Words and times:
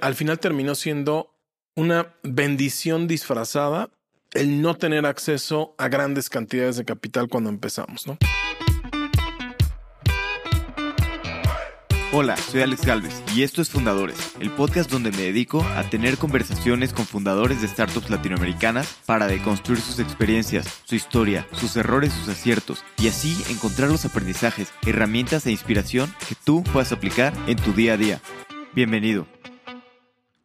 al 0.00 0.14
final 0.14 0.38
terminó 0.38 0.74
siendo 0.74 1.34
una 1.76 2.14
bendición 2.22 3.06
disfrazada 3.06 3.90
el 4.32 4.62
no 4.62 4.74
tener 4.76 5.04
acceso 5.04 5.74
a 5.78 5.88
grandes 5.88 6.30
cantidades 6.30 6.76
de 6.76 6.84
capital 6.84 7.28
cuando 7.28 7.50
empezamos, 7.50 8.06
¿no? 8.06 8.16
Hola, 12.14 12.36
soy 12.36 12.60
Alex 12.60 12.84
Galvez 12.84 13.22
y 13.34 13.42
esto 13.42 13.62
es 13.62 13.70
Fundadores, 13.70 14.32
el 14.38 14.50
podcast 14.50 14.90
donde 14.90 15.10
me 15.12 15.22
dedico 15.22 15.62
a 15.76 15.88
tener 15.88 16.18
conversaciones 16.18 16.92
con 16.92 17.06
fundadores 17.06 17.62
de 17.62 17.68
startups 17.68 18.10
latinoamericanas 18.10 18.98
para 19.06 19.26
deconstruir 19.26 19.80
sus 19.80 19.98
experiencias, 19.98 20.82
su 20.84 20.94
historia, 20.94 21.46
sus 21.52 21.74
errores, 21.76 22.12
sus 22.12 22.28
aciertos 22.28 22.84
y 22.98 23.08
así 23.08 23.34
encontrar 23.48 23.88
los 23.88 24.04
aprendizajes, 24.04 24.68
herramientas 24.86 25.46
e 25.46 25.52
inspiración 25.52 26.14
que 26.28 26.34
tú 26.34 26.62
puedas 26.64 26.92
aplicar 26.92 27.32
en 27.46 27.56
tu 27.56 27.72
día 27.72 27.94
a 27.94 27.96
día. 27.96 28.20
Bienvenido. 28.74 29.26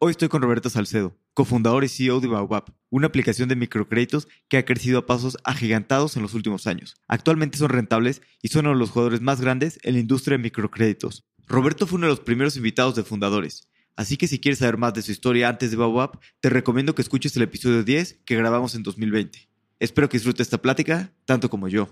Hoy 0.00 0.12
estoy 0.12 0.28
con 0.28 0.42
Roberto 0.42 0.70
Salcedo, 0.70 1.18
cofundador 1.34 1.82
y 1.82 1.88
CEO 1.88 2.20
de 2.20 2.28
Baobab, 2.28 2.72
una 2.88 3.08
aplicación 3.08 3.48
de 3.48 3.56
microcréditos 3.56 4.28
que 4.48 4.56
ha 4.56 4.64
crecido 4.64 5.00
a 5.00 5.06
pasos 5.06 5.36
agigantados 5.42 6.16
en 6.16 6.22
los 6.22 6.34
últimos 6.34 6.68
años. 6.68 6.94
Actualmente 7.08 7.58
son 7.58 7.70
rentables 7.70 8.22
y 8.40 8.46
son 8.46 8.66
uno 8.66 8.74
de 8.74 8.78
los 8.78 8.90
jugadores 8.90 9.22
más 9.22 9.40
grandes 9.40 9.80
en 9.82 9.94
la 9.94 10.00
industria 10.00 10.36
de 10.36 10.44
microcréditos. 10.44 11.24
Roberto 11.48 11.84
fue 11.88 11.96
uno 11.96 12.06
de 12.06 12.12
los 12.12 12.20
primeros 12.20 12.56
invitados 12.56 12.94
de 12.94 13.02
fundadores, 13.02 13.68
así 13.96 14.16
que 14.16 14.28
si 14.28 14.38
quieres 14.38 14.60
saber 14.60 14.76
más 14.76 14.94
de 14.94 15.02
su 15.02 15.10
historia 15.10 15.48
antes 15.48 15.72
de 15.72 15.76
Baobab, 15.76 16.20
te 16.40 16.48
recomiendo 16.48 16.94
que 16.94 17.02
escuches 17.02 17.34
el 17.36 17.42
episodio 17.42 17.82
10 17.82 18.20
que 18.24 18.36
grabamos 18.36 18.76
en 18.76 18.84
2020. 18.84 19.48
Espero 19.80 20.08
que 20.08 20.18
disfrutes 20.18 20.46
esta 20.46 20.58
plática 20.58 21.12
tanto 21.24 21.50
como 21.50 21.66
yo. 21.66 21.88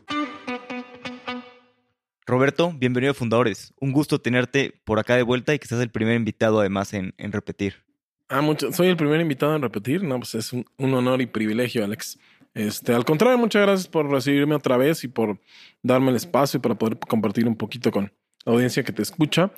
Roberto, 2.24 2.72
bienvenido 2.72 3.12
a 3.12 3.14
Fundadores. 3.14 3.72
Un 3.80 3.92
gusto 3.92 4.20
tenerte 4.20 4.80
por 4.84 4.98
acá 4.98 5.16
de 5.16 5.22
vuelta 5.22 5.54
y 5.54 5.60
que 5.60 5.68
seas 5.68 5.80
el 5.80 5.90
primer 5.90 6.16
invitado 6.16 6.60
además 6.60 6.92
en, 6.92 7.14
repetir. 7.18 7.85
Ah, 8.28 8.40
mucho. 8.40 8.72
Soy 8.72 8.88
el 8.88 8.96
primer 8.96 9.20
invitado 9.20 9.54
en 9.54 9.62
repetir. 9.62 10.02
No, 10.02 10.18
pues 10.18 10.34
es 10.34 10.52
un, 10.52 10.66
honor 10.78 11.20
y 11.20 11.26
privilegio, 11.26 11.84
Alex. 11.84 12.18
Este, 12.54 12.94
al 12.94 13.04
contrario, 13.04 13.38
muchas 13.38 13.62
gracias 13.62 13.88
por 13.88 14.10
recibirme 14.10 14.54
otra 14.54 14.76
vez 14.76 15.04
y 15.04 15.08
por 15.08 15.38
darme 15.82 16.10
el 16.10 16.16
espacio 16.16 16.60
para 16.60 16.74
poder 16.74 16.98
compartir 16.98 17.46
un 17.46 17.56
poquito 17.56 17.90
con, 17.90 18.10
audiencia 18.46 18.82
que 18.82 18.92
te 18.92 19.02
escucha. 19.02 19.50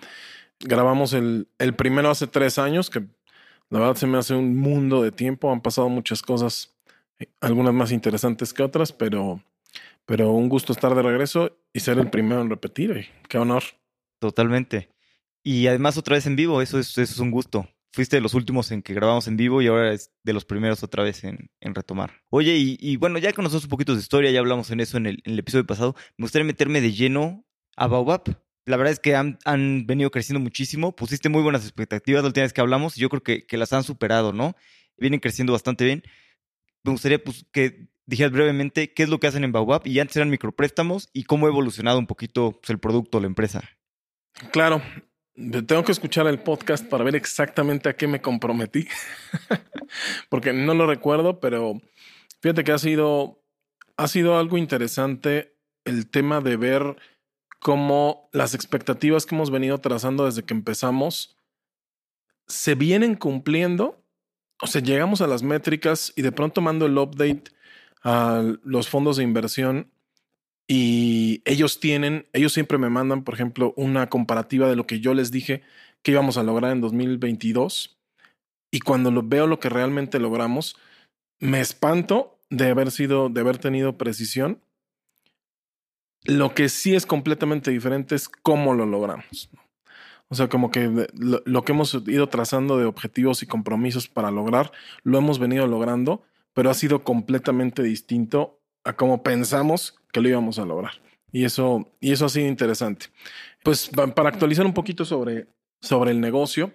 Grabamos 0.59 1.13
el, 1.13 1.49
el 1.59 1.75
primero 1.75 2.11
hace 2.11 2.27
tres 2.27 2.59
años, 2.59 2.91
que 2.91 3.07
la 3.71 3.79
verdad 3.79 3.95
se 3.95 4.07
me 4.07 4.19
hace 4.19 4.35
un 4.35 4.57
mundo 4.57 5.03
de 5.03 5.13
tiempo. 5.13 5.53
Han 5.53 5.61
pasado 5.61 5.89
muchas 5.89 6.23
cosas, 6.23 6.77
eh, 7.21 7.29
algunas 7.41 7.75
más 7.75 7.93
interesantes 7.93 8.53
que 8.53 8.65
otras, 8.65 8.93
pero, 8.93 9.41
pero 10.07 10.33
un 10.33 10.49
gusto 10.49 10.73
estar 10.73 10.95
de 10.95 11.03
regreso 11.03 11.57
y 11.73 11.81
ser 11.81 11.99
el 11.99 12.11
primero 12.11 12.41
en 12.41 12.51
repetir. 12.51 13.07
Qué 13.29 13.39
honor. 13.39 13.63
Totalmente. 14.19 14.89
Y 15.45 15.69
además 15.69 15.97
otra 15.97 16.17
vez 16.17 16.27
en 16.27 16.35
vivo, 16.35 16.61
eso 16.61 16.79
es, 16.79 16.99
eso 16.99 17.13
es 17.13 17.19
un 17.21 17.31
gusto. 17.31 17.69
Fuiste 17.93 18.17
de 18.17 18.21
los 18.21 18.35
últimos 18.35 18.71
en 18.71 18.83
que 18.83 18.95
grabamos 18.95 19.27
en 19.29 19.37
vivo 19.37 19.63
y 19.63 19.67
ahora 19.67 19.93
es 19.93 20.13
de 20.23 20.33
los 20.33 20.45
primeros 20.45 20.83
otra 20.83 21.03
vez 21.03 21.25
en, 21.25 21.51
retomar. 21.61 22.23
Oye, 22.29 22.55
y, 22.57 22.97
bueno, 22.97 23.19
ya 23.19 23.33
conocemos 23.33 23.65
un 23.65 23.71
poquito 23.71 23.95
de 23.95 24.01
historia, 24.01 24.31
ya 24.31 24.41
hablamos 24.41 24.71
en 24.71 24.81
eso 24.81 24.99
en 24.99 25.07
el, 25.07 25.23
en 25.25 25.39
episodio 25.39 25.67
pasado. 25.67 25.95
Me 26.17 26.25
gustaría 26.25 26.45
meterme 26.45 26.81
de 26.81 26.93
lleno 26.93 27.45
a 27.77 27.87
Baobab. 27.87 28.23
La 28.67 28.77
verdad 28.77 28.93
es 28.93 29.01
que 29.01 29.17
han, 29.17 29.39
venido 29.87 30.11
creciendo 30.11 30.41
muchísimo. 30.41 30.95
Pusiste 30.95 31.31
muy 31.31 31.43
buenas 31.43 31.63
expectativas 31.63 32.23
la 32.23 32.29
última 32.29 32.45
vez 32.45 32.53
que 32.53 32.61
hablamos 32.61 32.99
y 32.99 33.01
yo 33.01 33.09
creo 33.09 33.23
que, 33.23 33.47
que 33.47 33.57
las 33.57 33.73
han 33.73 33.85
superado, 33.85 34.35
¿no? 34.35 34.55
Vienen 34.99 35.21
creciendo 35.21 35.55
bastante 35.55 35.87
bien. 35.87 36.03
Me 36.85 36.93
gustaría 36.93 37.23
pues, 37.23 37.47
que 37.53 37.89
dijeras 38.09 38.33
brevemente 38.33 38.93
qué 38.93 39.03
es 39.03 39.09
lo 39.09 39.21
que 39.21 39.27
hacen 39.27 39.45
en 39.45 39.53
Baobab 39.53 39.87
y 39.87 39.99
antes 40.01 40.17
eran 40.17 40.31
micropréstamos 40.31 41.11
y 41.13 41.25
cómo 41.25 41.47
ha 41.47 41.51
evolucionado 41.51 41.99
un 41.99 42.07
poquito 42.07 42.53
pues, 42.53 42.71
el 42.71 42.79
producto, 42.79 43.21
la 43.21 43.27
empresa. 43.27 43.63
Claro, 44.51 44.83
tengo 45.67 45.85
que 45.85 45.93
escuchar 45.93 46.27
el 46.27 46.41
podcast 46.41 46.85
para 46.85 47.05
ver 47.05 47.15
exactamente 47.15 47.89
a 47.89 47.97
qué 47.97 48.09
me 48.09 48.21
comprometí, 48.21 48.89
porque 50.29 50.53
no 50.53 50.75
lo 50.75 50.87
recuerdo, 50.87 51.39
pero 51.39 51.81
fíjate 52.41 52.65
que 52.65 52.73
ha 52.73 52.79
sido, 52.79 53.41
ha 53.97 54.09
sido 54.09 54.39
algo 54.39 54.59
interesante 54.59 55.57
el 55.85 56.11
tema 56.11 56.41
de 56.41 56.57
ver 56.57 56.97
cómo 57.61 58.29
las 58.33 58.55
expectativas 58.55 59.27
que 59.27 59.35
hemos 59.35 59.51
venido 59.51 59.79
trazando 59.79 60.27
desde 60.27 60.45
que 60.45 60.55
empezamos 60.55 61.37
se 62.47 62.75
vienen 62.75 63.15
cumpliendo. 63.15 64.05
O 64.61 64.67
sea, 64.67 64.83
llegamos 64.83 65.21
a 65.21 65.27
las 65.27 65.43
métricas 65.43 66.13
y 66.17 66.23
de 66.23 66.33
pronto 66.33 66.61
mando 66.61 66.87
el 66.87 66.99
update 66.99 67.45
a 68.03 68.43
los 68.65 68.89
fondos 68.89 69.17
de 69.17 69.25
inversión 69.25 69.93
y 70.69 71.43
ellos 71.45 71.81
tienen, 71.81 72.27
ellos 72.33 72.53
siempre 72.53 72.79
me 72.79 72.91
mandan, 72.91 73.25
por 73.25 73.35
ejemplo, 73.35 73.75
una 73.77 74.09
comparativa 74.09 74.69
de 74.69 74.77
lo 74.77 74.87
que 74.87 75.01
yo 75.01 75.15
les 75.15 75.31
dije 75.31 75.63
que 76.03 76.13
íbamos 76.13 76.37
a 76.37 76.45
lograr 76.45 76.71
en 76.73 76.81
2022. 76.81 77.99
Y 78.71 78.81
cuando 78.81 79.11
lo 79.11 79.23
veo 79.23 79.47
lo 79.47 79.59
que 79.59 79.71
realmente 79.71 80.21
logramos, 80.21 80.77
me 81.41 81.61
espanto 81.61 82.39
de 82.51 82.69
haber 82.69 82.91
sido, 82.91 83.31
de 83.31 83.41
haber 83.41 83.59
tenido 83.59 83.97
precisión 83.99 84.61
lo 86.25 86.55
que 86.55 86.69
sí 86.69 86.95
es 86.95 87.07
completamente 87.07 87.71
diferente 87.71 88.15
es 88.15 88.29
cómo 88.29 88.75
lo 88.75 88.87
logramos. 88.87 89.51
O 90.29 90.35
sea, 90.35 90.49
como 90.49 90.71
que 90.71 91.09
lo, 91.15 91.65
que 91.65 91.73
hemos 91.73 91.95
ido 92.07 92.29
trazando 92.29 92.77
de 92.77 92.85
objetivos 92.85 93.43
y 93.43 93.47
compromisos 93.47 94.09
para 94.09 94.31
lograr, 94.31 94.73
lo 95.03 95.17
hemos 95.17 95.39
venido 95.39 95.67
logrando, 95.67 96.23
pero 96.53 96.69
ha 96.69 96.75
sido 96.75 97.03
completamente 97.03 97.83
distinto 97.83 98.58
a 98.85 98.95
cómo 98.95 99.23
pensamos 99.23 99.99
que 100.13 100.21
lo 100.21 100.29
íbamos 100.29 100.59
a 100.59 100.65
lograr. 100.65 100.93
Y 101.31 101.45
eso, 101.45 101.91
y 102.01 102.13
eso 102.13 102.27
ha 102.27 102.31
sido 102.31 102.49
interesante. 102.49 103.07
Pues 103.63 103.91
para 104.15 104.29
actualizar 104.29 104.65
un 104.65 104.75
poquito 104.75 105.05
sobre, 105.05 105.47
sobre 105.81 106.11
el 106.11 106.21
negocio, 106.21 106.73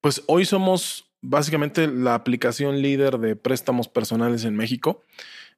pues 0.00 0.22
hoy 0.26 0.44
somos 0.44 1.12
básicamente 1.20 1.86
la 1.86 2.14
aplicación 2.14 2.82
líder 2.82 3.18
de 3.18 3.36
préstamos 3.36 3.88
personales 3.88 4.44
en 4.44 4.56
México 4.56 5.02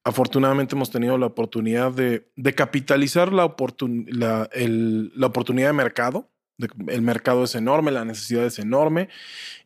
afortunadamente 0.06 0.76
hemos 0.76 0.92
tenido 0.92 1.18
la 1.18 1.26
oportunidad 1.26 1.90
de, 1.90 2.28
capitalizar 2.54 3.32
la, 3.32 3.56
la, 4.06 5.26
oportunidad 5.26 5.68
de 5.68 5.72
mercado. 5.72 6.30
el 6.86 7.02
mercado 7.02 7.42
es 7.42 7.56
enorme, 7.56 7.90
la 7.90 8.04
necesidad 8.04 8.44
es 8.44 8.60
enorme 8.60 9.08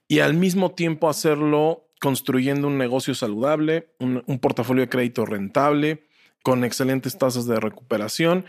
y 0.08 0.20
al 0.20 0.32
mismo 0.32 0.70
tiempo 0.70 1.10
hacerlo 1.10 1.86
construyendo 2.00 2.68
un 2.68 2.78
negocio 2.78 3.14
saludable, 3.14 3.90
un, 3.98 4.24
un 4.26 4.38
portafolio 4.38 4.80
de 4.80 4.88
crédito 4.88 5.26
rentable, 5.26 6.04
con 6.42 6.64
excelentes 6.64 7.18
tasas 7.18 7.46
de 7.46 7.60
recuperación 7.60 8.46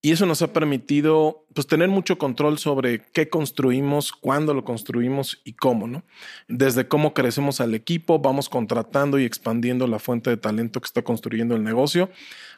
y 0.00 0.12
eso 0.12 0.26
nos 0.26 0.42
ha 0.42 0.52
permitido 0.52 1.44
pues, 1.54 1.66
tener 1.66 1.88
mucho 1.88 2.18
control 2.18 2.58
sobre 2.58 3.02
qué 3.12 3.28
construimos, 3.28 4.12
cuándo 4.12 4.54
lo 4.54 4.64
construimos 4.64 5.40
y 5.44 5.54
cómo, 5.54 5.88
¿no? 5.88 6.04
Desde 6.46 6.86
cómo 6.86 7.14
crecemos 7.14 7.60
al 7.60 7.74
equipo, 7.74 8.20
vamos 8.20 8.48
contratando 8.48 9.18
y 9.18 9.24
expandiendo 9.24 9.88
la 9.88 9.98
fuente 9.98 10.30
de 10.30 10.36
talento 10.36 10.80
que 10.80 10.86
está 10.86 11.02
construyendo 11.02 11.56
el 11.56 11.64
negocio, 11.64 12.10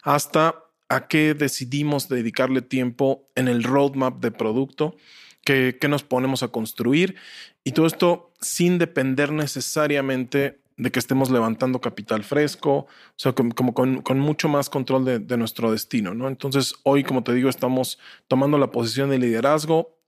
hasta 0.03 0.57
a 0.91 1.07
qué 1.07 1.33
decidimos 1.33 2.09
dedicarle 2.09 2.61
tiempo 2.61 3.25
en 3.35 3.49
el 3.49 3.63
roadmap 3.63 4.21
de 4.21 4.33
producto, 4.33 4.97
que, 5.43 5.79
que 5.81 5.89
nos 5.89 6.03
ponemos 6.03 6.43
a 6.43 6.49
construir 6.49 7.17
y 7.65 7.73
todo 7.73 7.87
esto 7.87 8.33
sin 8.43 8.77
depender 8.77 9.33
necesariamente 9.33 10.60
de 10.81 10.91
que 10.91 10.99
estemos 10.99 11.31
levantando 11.31 11.81
capital 11.81 12.25
fresco, 12.25 12.71
o 12.71 12.89
sea, 13.17 13.33
como, 13.33 13.75
con, 13.75 14.19
mucho 14.19 14.49
más 14.49 14.71
control 14.71 15.27
de, 15.27 15.37
nuestro 15.37 15.71
destino, 15.73 16.15
¿no? 16.15 16.27
Entonces, 16.27 16.75
hoy, 16.85 17.05
como 17.05 17.23
te 17.23 17.35
digo, 17.35 17.51
estamos 17.51 17.99
tomando 18.29 18.57
la 18.57 18.71
posición 18.71 19.11
de 19.11 19.19
liderazgo, 19.19 19.99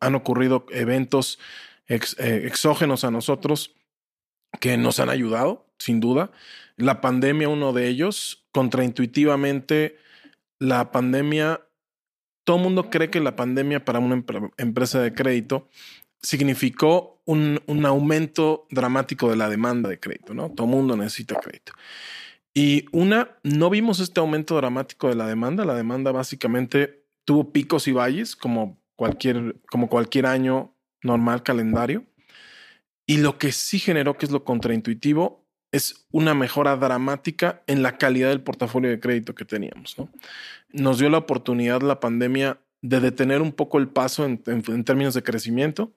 han 0.00 0.14
ocurrido 0.16 0.66
eventos 0.72 1.38
eh, 1.86 2.00
exógenos 2.44 3.04
a 3.04 3.12
nosotros 3.12 3.76
que 4.60 4.76
nos 4.76 4.98
han 4.98 5.10
ayudado, 5.10 5.66
sin 5.78 6.00
duda. 6.00 6.32
La 6.76 7.00
pandemia, 7.00 7.48
uno 7.48 7.72
de 7.72 7.86
ellos, 7.86 8.48
contraintuitivamente, 8.50 9.96
la 10.58 10.90
pandemia, 10.90 11.60
todo 12.42 12.56
el 12.56 12.62
mundo 12.64 12.90
cree 12.90 13.10
que 13.10 13.20
la 13.20 13.36
pandemia 13.36 13.84
para 13.84 14.00
una 14.00 14.24
empresa 14.56 15.00
de 15.00 15.14
crédito 15.14 15.68
significó 16.26 17.22
un, 17.24 17.62
un, 17.66 17.86
aumento 17.86 18.66
dramático 18.68 19.30
de 19.30 19.36
la 19.36 19.48
demanda 19.48 19.88
de 19.88 20.00
crédito, 20.00 20.34
¿no? 20.34 20.50
Todo 20.50 20.66
mundo 20.66 20.96
necesita 20.96 21.36
crédito. 21.36 21.72
Y 22.52 22.86
una, 22.90 23.30
no 23.44 23.70
vimos 23.70 24.00
este 24.00 24.18
aumento 24.18 24.56
dramático 24.56 25.08
de 25.08 25.14
la 25.14 25.28
demanda. 25.28 25.64
La 25.64 25.76
demanda 25.76 26.10
básicamente 26.10 27.04
tuvo 27.24 27.52
picos 27.52 27.86
y 27.86 27.92
valles 27.92 28.34
como 28.34 28.76
cualquier, 28.96 29.54
como 29.70 29.88
cualquier 29.88 30.26
año 30.26 30.74
normal 31.00 31.44
calendario. 31.44 32.04
Y 33.06 33.18
lo 33.18 33.38
que 33.38 33.52
sí 33.52 33.78
generó, 33.78 34.18
que 34.18 34.26
es 34.26 34.32
lo 34.32 34.42
contraintuitivo, 34.42 35.46
es 35.70 36.08
una 36.10 36.34
mejora 36.34 36.76
dramática 36.76 37.62
en 37.68 37.84
la 37.84 37.98
calidad 37.98 38.30
del 38.30 38.40
portafolio 38.40 38.90
de 38.90 38.98
crédito 38.98 39.32
que 39.36 39.44
teníamos. 39.44 39.96
¿no? 39.96 40.08
Nos 40.72 40.98
dio 40.98 41.08
la 41.08 41.18
oportunidad 41.18 41.82
la 41.82 42.00
pandemia 42.00 42.58
de 42.82 42.98
detener 42.98 43.42
un 43.42 43.52
poco 43.52 43.78
el 43.78 43.86
paso 43.86 44.24
en 44.24 44.82
términos 44.84 45.14
de 45.14 45.22
crecimiento 45.22 45.94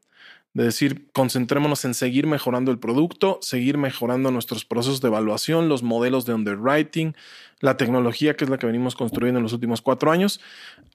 de 0.54 0.64
decir, 0.64 1.10
concentrémonos 1.14 1.86
en 1.86 1.94
seguir 1.94 2.26
mejorando 2.26 2.72
el 2.72 2.80
producto, 2.80 3.38
seguir 3.42 3.78
mejorando 3.78 4.32
nuestros 4.32 4.66
procesos 4.66 5.00
de 5.02 5.08
evaluación, 5.08 5.70
los 5.70 5.84
modelos 5.84 6.26
de 6.26 6.34
underwriting, 6.34 7.16
la 7.60 7.78
tecnología 7.78 8.36
que 8.36 8.46
es 8.46 8.50
la 8.50 8.58
que 8.58 8.66
venimos 8.66 8.96
construyendo 8.96 9.40
en 9.40 9.44
los 9.44 9.54
últimos 9.54 9.82
cuatro 9.82 10.12
años, 10.12 10.42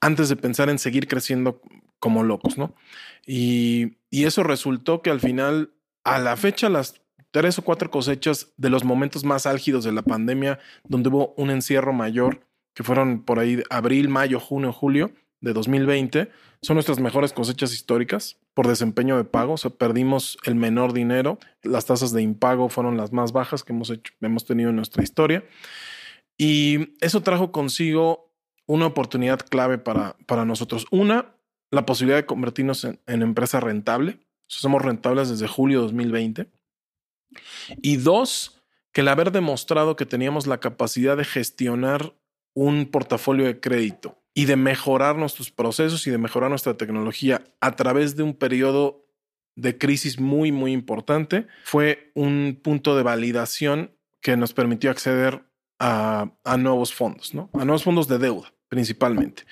antes 0.01 0.29
de 0.29 0.35
pensar 0.35 0.69
en 0.69 0.79
seguir 0.79 1.07
creciendo 1.07 1.61
como 1.99 2.23
locos, 2.23 2.57
¿no? 2.57 2.73
Y, 3.25 3.97
eso 4.11 4.43
resultó 4.43 5.01
que 5.01 5.09
al 5.09 5.19
final 5.19 5.71
a 6.05 6.19
la 6.19 6.37
fecha 6.37 6.69
las 6.69 7.01
tres 7.31 7.59
o 7.59 7.63
cuatro 7.63 7.91
cosechas 7.91 8.53
de 8.55 8.69
los 8.69 8.85
momentos 8.85 9.25
más 9.25 9.45
álgidos 9.45 9.83
de 9.83 9.91
la 9.91 10.03
pandemia, 10.03 10.57
donde 10.85 11.09
hubo 11.09 11.33
un 11.35 11.49
encierro 11.49 11.91
mayor, 11.91 12.39
que 12.73 12.83
fueron 12.83 13.23
por 13.23 13.39
ahí 13.39 13.61
abril, 13.69 14.07
mayo, 14.07 14.39
junio, 14.39 14.71
julio 14.71 15.11
de 15.41 15.53
2020, 15.53 16.29
son 16.61 16.75
nuestras 16.75 16.99
mejores 16.99 17.33
cosechas 17.33 17.73
históricas 17.73 18.39
por 18.53 18.67
desempeño 18.67 19.17
de 19.17 19.23
pago. 19.23 19.53
O 19.53 19.57
sea, 19.57 19.71
perdimos 19.71 20.37
el 20.45 20.55
menor 20.55 20.93
dinero. 20.93 21.37
Las 21.61 21.85
tasas 21.85 22.11
de 22.11 22.21
impago 22.21 22.69
fueron 22.69 22.97
las 22.97 23.11
más 23.11 23.31
bajas 23.31 23.63
que 23.63 23.73
hemos, 23.73 23.89
hecho, 23.89 24.13
hemos 24.21 24.45
tenido 24.45 24.71
en 24.71 24.75
nuestra 24.75 25.03
historia. 25.03 25.45
Y 26.37 26.95
eso 27.01 27.21
trajo 27.21 27.51
consigo 27.51 28.33
una 28.65 28.87
oportunidad 28.87 29.39
clave 29.39 29.77
para, 29.77 30.17
para 30.25 30.45
nosotros. 30.45 30.87
Una, 30.89 31.35
la 31.69 31.85
posibilidad 31.85 32.17
de 32.17 32.25
convertirnos 32.25 32.83
en, 32.83 32.99
empresa 33.05 33.59
rentable. 33.59 34.19
somos 34.47 34.81
rentables 34.81 35.29
desde 35.29 35.47
julio 35.47 35.79
de 35.79 35.83
2020. 35.83 36.51
Y 37.81 37.97
dos, 37.97 38.61
que 38.91 39.01
el 39.01 39.07
haber 39.07 39.31
demostrado 39.31 39.95
que 39.95 40.05
teníamos 40.05 40.47
la 40.47 40.59
capacidad 40.59 41.17
de 41.17 41.25
gestionar 41.25 42.15
un 42.53 42.85
portafolio 42.85 43.45
de 43.45 43.59
crédito 43.59 44.17
y 44.37 44.45
de 44.45 44.57
mejorar 44.57 45.15
nuestros 45.15 45.49
procesos 45.49 46.05
y 46.05 46.11
de 46.11 46.17
mejorar 46.19 46.49
nuestra 46.49 46.75
tecnología 46.75 47.41
a 47.61 47.75
través 47.75 48.15
de 48.15 48.23
un 48.23 48.35
periodo 48.35 49.07
de 49.55 49.77
crisis 49.77 50.19
muy, 50.19 50.51
muy 50.51 50.73
importante, 50.73 51.47
fue 51.63 52.11
un 52.13 52.59
punto 52.61 52.97
de 52.97 53.03
validación 53.03 53.91
que 54.21 54.35
nos 54.35 54.53
permitió 54.53 54.91
acceder 54.91 55.43
a, 55.79 56.29
nuevos 56.59 56.93
fondos, 56.93 57.33
¿no? 57.33 57.49
A 57.53 57.63
nuevos 57.63 57.83
fondos 57.83 58.07
de 58.09 58.17
deuda, 58.17 58.53
principalmente. 58.67 59.43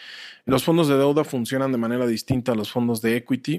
Los 0.45 0.65
fondos 0.65 0.89
de 0.89 0.97
deuda 0.97 1.24
funcionan 1.24 1.71
de 1.71 1.77
manera 1.77 2.06
distinta 2.06 2.51
a 2.51 2.56
los 2.56 2.69
fondos 2.69 3.01
de 3.01 3.15
equity. 3.15 3.57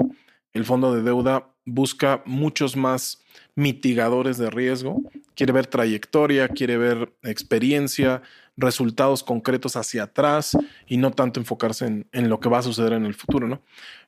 El 0.53 0.65
fondo 0.67 0.94
de 0.94 1.03
deuda 1.03 1.49
busca 1.65 2.23
muchos 2.27 2.77
más 2.77 3.23
mitigadores 3.55 4.37
de 4.37 4.50
riesgo, 4.50 5.03
quiere 5.35 5.53
ver 5.53 5.67
trayectoria, 5.67 6.49
quiere 6.49 6.77
ver 6.77 7.15
experiencia, 7.23 8.23
resultados 8.56 9.23
concretos 9.23 9.77
hacia 9.77 10.05
atrás 10.05 10.56
y 10.87 10.97
no 10.97 11.11
tanto 11.11 11.41
enfocarse 11.41 11.87
en, 11.87 12.06
en, 12.12 12.29
lo 12.29 12.41
que 12.41 12.49
va 12.49 12.59
a 12.59 12.62
suceder 12.62 12.93
en 12.93 13.05
el 13.05 13.15
futuro, 13.15 13.49
¿no? 13.49 13.62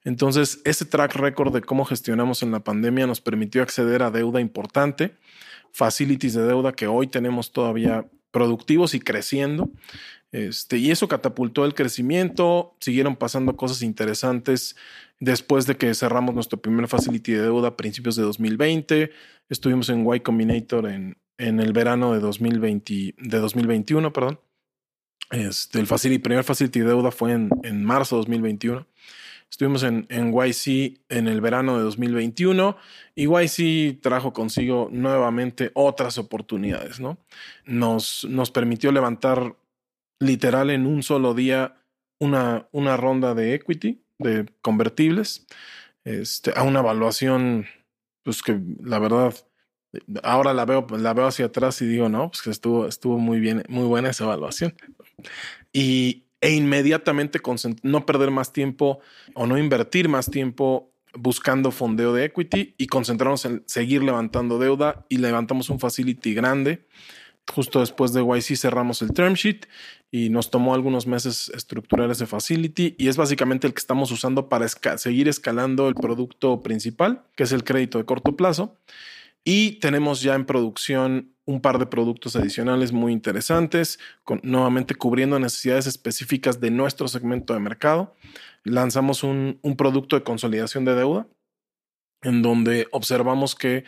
Entonces, 0.04 0.60
ese 0.64 0.84
track 0.84 1.14
record 1.16 1.52
de 1.52 1.62
cómo 1.62 1.84
gestionamos 1.84 2.42
en 2.42 2.52
la 2.52 2.60
pandemia 2.60 3.06
nos 3.06 3.20
permitió 3.20 3.62
acceder 3.62 4.02
a 4.02 4.10
deuda 4.10 4.40
importante, 4.40 5.16
facilities 5.72 6.34
de 6.34 6.44
deuda 6.44 6.72
que 6.72 6.86
hoy 6.86 7.08
tenemos 7.08 7.52
todavía 7.52 8.06
productivos 8.30 8.94
y 8.94 9.00
creciendo. 9.00 9.70
Este, 10.32 10.76
y 10.78 10.90
eso 10.90 11.08
catapultó 11.08 11.64
el 11.64 11.74
crecimiento, 11.74 12.76
siguieron 12.80 13.16
pasando 13.16 13.56
cosas 13.56 13.82
interesantes 13.82 14.76
después 15.20 15.66
de 15.66 15.76
que 15.76 15.94
cerramos 15.94 16.34
nuestro 16.34 16.60
primer 16.60 16.88
facility 16.88 17.32
de 17.32 17.42
deuda 17.42 17.68
a 17.68 17.76
principios 17.76 18.16
de 18.16 18.22
2020. 18.22 19.10
Estuvimos 19.48 19.88
en 19.88 20.06
Y 20.12 20.20
Combinator 20.20 20.86
en, 20.86 21.16
en 21.38 21.60
el 21.60 21.72
verano 21.72 22.12
de, 22.12 22.20
2020, 22.20 23.14
de 23.18 23.38
2021, 23.38 24.12
perdón. 24.12 24.40
Este, 25.30 25.80
el 25.80 25.86
facility, 25.86 26.22
primer 26.22 26.44
facility 26.44 26.80
de 26.80 26.86
deuda 26.86 27.10
fue 27.10 27.32
en, 27.32 27.50
en 27.64 27.84
marzo 27.84 28.16
de 28.16 28.20
2021. 28.20 28.86
Estuvimos 29.50 29.82
en, 29.84 30.06
en, 30.08 30.32
YC 30.32 31.00
en 31.08 31.28
el 31.28 31.40
verano 31.40 31.78
de 31.78 31.84
2021 31.84 32.76
y 33.14 33.26
YC 33.26 34.00
trajo 34.00 34.32
consigo 34.32 34.88
nuevamente 34.90 35.70
otras 35.74 36.18
oportunidades, 36.18 37.00
¿no? 37.00 37.18
Nos, 37.64 38.26
nos 38.28 38.50
permitió 38.50 38.90
levantar 38.90 39.56
literal 40.18 40.70
en 40.70 40.86
un 40.86 41.02
solo 41.02 41.34
día 41.34 41.76
una, 42.18 42.68
una 42.72 42.96
ronda 42.96 43.34
de 43.34 43.54
equity, 43.54 44.02
de 44.18 44.46
convertibles, 44.62 45.46
este, 46.04 46.52
a 46.56 46.62
una 46.62 46.80
evaluación, 46.80 47.66
pues 48.24 48.42
que 48.42 48.60
la 48.82 48.98
verdad, 48.98 49.34
ahora 50.22 50.54
la 50.54 50.64
veo, 50.64 50.86
la 50.98 51.14
veo 51.14 51.26
hacia 51.26 51.46
atrás 51.46 51.80
y 51.82 51.86
digo, 51.86 52.08
no, 52.08 52.30
pues 52.30 52.42
que 52.42 52.50
estuvo, 52.50 52.86
estuvo 52.86 53.18
muy 53.18 53.40
bien, 53.40 53.64
muy 53.68 53.84
buena 53.84 54.10
esa 54.10 54.24
evaluación. 54.24 54.74
Y, 55.72 56.24
e 56.40 56.52
inmediatamente 56.52 57.40
no 57.82 58.06
perder 58.06 58.30
más 58.30 58.52
tiempo 58.52 59.00
o 59.34 59.46
no 59.46 59.58
invertir 59.58 60.08
más 60.08 60.30
tiempo 60.30 60.92
buscando 61.14 61.70
fondeo 61.70 62.12
de 62.12 62.26
equity 62.26 62.74
y 62.76 62.86
concentrarnos 62.88 63.46
en 63.46 63.62
seguir 63.66 64.02
levantando 64.02 64.58
deuda 64.58 65.06
y 65.08 65.16
levantamos 65.16 65.70
un 65.70 65.80
facility 65.80 66.34
grande 66.34 66.86
justo 67.52 67.80
después 67.80 68.12
de 68.12 68.22
YC 68.22 68.56
cerramos 68.56 69.02
el 69.02 69.12
term 69.12 69.34
sheet 69.34 69.66
y 70.10 70.30
nos 70.30 70.50
tomó 70.50 70.74
algunos 70.74 71.06
meses 71.06 71.50
estructurar 71.54 72.10
ese 72.10 72.26
facility 72.26 72.94
y 72.98 73.08
es 73.08 73.16
básicamente 73.16 73.66
el 73.66 73.74
que 73.74 73.80
estamos 73.80 74.10
usando 74.10 74.48
para 74.48 74.66
seguir 74.68 75.28
escalando 75.28 75.88
el 75.88 75.94
producto 75.94 76.62
principal, 76.62 77.22
que 77.34 77.44
es 77.44 77.52
el 77.52 77.64
crédito 77.64 77.98
de 77.98 78.04
corto 78.04 78.36
plazo. 78.36 78.76
Y 79.48 79.78
tenemos 79.78 80.22
ya 80.22 80.34
en 80.34 80.44
producción 80.44 81.32
un 81.44 81.60
par 81.60 81.78
de 81.78 81.86
productos 81.86 82.34
adicionales 82.34 82.90
muy 82.90 83.12
interesantes, 83.12 84.00
con, 84.24 84.40
nuevamente 84.42 84.96
cubriendo 84.96 85.38
necesidades 85.38 85.86
específicas 85.86 86.58
de 86.58 86.72
nuestro 86.72 87.06
segmento 87.06 87.54
de 87.54 87.60
mercado. 87.60 88.16
Lanzamos 88.64 89.22
un, 89.22 89.60
un 89.62 89.76
producto 89.76 90.16
de 90.16 90.24
consolidación 90.24 90.84
de 90.84 90.96
deuda, 90.96 91.28
en 92.22 92.42
donde 92.42 92.88
observamos 92.90 93.54
que 93.54 93.84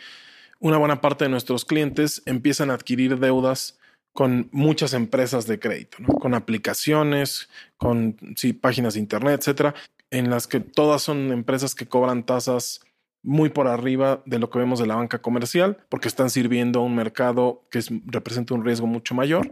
una 0.59 0.77
buena 0.77 1.01
parte 1.01 1.25
de 1.25 1.29
nuestros 1.29 1.65
clientes 1.65 2.23
empiezan 2.25 2.71
a 2.71 2.75
adquirir 2.75 3.19
deudas 3.19 3.77
con 4.13 4.47
muchas 4.53 4.93
empresas 4.93 5.45
de 5.45 5.59
crédito, 5.59 5.97
con 6.21 6.35
aplicaciones, 6.35 7.49
con 7.75 8.15
sí, 8.37 8.53
páginas 8.53 8.93
de 8.93 9.01
internet, 9.01 9.41
etcétera, 9.41 9.75
en 10.09 10.29
las 10.29 10.47
que 10.47 10.61
todas 10.61 11.01
son 11.01 11.33
empresas 11.33 11.75
que 11.75 11.85
cobran 11.85 12.25
tasas 12.25 12.79
muy 13.23 13.49
por 13.49 13.67
arriba 13.67 14.21
de 14.25 14.39
lo 14.39 14.49
que 14.49 14.59
vemos 14.59 14.79
de 14.79 14.87
la 14.87 14.95
banca 14.95 15.21
comercial, 15.21 15.77
porque 15.89 16.07
están 16.07 16.29
sirviendo 16.29 16.79
a 16.79 16.83
un 16.83 16.95
mercado 16.95 17.63
que 17.69 17.81
representa 18.05 18.53
un 18.53 18.63
riesgo 18.63 18.87
mucho 18.87 19.15
mayor 19.15 19.51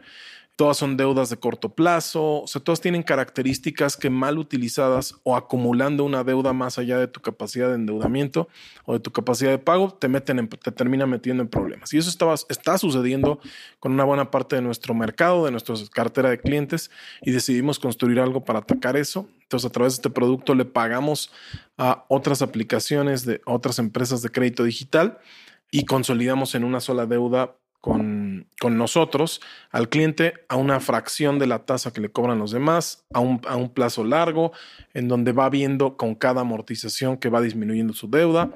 todas 0.57 0.75
son 0.75 0.97
deudas 0.97 1.29
de 1.29 1.37
corto 1.37 1.69
plazo, 1.69 2.41
o 2.41 2.47
sea, 2.47 2.61
todas 2.61 2.81
tienen 2.81 3.03
características 3.03 3.95
que 3.95 4.09
mal 4.09 4.39
utilizadas 4.39 5.13
o 5.21 5.35
acumulando 5.35 6.03
una 6.03 6.23
deuda 6.23 6.51
más 6.51 6.79
allá 6.79 6.97
de 6.97 7.07
tu 7.07 7.21
capacidad 7.21 7.69
de 7.69 7.75
endeudamiento 7.75 8.49
o 8.83 8.93
de 8.93 8.99
tu 8.99 9.11
capacidad 9.11 9.51
de 9.51 9.59
pago, 9.59 9.93
te 9.93 10.07
meten 10.07 10.39
en, 10.39 10.49
te 10.49 10.71
termina 10.71 11.05
metiendo 11.05 11.43
en 11.43 11.49
problemas. 11.49 11.93
Y 11.93 11.99
eso 11.99 12.09
estaba, 12.09 12.33
está 12.33 12.79
sucediendo 12.79 13.39
con 13.79 13.91
una 13.91 14.03
buena 14.03 14.31
parte 14.31 14.55
de 14.55 14.63
nuestro 14.63 14.95
mercado, 14.95 15.45
de 15.45 15.51
nuestra 15.51 15.75
cartera 15.93 16.31
de 16.31 16.39
clientes, 16.39 16.89
y 17.21 17.29
decidimos 17.29 17.77
construir 17.77 18.19
algo 18.19 18.43
para 18.43 18.59
atacar 18.59 18.97
eso. 18.97 19.29
Entonces, 19.43 19.69
a 19.69 19.71
través 19.71 19.93
de 19.93 19.97
este 19.97 20.09
producto 20.09 20.55
le 20.55 20.65
pagamos 20.65 21.31
a 21.77 22.03
otras 22.07 22.41
aplicaciones 22.41 23.25
de 23.25 23.41
otras 23.45 23.77
empresas 23.77 24.23
de 24.23 24.29
crédito 24.29 24.63
digital 24.63 25.19
y 25.69 25.85
consolidamos 25.85 26.55
en 26.55 26.63
una 26.63 26.79
sola 26.79 27.05
deuda 27.05 27.55
con, 27.79 28.26
con, 28.59 28.77
nosotros 28.77 29.41
al 29.71 29.89
cliente 29.89 30.33
a 30.49 30.55
una 30.55 30.79
fracción 30.79 31.39
de 31.39 31.47
la 31.47 31.65
tasa 31.65 31.91
que 31.91 32.01
le 32.01 32.09
cobran 32.09 32.39
los 32.39 32.51
demás, 32.51 33.05
a 33.13 33.19
un, 33.19 33.41
a 33.47 33.55
un 33.55 33.69
plazo 33.69 34.03
largo, 34.03 34.51
en 34.93 35.07
donde 35.07 35.31
va 35.31 35.49
viendo 35.49 35.97
con 35.97 36.15
cada 36.15 36.41
amortización 36.41 37.17
que 37.17 37.29
va 37.29 37.41
disminuyendo 37.41 37.93
su 37.93 38.09
deuda. 38.09 38.51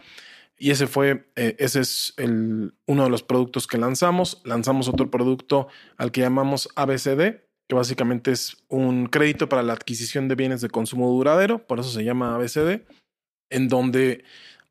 Y 0.57 0.69
ese 0.69 0.85
fue, 0.85 1.25
eh, 1.35 1.55
ese 1.57 1.79
es 1.79 2.13
el, 2.17 2.75
uno 2.85 3.03
de 3.03 3.09
los 3.09 3.23
productos 3.23 3.65
que 3.65 3.79
lanzamos. 3.79 4.41
Lanzamos 4.45 4.87
otro 4.87 5.09
producto 5.09 5.67
al 5.97 6.11
que 6.11 6.21
llamamos 6.21 6.69
ABCD, 6.75 7.41
que 7.67 7.75
básicamente 7.75 8.31
es 8.31 8.57
un 8.67 9.07
crédito 9.07 9.49
para 9.49 9.63
la 9.63 9.73
adquisición 9.73 10.27
de 10.27 10.35
bienes 10.35 10.61
de 10.61 10.69
consumo 10.69 11.09
duradero, 11.09 11.65
por 11.65 11.79
eso 11.79 11.89
se 11.89 12.03
llama 12.03 12.35
ABCD, 12.35 12.81
en 13.49 13.69
donde 13.69 14.23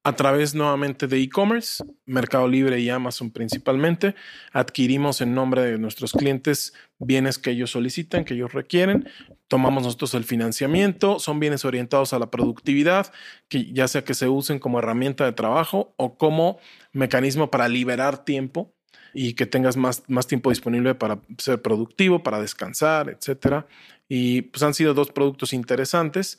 a 0.02 0.16
través 0.16 0.54
nuevamente 0.54 1.07
de 1.07 1.21
e-commerce, 1.21 1.85
Mercado 2.07 2.49
Libre 2.49 2.80
y 2.80 2.88
Amazon 2.88 3.30
principalmente, 3.30 4.14
adquirimos 4.52 5.21
en 5.21 5.35
nombre 5.35 5.62
de 5.62 5.78
nuestros 5.78 6.12
clientes 6.12 6.73
bienes 6.99 7.38
que 7.38 7.50
ellos 7.50 7.71
solicitan, 7.71 8.25
que 8.25 8.35
ellos 8.35 8.54
requieren, 8.54 9.09
tomamos 9.47 9.83
nosotros 9.83 10.14
el 10.14 10.25
financiamiento, 10.25 11.19
son 11.19 11.38
bienes 11.38 11.66
orientados 11.66 12.14
a 12.14 12.19
la 12.19 12.30
productividad, 12.30 13.12
que 13.49 13.73
ya 13.73 13.88
sea 13.88 14.02
que 14.02 14.14
se 14.14 14.28
usen 14.28 14.59
como 14.59 14.78
herramienta 14.78 15.26
de 15.26 15.33
trabajo 15.33 15.92
o 15.97 16.16
como 16.16 16.59
mecanismo 16.92 17.50
para 17.50 17.69
liberar 17.69 18.25
tiempo 18.25 18.73
y 19.12 19.35
que 19.35 19.45
tengas 19.45 19.76
más, 19.76 20.04
más 20.09 20.26
tiempo 20.26 20.50
disponible 20.50 20.95
para 20.95 21.21
ser 21.37 21.61
productivo, 21.61 22.23
para 22.23 22.40
descansar, 22.40 23.11
etcétera. 23.11 23.66
Y 24.09 24.42
pues 24.42 24.62
han 24.62 24.73
sido 24.75 24.95
dos 24.95 25.11
productos 25.11 25.52
interesantes. 25.52 26.38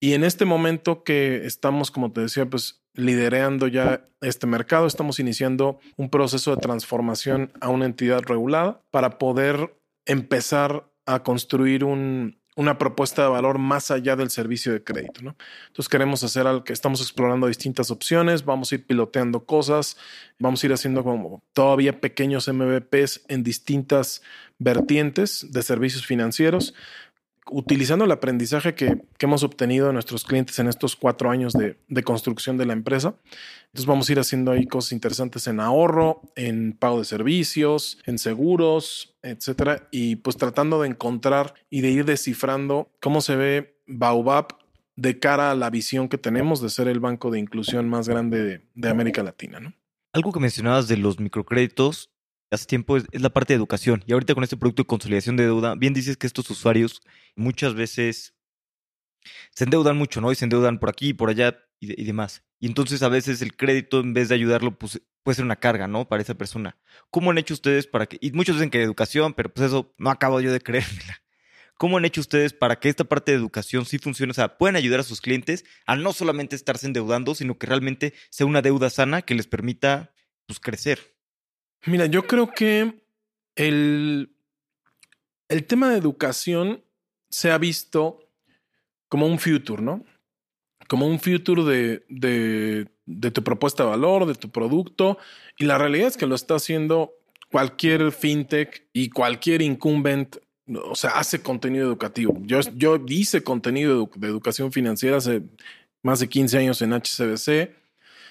Y 0.00 0.14
en 0.14 0.24
este 0.24 0.44
momento 0.44 1.04
que 1.04 1.46
estamos, 1.46 1.90
como 1.90 2.12
te 2.12 2.22
decía, 2.22 2.46
pues 2.46 2.79
liderando 2.94 3.66
ya 3.66 4.08
este 4.20 4.46
mercado, 4.46 4.86
estamos 4.86 5.18
iniciando 5.20 5.78
un 5.96 6.10
proceso 6.10 6.54
de 6.54 6.60
transformación 6.60 7.52
a 7.60 7.68
una 7.68 7.86
entidad 7.86 8.22
regulada 8.22 8.82
para 8.90 9.18
poder 9.18 9.76
empezar 10.06 10.90
a 11.06 11.22
construir 11.22 11.84
una 11.84 12.78
propuesta 12.78 13.22
de 13.22 13.28
valor 13.28 13.58
más 13.58 13.90
allá 13.90 14.16
del 14.16 14.30
servicio 14.30 14.72
de 14.72 14.84
crédito. 14.84 15.22
¿no? 15.22 15.36
Entonces 15.68 15.88
queremos 15.88 16.22
hacer 16.24 16.46
algo 16.46 16.64
que 16.64 16.72
estamos 16.72 17.00
explorando 17.00 17.46
distintas 17.46 17.90
opciones, 17.90 18.44
vamos 18.44 18.70
a 18.70 18.74
ir 18.74 18.86
piloteando 18.86 19.44
cosas, 19.44 19.96
vamos 20.38 20.62
a 20.62 20.66
ir 20.66 20.72
haciendo 20.72 21.02
como 21.02 21.42
todavía 21.52 22.00
pequeños 22.00 22.48
MVPs 22.48 23.24
en 23.28 23.42
distintas 23.42 24.22
vertientes 24.58 25.46
de 25.50 25.62
servicios 25.62 26.04
financieros 26.04 26.74
utilizando 27.50 28.04
el 28.04 28.10
aprendizaje 28.10 28.74
que, 28.74 29.02
hemos 29.18 29.42
obtenido 29.42 29.88
de 29.88 29.92
nuestros 29.92 30.24
clientes 30.24 30.58
en 30.58 30.68
estos 30.68 30.96
cuatro 30.96 31.30
años 31.30 31.52
de, 31.52 31.76
de, 31.88 32.02
construcción 32.02 32.56
de 32.56 32.66
la 32.66 32.72
empresa. 32.72 33.14
Entonces 33.66 33.86
vamos 33.86 34.08
a 34.08 34.12
ir 34.12 34.18
haciendo 34.18 34.52
ahí 34.52 34.66
cosas 34.66 34.92
interesantes 34.92 35.46
en 35.46 35.60
ahorro, 35.60 36.22
en 36.36 36.72
pago 36.72 36.98
de 36.98 37.04
servicios, 37.04 37.98
en 38.06 38.18
seguros, 38.18 39.14
etcétera. 39.22 39.88
Y 39.90 40.16
pues 40.16 40.36
tratando 40.36 40.80
de 40.82 40.88
encontrar 40.88 41.54
y 41.68 41.82
de 41.82 41.90
ir 41.90 42.04
descifrando 42.04 42.88
cómo 43.00 43.20
se 43.20 43.36
ve 43.36 43.76
Baobab 43.86 44.60
de 44.96 45.18
cara 45.18 45.50
a 45.50 45.54
la 45.54 45.70
visión 45.70 46.08
que 46.08 46.18
tenemos 46.18 46.60
de 46.60 46.68
ser 46.68 46.88
el 46.88 47.00
banco 47.00 47.30
de 47.30 47.38
inclusión 47.38 47.88
más 47.88 48.08
grande 48.08 48.62
de, 48.74 48.88
América 48.88 49.22
Latina. 49.22 49.58
¿no? 49.58 49.72
Algo 50.12 50.32
que 50.32 50.40
mencionabas 50.40 50.88
de 50.88 50.98
los 50.98 51.18
microcréditos 51.20 52.10
hace 52.50 52.66
tiempo 52.66 52.96
es, 52.96 53.04
la 53.12 53.30
parte 53.30 53.52
de 53.52 53.58
educación. 53.58 54.02
Y 54.06 54.12
ahorita 54.12 54.34
con 54.34 54.44
este 54.44 54.56
producto 54.56 54.82
de 54.82 54.86
consolidación 54.86 55.36
de 55.36 55.44
deuda, 55.44 55.74
bien 55.74 55.94
dices 55.94 56.16
que 56.16 56.26
estos 56.26 56.50
usuarios 56.50 57.00
muchas 57.36 57.74
veces 57.74 58.34
se 59.52 59.64
endeudan 59.64 59.96
mucho, 59.96 60.20
¿no? 60.20 60.32
Y 60.32 60.34
se 60.34 60.44
endeudan 60.44 60.78
por 60.78 60.90
aquí, 60.90 61.14
por 61.14 61.30
allá 61.30 61.58
y, 61.78 62.04
demás. 62.04 62.44
Y 62.58 62.66
entonces 62.66 63.02
a 63.02 63.08
veces 63.08 63.42
el 63.42 63.56
crédito, 63.56 64.00
en 64.00 64.12
vez 64.12 64.28
de 64.28 64.34
ayudarlo, 64.34 64.78
pues 64.78 65.00
puede 65.22 65.36
ser 65.36 65.44
una 65.44 65.56
carga, 65.56 65.88
¿no? 65.88 66.08
Para 66.08 66.22
esa 66.22 66.34
persona. 66.34 66.78
¿Cómo 67.10 67.30
han 67.30 67.38
hecho 67.38 67.54
ustedes 67.54 67.86
para 67.86 68.06
que, 68.06 68.18
y 68.20 68.32
muchos 68.32 68.56
dicen 68.56 68.70
que 68.70 68.82
educación, 68.82 69.34
pero 69.34 69.52
pues 69.52 69.68
eso 69.68 69.94
no 69.98 70.10
acabo 70.10 70.40
yo 70.40 70.52
de 70.52 70.60
creérmela. 70.60 71.22
¿Cómo 71.78 71.96
han 71.96 72.04
hecho 72.04 72.20
ustedes 72.20 72.52
para 72.52 72.78
que 72.78 72.90
esta 72.90 73.04
parte 73.04 73.32
de 73.32 73.38
educación 73.38 73.86
sí 73.86 73.98
funcione? 73.98 74.32
O 74.32 74.34
sea, 74.34 74.58
pueden 74.58 74.76
ayudar 74.76 75.00
a 75.00 75.02
sus 75.02 75.22
clientes 75.22 75.64
a 75.86 75.96
no 75.96 76.12
solamente 76.12 76.54
estarse 76.54 76.86
endeudando, 76.86 77.34
sino 77.34 77.56
que 77.56 77.66
realmente 77.66 78.12
sea 78.28 78.46
una 78.46 78.60
deuda 78.60 78.90
sana 78.90 79.22
que 79.22 79.34
les 79.34 79.46
permita 79.46 80.12
pues, 80.46 80.60
crecer. 80.60 81.19
Mira, 81.86 82.06
yo 82.06 82.26
creo 82.26 82.50
que 82.50 82.94
el, 83.56 84.30
el 85.48 85.64
tema 85.66 85.90
de 85.90 85.98
educación 85.98 86.82
se 87.28 87.50
ha 87.50 87.58
visto 87.58 88.28
como 89.08 89.26
un 89.26 89.38
future, 89.38 89.82
¿no? 89.82 90.04
Como 90.88 91.06
un 91.06 91.20
future 91.20 91.62
de, 91.64 92.86
de, 93.06 93.30
tu 93.30 93.44
propuesta 93.44 93.84
de 93.84 93.90
valor, 93.90 94.26
de 94.26 94.34
tu 94.34 94.50
producto. 94.50 95.18
Y 95.58 95.64
la 95.64 95.78
realidad 95.78 96.08
es 96.08 96.16
que 96.16 96.26
lo 96.26 96.34
está 96.34 96.56
haciendo 96.56 97.12
cualquier 97.50 98.12
fintech 98.12 98.86
y 98.92 99.10
cualquier 99.10 99.62
incumbent 99.62 100.36
o 100.84 100.94
sea, 100.94 101.10
hace 101.10 101.42
contenido 101.42 101.86
educativo. 101.86 102.38
Yo, 102.44 102.60
yo 102.76 103.02
hice 103.08 103.42
contenido 103.42 104.08
de 104.14 104.28
educación 104.28 104.70
financiera 104.72 105.16
hace 105.16 105.42
más 106.02 106.20
de 106.20 106.28
15 106.28 106.58
años 106.58 106.82
en 106.82 106.92
HCBC, 106.92 107.74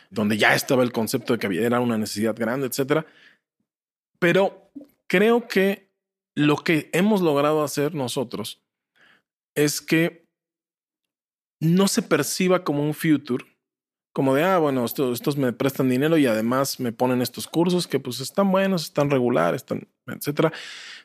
donde 0.10 0.38
ya 0.38 0.56
estaba 0.56 0.84
el 0.84 0.92
concepto 0.92 1.34
de 1.34 1.40
que 1.40 1.64
era 1.64 1.82
una 1.82 1.98
necesidad 1.98 2.36
grande, 2.36 2.68
etcétera. 2.68 3.06
Pero 4.20 4.72
creo 5.08 5.48
que 5.48 5.90
lo 6.36 6.58
que 6.58 6.90
hemos 6.94 7.22
logrado 7.22 7.64
hacer 7.64 7.96
nosotros 7.96 8.62
es 9.56 9.82
que 9.82 10.28
no 11.60 11.88
se 11.88 12.02
perciba 12.02 12.64
como 12.64 12.84
un 12.84 12.94
future, 12.94 13.46
como 14.14 14.34
de, 14.34 14.44
ah, 14.44 14.58
bueno, 14.58 14.86
estos, 14.86 15.38
me 15.38 15.54
prestan 15.54 15.90
dinero 15.90 16.18
y 16.18 16.26
además 16.26 16.80
me 16.80 16.92
ponen 16.92 17.22
estos 17.22 17.48
cursos 17.48 17.88
que 17.88 18.00
pues 18.00 18.20
están 18.22 18.52
buenos, 18.52 18.84
están 18.84 19.10
regulares, 19.10 19.62
están, 19.62 19.88
etcétera, 20.08 20.52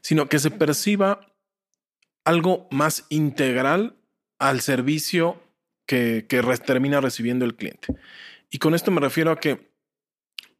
sino 0.00 0.28
que 0.28 0.38
se 0.38 0.50
perciba 0.50 1.20
algo 2.24 2.68
más 2.70 3.06
integral 3.08 3.96
al 4.38 4.60
servicio 4.60 5.42
que, 5.86 6.26
que 6.28 6.42
termina 6.64 7.00
recibiendo 7.00 7.44
el 7.44 7.56
cliente. 7.56 7.94
Y 8.50 8.58
con 8.58 8.74
esto 8.74 8.90
me 8.90 9.00
refiero 9.00 9.30
a 9.30 9.40
que 9.40 9.70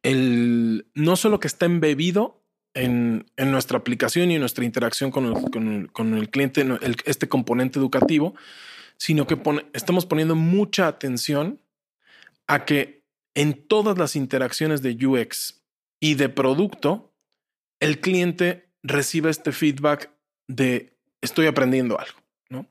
el, 0.03 0.87
no 0.93 1.15
solo 1.15 1.39
que 1.39 1.47
está 1.47 1.65
embebido 1.65 2.44
en, 2.75 3.25
nuestra 3.37 3.77
aplicación 3.77 4.29
y 4.29 4.35
en 4.35 4.41
nuestra 4.41 4.65
interacción 4.65 5.09
con 5.09 5.25
el, 5.25 5.49
con 5.49 5.73
el, 5.73 5.91
con 5.91 6.13
el 6.13 6.29
cliente, 6.29 6.65
este 7.05 7.27
componente 7.27 7.79
educativo, 7.79 8.35
sino 8.97 9.25
que 9.25 9.37
estamos 9.73 10.05
poniendo 10.05 10.35
mucha 10.35 10.87
atención 10.87 11.59
a 12.47 12.65
que 12.65 13.03
en 13.33 13.67
todas 13.67 13.97
las 13.97 14.15
interacciones 14.15 14.81
de 14.81 14.95
UX 15.05 15.63
y 15.99 16.15
de 16.15 16.29
producto, 16.29 17.13
el 17.79 17.99
cliente 17.99 18.69
reciba 18.83 19.29
este 19.29 19.51
feedback 19.51 20.11
de 20.47 20.97
estoy 21.21 21.47
aprendiendo 21.47 21.99
algo, 21.99 22.19
¿no? 22.49 22.67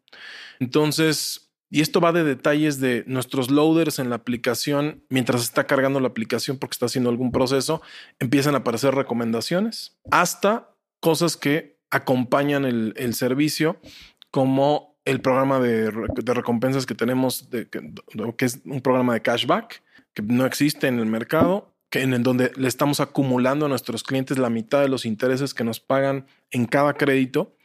Entonces, 0.61 1.44
y 1.75 1.81
esto 1.81 2.01
va 2.01 2.13
de 2.13 2.23
detalles 2.23 2.79
de 2.79 3.03
nuestros 3.09 3.51
loaders 3.51 3.99
en 3.99 4.09
la 4.09 4.15
aplicación, 4.15 5.03
mientras 5.09 5.43
está 5.43 5.67
cargando 5.67 5.99
la 5.99 6.07
aplicación 6.07 6.57
porque 6.57 6.75
está 6.75 6.87
haciendo 6.87 7.11
algún 7.11 7.33
proceso, 7.33 7.83
empiezan 8.21 8.55
a 8.55 8.59
aparecer 8.59 8.95
recomendaciones, 8.95 9.99
hasta 10.13 10.71
cosas 11.01 11.37
que 11.37 11.81
acompañan 11.91 12.65
el, 12.65 13.15
servicio, 13.15 13.81
como 14.31 14.97
el 15.05 15.21
programa 15.21 15.59
de, 15.59 15.91
recompensas 15.91 16.87
que 16.87 16.95
tenemos, 16.95 17.51
de, 17.51 17.67
que 17.69 18.45
es 18.45 18.61
un 18.65 18.81
programa 18.81 19.15
de 19.15 19.23
cashback, 19.23 19.83
que 20.13 20.23
no 20.23 20.47
existe 20.47 20.87
en 20.87 21.01
el 21.01 21.07
mercado, 21.07 21.75
que 21.91 22.03
en 22.03 22.23
donde 22.23 22.53
le 22.55 22.69
estamos 22.69 23.01
acumulando 23.01 23.67
a 23.67 23.69
nuestros 23.69 24.05
clientes 24.05 24.39
la 24.39 24.49
mitad 24.49 24.81
de 24.81 24.89
los 24.89 25.05
intereses 25.05 25.55
que 25.55 25.65
nos 25.65 25.81
pagan 25.81 26.27
en 26.53 26.67
cada 26.67 26.95
crédito. 26.95 27.57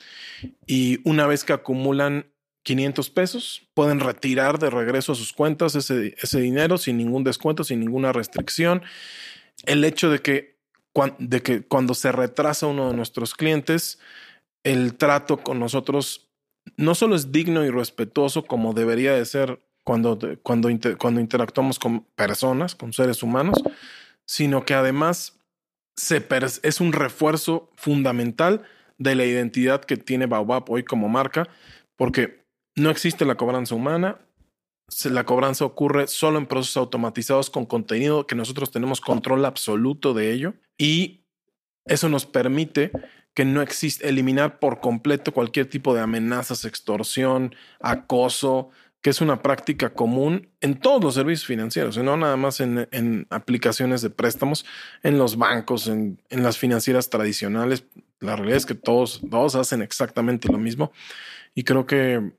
Y 0.66 1.00
una 1.08 1.28
vez 1.28 1.44
que 1.44 1.54
acumulan 1.54 2.26
500 2.64 3.10
pesos, 3.10 3.68
pueden 3.74 4.00
retirar 4.00 4.60
de 4.60 4.70
regreso 4.70 5.14
a 5.14 5.16
sus 5.16 5.34
cuentas 5.34 5.76
ese, 5.76 6.16
ese 6.22 6.40
dinero 6.40 6.78
sin 6.78 6.98
ningún 6.98 7.24
descuento, 7.24 7.64
sin 7.64 7.80
ninguna 7.80 8.12
restricción. 8.12 8.82
El 9.66 9.84
hecho 9.84 10.10
de 10.10 10.20
que, 10.20 10.58
de 11.18 11.42
que 11.42 11.64
cuando 11.64 11.94
se 11.94 12.12
retrasa 12.12 12.68
uno 12.68 12.90
de 12.90 12.96
nuestros 12.96 13.34
clientes, 13.34 14.00
el 14.64 14.96
trato 14.96 15.38
con 15.38 15.60
nosotros 15.60 16.30
no 16.78 16.96
solo 16.96 17.16
es 17.16 17.32
digno 17.32 17.66
y 17.66 17.70
respetuoso 17.70 18.44
como 18.46 18.74
debería 18.74 19.14
de 19.14 19.26
ser 19.26 19.62
cuando, 19.84 20.20
cuando, 20.44 20.70
cuando 20.98 21.20
interactuamos 21.20 21.80
con 21.80 22.02
personas, 22.16 22.76
con 22.76 22.94
seres 22.94 23.24
humanos, 23.24 23.58
sino 24.26 24.66
que 24.66 24.76
además 24.76 25.40
se 25.96 26.26
es 26.64 26.80
un 26.80 26.94
refuerzo 26.94 27.72
fundamental 27.76 28.62
de 28.98 29.16
la 29.16 29.26
identidad 29.26 29.84
que 29.84 29.98
tiene 29.98 30.28
Baobab 30.28 30.70
hoy 30.70 30.84
como 30.84 31.10
marca, 31.10 31.50
porque 31.96 32.39
no 32.76 32.90
existe 32.90 33.26
la 33.26 33.36
cobranza 33.36 33.76
humana, 33.76 34.20
la 35.06 35.26
cobranza 35.26 35.66
ocurre 35.66 36.08
solo 36.08 36.40
en 36.40 36.48
procesos 36.48 36.78
automatizados 36.78 37.50
con 37.50 37.66
contenido 37.66 38.26
que 38.26 38.36
nosotros 38.36 38.72
tenemos 38.72 39.02
control 39.02 39.46
absoluto 39.46 40.14
de 40.14 40.32
ello 40.32 40.54
y 40.78 41.26
eso 41.86 42.10
nos 42.10 42.26
permite 42.26 42.92
que 43.34 43.46
no 43.46 43.62
existe 43.62 44.10
eliminar 44.10 44.60
por 44.60 44.80
completo 44.80 45.32
cualquier 45.32 45.68
tipo 45.68 45.94
de 45.94 46.02
amenazas, 46.02 46.66
extorsión, 46.66 47.56
acoso, 47.80 48.70
que 49.02 49.12
es 49.12 49.22
una 49.22 49.42
práctica 49.42 49.94
común 49.94 50.50
en 50.60 50.78
todos 50.80 51.02
los 51.02 51.14
servicios 51.16 51.46
financieros, 51.46 51.96
y 51.96 52.02
no 52.02 52.18
nada 52.18 52.36
más 52.36 52.60
en, 52.60 53.28
aplicaciones 53.30 54.02
de 54.02 54.10
préstamos, 54.10 54.66
en 55.04 55.18
los 55.18 55.38
bancos, 55.38 55.88
en, 55.88 56.22
en, 56.30 56.44
las 56.44 56.58
financieras 56.58 57.10
tradicionales. 57.10 57.86
La 58.20 58.36
realidad 58.36 58.58
es 58.58 58.66
que 58.66 58.76
todos, 58.76 59.22
todos 59.30 59.56
hacen 59.56 59.82
exactamente 59.82 60.52
lo 60.52 60.58
mismo. 60.58 60.92
Y 61.56 61.64
creo 61.64 61.86
que 61.86 62.34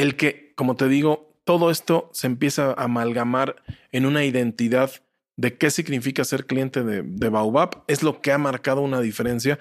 el 0.00 0.16
que, 0.16 0.52
como 0.56 0.76
te 0.76 0.88
digo, 0.88 1.34
todo 1.44 1.70
esto 1.70 2.08
se 2.12 2.26
empieza 2.26 2.70
a 2.70 2.84
amalgamar 2.84 3.56
en 3.92 4.06
una 4.06 4.24
identidad 4.24 4.90
de 5.36 5.58
qué 5.58 5.70
significa 5.70 6.24
ser 6.24 6.46
cliente 6.46 6.84
de, 6.84 7.02
de 7.02 7.28
Baobab 7.28 7.84
es 7.86 8.02
lo 8.02 8.22
que 8.22 8.32
ha 8.32 8.38
marcado 8.38 8.80
una 8.80 9.00
diferencia 9.00 9.58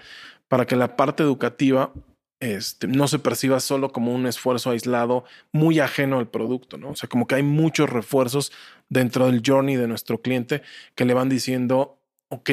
para 0.48 0.65
que 0.65 0.75
la 0.75 0.96
parte 0.96 1.24
educativa 1.24 1.91
este, 2.39 2.88
no 2.88 3.10
se 3.10 3.19
perciba 3.19 3.60
solo 3.60 3.91
como 3.91 4.13
un 4.13 4.25
esfuerzo 4.25 4.72
aislado, 4.72 5.25
muy 5.51 5.79
ajeno 5.79 6.19
al 6.19 6.29
producto, 6.29 6.77
¿no? 6.77 6.91
O 6.91 6.96
sea, 6.96 7.10
como 7.10 7.27
que 7.27 7.36
hay 7.36 7.43
muchos 7.43 7.89
refuerzos 7.89 8.53
dentro 8.88 9.25
del 9.25 9.41
journey 9.46 9.75
de 9.75 9.88
nuestro 9.88 10.22
cliente 10.22 10.62
que 10.96 11.03
le 11.03 11.13
van 11.13 11.27
diciendo, 11.27 12.00
ok, 12.29 12.50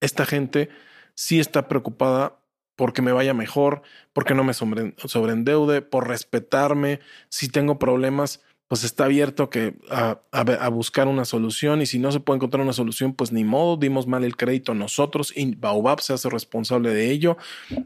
esta 0.00 0.26
gente 0.26 0.70
sí 1.14 1.38
está 1.38 1.68
preocupada 1.68 2.41
porque 2.82 3.00
me 3.00 3.12
vaya 3.12 3.32
mejor, 3.32 3.82
porque 4.12 4.34
no 4.34 4.42
me 4.42 4.54
sobreendeude, 4.54 5.82
por 5.82 6.08
respetarme, 6.08 6.98
si 7.28 7.48
tengo 7.48 7.78
problemas, 7.78 8.42
pues 8.66 8.82
está 8.82 9.04
abierto 9.04 9.50
que 9.50 9.76
a, 9.88 10.68
buscar 10.70 11.06
una 11.06 11.24
solución 11.24 11.80
y 11.80 11.86
si 11.86 12.00
no 12.00 12.10
se 12.10 12.18
puede 12.18 12.38
encontrar 12.38 12.60
una 12.60 12.72
solución, 12.72 13.12
pues 13.12 13.30
ni 13.30 13.44
modo, 13.44 13.76
dimos 13.76 14.08
mal 14.08 14.24
el 14.24 14.36
crédito 14.36 14.74
nosotros 14.74 15.32
y 15.36 15.54
Baobab 15.54 16.00
se 16.00 16.12
hace 16.12 16.28
responsable 16.28 16.92
de 16.92 17.12
ello 17.12 17.36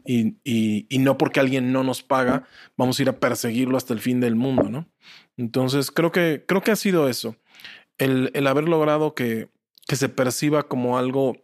y, 0.03 0.37
y, 0.43 0.97
no 0.97 1.15
porque 1.19 1.41
alguien 1.41 1.71
no 1.71 1.83
nos 1.83 2.01
paga, 2.01 2.47
vamos 2.75 2.97
a 2.97 3.03
ir 3.03 3.09
a 3.09 3.19
perseguirlo 3.19 3.77
hasta 3.77 3.93
el 3.93 3.99
fin 3.99 4.19
del 4.19 4.35
mundo, 4.35 4.63
¿no? 4.63 4.87
Entonces 5.37 5.91
creo 5.91 6.11
que, 6.11 6.43
creo 6.47 6.61
que 6.61 6.71
ha 6.71 6.75
sido 6.75 7.07
eso, 7.07 7.35
el, 7.99 8.31
el 8.33 8.47
haber 8.47 8.67
logrado 8.67 9.13
que, 9.13 9.49
que 9.87 9.95
se 9.95 10.09
perciba 10.09 10.67
como 10.67 10.97
algo 10.97 11.37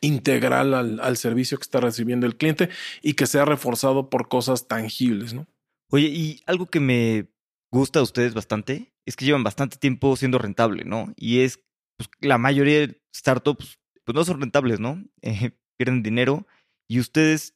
integral 0.00 0.74
al, 0.74 1.00
al 1.00 1.16
servicio 1.16 1.58
que 1.58 1.62
está 1.62 1.80
recibiendo 1.80 2.26
el 2.26 2.36
cliente 2.36 2.68
y 3.02 3.14
que 3.14 3.26
sea 3.26 3.44
reforzado 3.44 4.10
por 4.10 4.28
cosas 4.28 4.68
tangibles, 4.68 5.34
¿no? 5.34 5.46
Oye, 5.90 6.08
y 6.08 6.42
algo 6.46 6.66
que 6.66 6.80
me 6.80 7.28
gusta 7.70 8.00
a 8.00 8.02
ustedes 8.02 8.34
bastante 8.34 8.92
es 9.06 9.16
que 9.16 9.24
llevan 9.24 9.44
bastante 9.44 9.76
tiempo 9.76 10.16
siendo 10.16 10.38
rentable, 10.38 10.84
¿no? 10.84 11.12
Y 11.16 11.40
es, 11.40 11.60
pues, 11.96 12.08
la 12.20 12.38
mayoría 12.38 12.86
de 12.86 13.00
startups, 13.14 13.78
pues 14.04 14.14
no 14.14 14.24
son 14.24 14.40
rentables, 14.40 14.80
¿no? 14.80 15.04
Eh, 15.22 15.52
pierden 15.76 16.02
dinero 16.02 16.46
y 16.88 17.00
ustedes, 17.00 17.54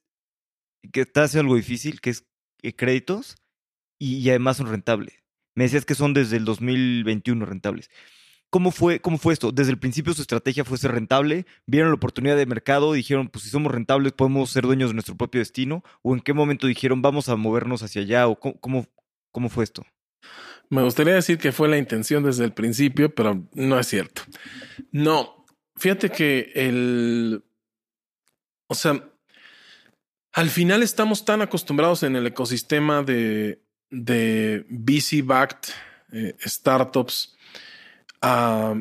que 0.92 1.02
está 1.02 1.25
haciendo 1.25 1.45
algo 1.45 1.57
difícil, 1.57 2.00
que 2.00 2.11
es 2.11 2.26
eh, 2.62 2.75
créditos, 2.75 3.37
y, 4.00 4.28
además 4.30 4.57
son 4.57 4.68
rentables. 4.68 5.23
Me 5.54 5.64
decías 5.64 5.85
que 5.85 5.95
son 5.95 6.14
desde 6.14 6.37
el 6.37 6.45
2021 6.45 7.45
rentables. 7.45 7.90
¿Cómo 8.50 8.71
fue, 8.71 9.00
¿Cómo 9.00 9.19
fue 9.19 9.35
esto? 9.35 9.52
Desde 9.52 9.73
el 9.73 9.78
principio 9.78 10.14
su 10.14 10.23
estrategia 10.23 10.64
fue 10.64 10.78
ser 10.78 10.93
rentable, 10.93 11.45
vieron 11.67 11.90
la 11.90 11.97
oportunidad 11.97 12.37
de 12.37 12.47
mercado, 12.47 12.95
dijeron, 12.95 13.28
pues 13.28 13.45
si 13.45 13.50
somos 13.50 13.71
rentables 13.73 14.12
podemos 14.12 14.50
ser 14.50 14.64
dueños 14.64 14.90
de 14.90 14.95
nuestro 14.95 15.17
propio 15.17 15.40
destino, 15.40 15.85
o 16.02 16.14
en 16.14 16.21
qué 16.21 16.33
momento 16.33 16.67
dijeron, 16.67 17.02
vamos 17.02 17.28
a 17.28 17.37
movernos 17.37 17.83
hacia 17.83 18.02
allá, 18.02 18.26
o 18.26 18.40
cómo, 18.40 18.87
cómo, 19.31 19.49
fue 19.50 19.64
esto? 19.64 19.85
Me 20.71 20.83
gustaría 20.83 21.14
decir 21.14 21.37
que 21.37 21.52
fue 21.52 21.69
la 21.69 21.76
intención 21.76 22.25
desde 22.25 22.45
el 22.45 22.52
principio, 22.52 23.14
pero 23.14 23.47
no 23.52 23.78
es 23.78 23.87
cierto. 23.87 24.23
No, 24.93 25.45
fíjate 25.76 26.09
que 26.09 26.50
el, 26.55 27.45
o 28.67 28.75
sea, 28.75 29.11
al 30.33 30.49
final 30.49 30.83
estamos 30.83 31.25
tan 31.26 31.43
acostumbrados 31.43 32.02
en 32.02 32.17
el 32.17 32.26
ecosistema 32.26 33.02
de, 33.02 33.62
de 33.90 34.64
VC-backed 34.71 35.71
eh, 36.12 36.35
startups 36.47 37.37
a, 38.22 38.75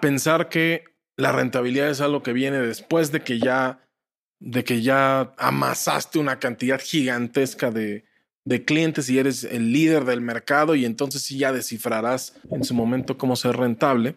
pensar 0.00 0.48
que 0.48 0.84
la 1.16 1.32
rentabilidad 1.32 1.90
es 1.90 2.00
algo 2.00 2.22
que 2.22 2.32
viene 2.32 2.58
después 2.58 3.12
de 3.12 3.20
que 3.20 3.38
ya, 3.38 3.80
de 4.40 4.64
que 4.64 4.82
ya 4.82 5.34
amasaste 5.38 6.18
una 6.18 6.38
cantidad 6.38 6.80
gigantesca 6.80 7.70
de, 7.70 8.04
de 8.44 8.64
clientes 8.64 9.08
y 9.08 9.18
eres 9.18 9.44
el 9.44 9.72
líder 9.72 10.04
del 10.04 10.20
mercado 10.20 10.74
y 10.74 10.84
entonces 10.84 11.22
sí 11.22 11.38
ya 11.38 11.52
descifrarás 11.52 12.34
en 12.50 12.64
su 12.64 12.74
momento 12.74 13.16
cómo 13.18 13.36
ser 13.36 13.56
rentable. 13.56 14.16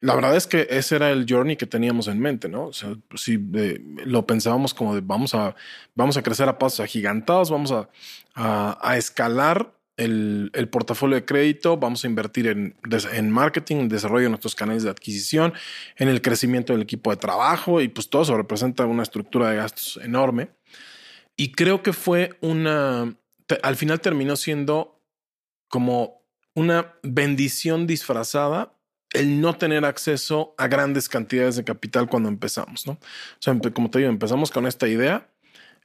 La 0.00 0.14
verdad 0.14 0.36
es 0.36 0.46
que 0.46 0.66
ese 0.70 0.96
era 0.96 1.10
el 1.10 1.24
journey 1.26 1.56
que 1.56 1.66
teníamos 1.66 2.08
en 2.08 2.18
mente, 2.18 2.48
¿no? 2.48 2.66
O 2.66 2.72
sea, 2.72 2.94
si 3.14 3.38
lo 4.04 4.26
pensábamos 4.26 4.74
como 4.74 4.94
de 4.94 5.00
vamos 5.00 5.34
a, 5.34 5.54
vamos 5.94 6.16
a 6.16 6.22
crecer 6.22 6.48
a 6.48 6.58
pasos 6.58 6.80
agigantados, 6.80 7.50
vamos 7.50 7.72
a, 7.72 7.88
a 8.34 8.96
escalar 8.98 9.72
el, 9.96 10.68
portafolio 10.70 11.16
de 11.16 11.24
crédito, 11.24 11.76
vamos 11.76 12.04
a 12.04 12.06
invertir 12.06 12.48
en, 12.48 12.76
en 13.12 13.30
marketing, 13.30 13.76
en 13.76 13.88
desarrollo 13.88 14.24
de 14.24 14.30
nuestros 14.30 14.54
canales 14.54 14.82
de 14.82 14.90
adquisición, 14.90 15.54
en 15.96 16.08
el 16.08 16.20
crecimiento 16.20 16.72
del 16.72 16.82
equipo 16.82 17.10
de 17.10 17.16
trabajo 17.16 17.80
y 17.80 17.88
pues 17.88 18.08
todo 18.08 18.22
eso 18.22 18.36
representa 18.36 18.86
una 18.86 19.02
estructura 19.02 19.50
de 19.50 19.56
gastos 19.56 20.00
enorme. 20.02 20.50
Y 21.36 21.52
creo 21.52 21.82
que 21.82 21.92
fue 21.92 22.36
una, 22.40 23.16
al 23.62 23.76
final 23.76 24.00
terminó 24.00 24.36
siendo 24.36 25.00
como 25.68 26.22
una 26.54 26.94
bendición 27.02 27.86
disfrazada 27.86 28.74
el 29.12 29.40
no 29.40 29.54
tener 29.54 29.84
acceso 29.84 30.54
a 30.58 30.66
grandes 30.66 31.08
cantidades 31.08 31.56
de 31.56 31.64
capital 31.64 32.08
cuando 32.08 32.28
empezamos, 32.28 32.86
¿no? 32.86 32.94
O 32.94 32.98
sea, 33.38 33.56
como 33.72 33.88
te 33.90 34.00
digo, 34.00 34.10
empezamos 34.10 34.50
con 34.50 34.66
esta 34.66 34.88
idea 34.88 35.28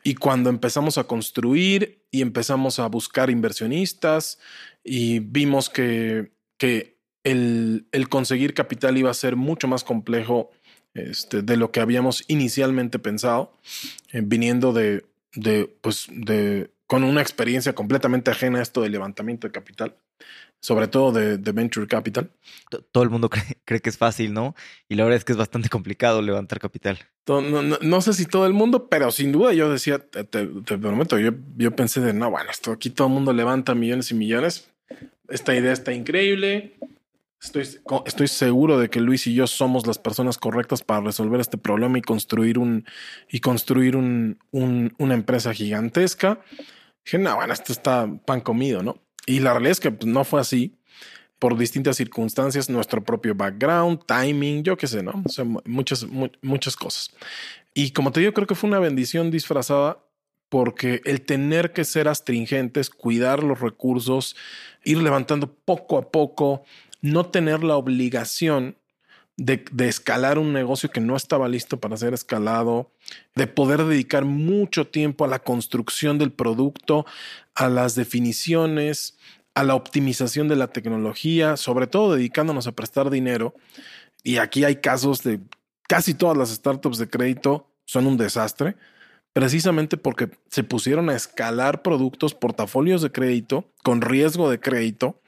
y 0.04 0.16
cuando 0.16 0.50
empezamos 0.50 0.98
a 0.98 1.06
construir 1.06 2.04
y 2.12 2.22
empezamos 2.22 2.80
a 2.80 2.88
buscar 2.88 3.30
inversionistas 3.30 4.40
y 4.84 5.20
vimos 5.20 5.70
que, 5.70 6.32
que 6.58 6.98
el, 7.24 7.86
conseguir 8.10 8.54
capital 8.54 8.98
iba 8.98 9.12
a 9.12 9.14
ser 9.14 9.36
mucho 9.36 9.68
más 9.68 9.84
complejo 9.84 10.52
este, 10.94 11.42
de 11.42 11.58
lo 11.58 11.72
que 11.72 11.82
habíamos 11.82 12.24
inicialmente 12.28 12.98
pensado, 12.98 13.54
eh, 14.12 14.22
viniendo 14.24 14.74
de, 14.74 15.06
de, 15.36 15.66
pues, 15.82 16.08
de, 16.12 16.72
con 16.88 17.04
una 17.04 17.22
experiencia 17.22 17.74
completamente 17.74 18.32
ajena 18.32 18.60
a 18.60 18.64
esto 18.64 18.82
del 18.82 18.94
levantamiento 18.94 19.48
de 19.48 19.52
capital 19.52 19.96
sobre 20.62 20.88
todo 20.88 21.12
de, 21.12 21.38
venture 21.52 21.88
capital. 21.88 22.32
Todo 22.92 23.04
el 23.04 23.10
mundo 23.10 23.30
cree, 23.66 23.82
que 23.82 23.90
es 23.90 23.98
fácil, 23.98 24.34
¿no? 24.34 24.56
Y 24.88 24.96
la 24.96 25.04
verdad 25.04 25.18
es 25.18 25.26
que 25.26 25.32
es 25.32 25.38
bastante 25.38 25.70
complicado 25.70 26.22
levantar 26.22 26.60
capital. 26.60 27.00
No, 27.28 28.02
sé 28.02 28.14
si 28.14 28.26
todo 28.26 28.46
el 28.46 28.54
mundo, 28.54 28.90
pero 28.90 29.12
sin 29.12 29.32
duda 29.32 29.54
yo 29.54 29.72
decía, 29.72 30.00
te, 30.00 30.46
prometo, 30.46 31.20
yo, 31.20 31.32
yo 31.58 31.76
pensé 31.76 32.02
de, 32.02 32.14
no, 32.14 32.32
bueno, 32.32 32.50
esto 32.50 32.72
aquí 32.72 32.90
todo 32.90 33.08
el 33.08 33.14
mundo 33.14 33.34
levanta 33.34 33.76
millones 33.76 34.12
y 34.12 34.16
millones. 34.16 34.70
Esta 35.28 35.56
idea 35.56 35.72
está 35.72 35.94
increíble. 35.94 36.78
Estoy, 37.42 37.64
estoy 38.06 38.28
seguro 38.28 38.80
de 38.80 38.90
que 38.90 39.00
Luis 39.00 39.26
y 39.28 39.34
yo 39.34 39.48
somos 39.48 39.88
las 39.88 39.98
personas 39.98 40.38
correctas 40.38 40.84
para 40.84 41.02
resolver 41.02 41.40
este 41.40 41.58
problema 41.58 41.98
y 41.98 42.02
construir 42.02 42.60
un 42.60 42.86
y 43.30 43.40
construir 43.40 43.96
un, 43.96 44.40
una 44.52 45.14
empresa 45.14 45.54
gigantesca. 45.54 46.42
Dije, 47.06 47.18
no, 47.18 47.36
bueno, 47.38 47.54
esto 47.54 47.72
está 47.72 48.08
pan 48.26 48.42
comido, 48.42 48.84
¿no? 48.84 49.02
Y 49.30 49.42
la 49.42 49.52
realidad 49.52 49.74
es 49.74 49.80
que 49.80 49.92
pues, 49.92 50.12
no 50.12 50.24
fue 50.24 50.42
así 50.42 50.76
por 51.38 51.56
distintas 51.56 51.98
circunstancias, 51.98 52.68
nuestro 52.68 53.04
propio 53.04 53.36
background, 53.36 54.00
timing, 54.08 54.64
yo 54.64 54.76
qué 54.76 54.88
sé, 54.88 55.04
¿no? 55.04 55.24
Muchas, 55.66 56.08
muchas 56.42 56.76
cosas. 56.76 57.12
Y 57.76 57.92
como 57.92 58.12
te 58.12 58.22
digo, 58.22 58.34
creo 58.34 58.48
que 58.48 58.56
fue 58.56 58.68
una 58.68 58.80
bendición 58.80 59.30
disfrazada 59.30 60.00
porque 60.50 61.04
el 61.06 61.22
tener 61.22 61.74
que 61.74 61.86
ser 61.86 62.08
astringentes, 62.08 62.90
cuidar 62.90 63.44
los 63.44 63.62
recursos, 63.62 64.36
ir 64.84 64.98
levantando 64.98 65.54
poco 65.54 66.00
a 66.00 66.10
poco, 66.10 66.64
no 67.02 67.28
tener 67.28 67.64
la 67.64 67.76
obligación 67.76 68.78
de, 69.40 69.88
escalar 69.88 70.38
un 70.38 70.52
negocio 70.52 70.90
que 70.90 71.00
no 71.00 71.16
estaba 71.16 71.48
listo 71.48 71.80
para 71.80 71.96
ser 71.96 72.14
escalado, 72.14 72.92
de 73.36 73.48
poder 73.48 73.86
dedicar 73.86 74.26
mucho 74.26 74.88
tiempo 74.88 75.24
a 75.24 75.30
la 75.30 75.40
construcción 75.40 76.18
del 76.18 76.32
producto, 76.32 77.06
a 77.56 77.70
las 77.70 77.96
definiciones, 77.96 79.18
a 79.56 79.64
la 79.64 79.76
optimización 79.76 80.50
de 80.50 80.58
la 80.58 80.68
tecnología, 80.68 81.56
sobre 81.56 81.88
todo 81.88 82.16
dedicándonos 82.16 82.68
a 82.68 82.74
prestar 82.74 83.10
dinero. 83.10 83.56
Y 84.24 84.38
aquí 84.38 84.66
hay 84.66 84.78
casos 84.78 85.24
de 85.24 85.40
casi 85.88 86.14
todas 86.14 86.38
las 86.38 86.50
startups 86.50 86.98
de 86.98 87.10
crédito 87.10 87.68
son 87.86 88.08
un 88.08 88.18
desastre, 88.18 88.76
precisamente 89.32 89.96
porque 89.96 90.30
se 90.50 90.64
pusieron 90.64 91.10
a 91.10 91.16
escalar 91.16 91.82
productos, 91.82 92.36
portafolios 92.36 93.02
de 93.02 93.12
crédito 93.12 93.72
con 93.84 94.02
riesgo 94.02 94.50
de 94.50 94.60
crédito 94.60 95.22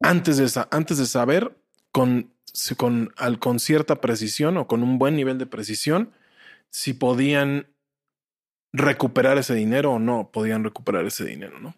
antes 0.00 0.36
de, 0.36 0.64
antes 0.70 0.98
de 0.98 1.06
saber 1.06 1.56
con, 1.90 2.32
con, 2.76 3.12
al, 3.16 3.38
con 3.38 3.58
cierta 3.58 4.00
precisión 4.00 4.56
o 4.56 4.66
con 4.66 4.82
un 4.82 4.98
buen 4.98 5.16
nivel 5.16 5.38
de 5.38 5.46
precisión 5.46 6.12
si 6.70 6.92
podían 6.94 7.66
recuperar 8.72 9.38
ese 9.38 9.54
dinero 9.54 9.92
o 9.92 9.98
no 9.98 10.30
podían 10.32 10.64
recuperar 10.64 11.04
ese 11.04 11.24
dinero, 11.24 11.58
¿no? 11.60 11.74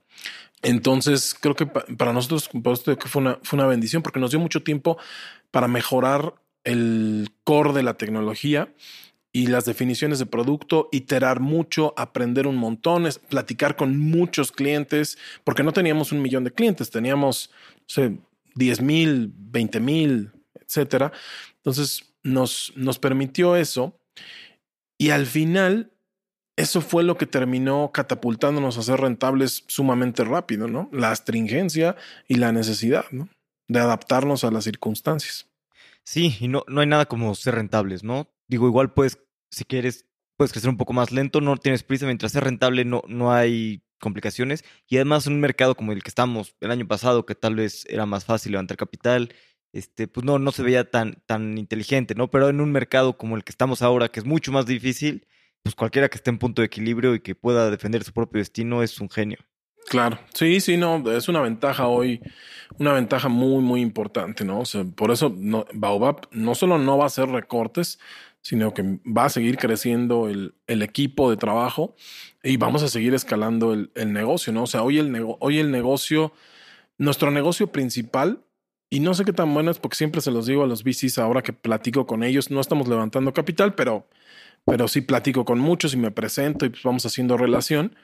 Entonces, 0.62 1.34
creo 1.38 1.54
que 1.54 1.66
para 1.66 2.12
nosotros 2.12 2.48
que 2.96 3.08
fue 3.08 3.20
una, 3.20 3.38
fue 3.42 3.58
una 3.58 3.66
bendición 3.66 4.02
porque 4.02 4.20
nos 4.20 4.30
dio 4.30 4.40
mucho 4.40 4.62
tiempo 4.62 4.96
para 5.50 5.68
mejorar 5.68 6.34
el 6.64 7.28
core 7.44 7.74
de 7.74 7.82
la 7.82 7.94
tecnología 7.94 8.72
y 9.30 9.48
las 9.48 9.64
definiciones 9.64 10.20
de 10.20 10.26
producto, 10.26 10.88
iterar 10.92 11.40
mucho, 11.40 11.92
aprender 11.96 12.46
un 12.46 12.56
montón, 12.56 13.08
platicar 13.28 13.76
con 13.76 13.98
muchos 13.98 14.52
clientes, 14.52 15.18
porque 15.42 15.64
no 15.64 15.72
teníamos 15.72 16.12
un 16.12 16.22
millón 16.22 16.44
de 16.44 16.52
clientes, 16.52 16.90
teníamos 16.90 17.50
no 17.86 18.16
10 18.54 18.80
mil, 18.80 19.32
20 19.36 19.80
mil, 19.80 20.30
etcétera. 20.66 21.12
Entonces, 21.56 22.14
nos, 22.22 22.72
nos 22.76 22.98
permitió 22.98 23.56
eso. 23.56 23.98
Y 24.98 25.10
al 25.10 25.26
final 25.26 25.92
eso 26.56 26.80
fue 26.80 27.02
lo 27.02 27.16
que 27.16 27.26
terminó 27.26 27.90
catapultándonos 27.92 28.78
a 28.78 28.82
ser 28.82 29.00
rentables 29.00 29.64
sumamente 29.66 30.24
rápido, 30.24 30.68
¿no? 30.68 30.88
La 30.92 31.10
astringencia 31.10 31.96
y 32.28 32.36
la 32.36 32.52
necesidad, 32.52 33.06
¿no? 33.10 33.28
De 33.66 33.80
adaptarnos 33.80 34.44
a 34.44 34.50
las 34.50 34.64
circunstancias. 34.64 35.48
Sí, 36.04 36.36
y 36.38 36.48
no, 36.48 36.64
no 36.68 36.80
hay 36.80 36.86
nada 36.86 37.06
como 37.06 37.34
ser 37.34 37.56
rentables, 37.56 38.04
¿no? 38.04 38.28
Digo, 38.46 38.68
igual 38.68 38.92
puedes, 38.92 39.18
si 39.50 39.64
quieres, 39.64 40.06
puedes 40.36 40.52
crecer 40.52 40.70
un 40.70 40.76
poco 40.76 40.92
más 40.92 41.10
lento, 41.10 41.40
no 41.40 41.56
tienes 41.56 41.82
prisa, 41.82 42.06
mientras 42.06 42.32
ser 42.32 42.44
rentable 42.44 42.84
no, 42.84 43.02
no 43.08 43.32
hay 43.32 43.82
complicaciones. 43.98 44.64
Y 44.86 44.96
además 44.96 45.26
un 45.26 45.40
mercado 45.40 45.74
como 45.74 45.92
el 45.92 46.02
que 46.04 46.10
estamos 46.10 46.54
el 46.60 46.70
año 46.70 46.86
pasado, 46.86 47.26
que 47.26 47.34
tal 47.34 47.56
vez 47.56 47.84
era 47.88 48.06
más 48.06 48.24
fácil 48.26 48.52
levantar 48.52 48.76
capital, 48.76 49.34
este, 49.74 50.06
pues 50.06 50.24
no, 50.24 50.38
no 50.38 50.52
se 50.52 50.62
veía 50.62 50.88
tan, 50.88 51.16
tan 51.26 51.58
inteligente, 51.58 52.14
¿no? 52.14 52.30
Pero 52.30 52.48
en 52.48 52.60
un 52.60 52.70
mercado 52.70 53.18
como 53.18 53.36
el 53.36 53.42
que 53.42 53.50
estamos 53.50 53.82
ahora, 53.82 54.08
que 54.08 54.20
es 54.20 54.26
mucho 54.26 54.52
más 54.52 54.66
difícil, 54.66 55.26
pues 55.64 55.74
cualquiera 55.74 56.08
que 56.08 56.16
esté 56.16 56.30
en 56.30 56.38
punto 56.38 56.62
de 56.62 56.66
equilibrio 56.66 57.14
y 57.14 57.20
que 57.20 57.34
pueda 57.34 57.70
defender 57.70 58.04
su 58.04 58.12
propio 58.12 58.38
destino 58.38 58.84
es 58.84 59.00
un 59.00 59.10
genio. 59.10 59.38
Claro, 59.88 60.18
sí, 60.32 60.60
sí, 60.60 60.76
no, 60.76 61.02
es 61.10 61.28
una 61.28 61.40
ventaja 61.40 61.88
hoy, 61.88 62.20
una 62.78 62.92
ventaja 62.92 63.28
muy, 63.28 63.62
muy 63.62 63.80
importante, 63.80 64.44
¿no? 64.44 64.60
O 64.60 64.64
sea, 64.64 64.84
por 64.84 65.10
eso 65.10 65.34
no, 65.36 65.66
Baobab 65.74 66.28
no 66.30 66.54
solo 66.54 66.78
no 66.78 66.96
va 66.96 67.04
a 67.04 67.08
hacer 67.08 67.28
recortes, 67.28 67.98
sino 68.40 68.72
que 68.74 69.00
va 69.04 69.24
a 69.24 69.28
seguir 69.28 69.56
creciendo 69.56 70.28
el, 70.28 70.54
el 70.68 70.82
equipo 70.82 71.30
de 71.30 71.36
trabajo 71.36 71.96
y 72.44 72.58
vamos 72.58 72.84
a 72.84 72.88
seguir 72.88 73.12
escalando 73.12 73.72
el, 73.74 73.90
el 73.96 74.12
negocio, 74.12 74.52
¿no? 74.52 74.62
O 74.62 74.66
sea, 74.66 74.84
hoy 74.84 74.98
el, 74.98 75.12
hoy 75.40 75.58
el 75.58 75.72
negocio, 75.72 76.32
nuestro 76.96 77.32
negocio 77.32 77.72
principal, 77.72 78.44
y 78.90 79.00
no 79.00 79.14
sé 79.14 79.24
qué 79.24 79.32
tan 79.32 79.52
bueno 79.52 79.70
es 79.70 79.78
porque 79.78 79.96
siempre 79.96 80.20
se 80.20 80.30
los 80.30 80.46
digo 80.46 80.62
a 80.62 80.66
los 80.66 80.84
VCs 80.84 81.18
ahora 81.18 81.42
que 81.42 81.52
platico 81.52 82.06
con 82.06 82.22
ellos, 82.22 82.50
no 82.50 82.60
estamos 82.60 82.88
levantando 82.88 83.32
capital, 83.32 83.74
pero 83.74 84.06
pero 84.64 84.88
sí 84.88 85.00
platico 85.02 85.44
con 85.44 85.58
muchos 85.58 85.94
y 85.94 85.96
me 85.96 86.10
presento 86.10 86.64
y 86.64 86.70
pues 86.70 86.82
vamos 86.82 87.04
haciendo 87.04 87.36
relación. 87.36 87.96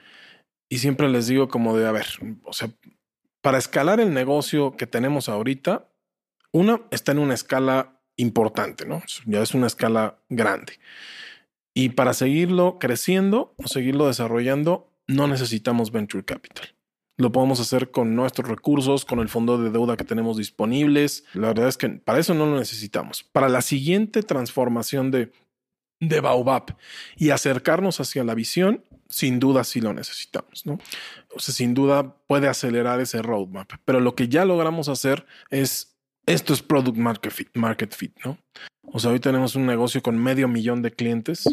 Y 0.69 0.77
siempre 0.77 1.09
les 1.09 1.27
digo 1.27 1.49
como 1.49 1.75
de, 1.75 1.87
a 1.87 1.91
ver, 1.91 2.05
o 2.43 2.53
sea, 2.53 2.69
para 3.41 3.57
escalar 3.57 3.99
el 3.99 4.13
negocio 4.13 4.77
que 4.77 4.87
tenemos 4.87 5.27
ahorita, 5.27 5.89
una 6.51 6.81
está 6.91 7.11
en 7.11 7.19
una 7.19 7.33
escala 7.33 7.99
importante, 8.15 8.85
¿no? 8.85 9.01
Ya 9.25 9.41
es 9.41 9.53
una 9.53 9.67
escala 9.67 10.19
grande. 10.29 10.79
Y 11.73 11.89
para 11.89 12.13
seguirlo 12.13 12.77
creciendo 12.79 13.55
o 13.57 13.67
seguirlo 13.67 14.07
desarrollando, 14.07 14.91
no 15.07 15.27
necesitamos 15.27 15.91
venture 15.91 16.23
capital. 16.23 16.75
Lo 17.21 17.31
podemos 17.31 17.59
hacer 17.59 17.91
con 17.91 18.15
nuestros 18.15 18.49
recursos, 18.49 19.05
con 19.05 19.19
el 19.19 19.29
fondo 19.29 19.59
de 19.59 19.69
deuda 19.69 19.95
que 19.95 20.03
tenemos 20.03 20.37
disponibles. 20.37 21.23
La 21.35 21.49
verdad 21.49 21.67
es 21.67 21.77
que 21.77 21.87
para 21.87 22.17
eso 22.17 22.33
no 22.33 22.47
lo 22.47 22.57
necesitamos. 22.57 23.23
Para 23.31 23.47
la 23.47 23.61
siguiente 23.61 24.23
transformación 24.23 25.11
de, 25.11 25.31
de 25.99 26.19
Baobab 26.19 26.75
y 27.15 27.29
acercarnos 27.29 27.99
hacia 27.99 28.23
la 28.23 28.33
visión, 28.33 28.83
sin 29.07 29.39
duda 29.39 29.63
sí 29.63 29.81
lo 29.81 29.93
necesitamos, 29.93 30.65
¿no? 30.65 30.79
O 31.35 31.39
sea, 31.39 31.53
sin 31.53 31.75
duda 31.75 32.15
puede 32.25 32.47
acelerar 32.47 32.99
ese 32.99 33.21
roadmap. 33.21 33.71
Pero 33.85 33.99
lo 33.99 34.15
que 34.15 34.27
ya 34.27 34.43
logramos 34.43 34.89
hacer 34.89 35.27
es, 35.51 35.95
esto 36.25 36.53
es 36.53 36.63
product 36.63 36.97
market 36.97 37.31
fit, 37.31 37.49
market 37.53 37.93
fit 37.93 38.17
¿no? 38.25 38.39
O 38.81 38.99
sea, 38.99 39.11
hoy 39.11 39.19
tenemos 39.19 39.55
un 39.55 39.67
negocio 39.67 40.01
con 40.01 40.17
medio 40.17 40.47
millón 40.47 40.81
de 40.81 40.91
clientes 40.91 41.45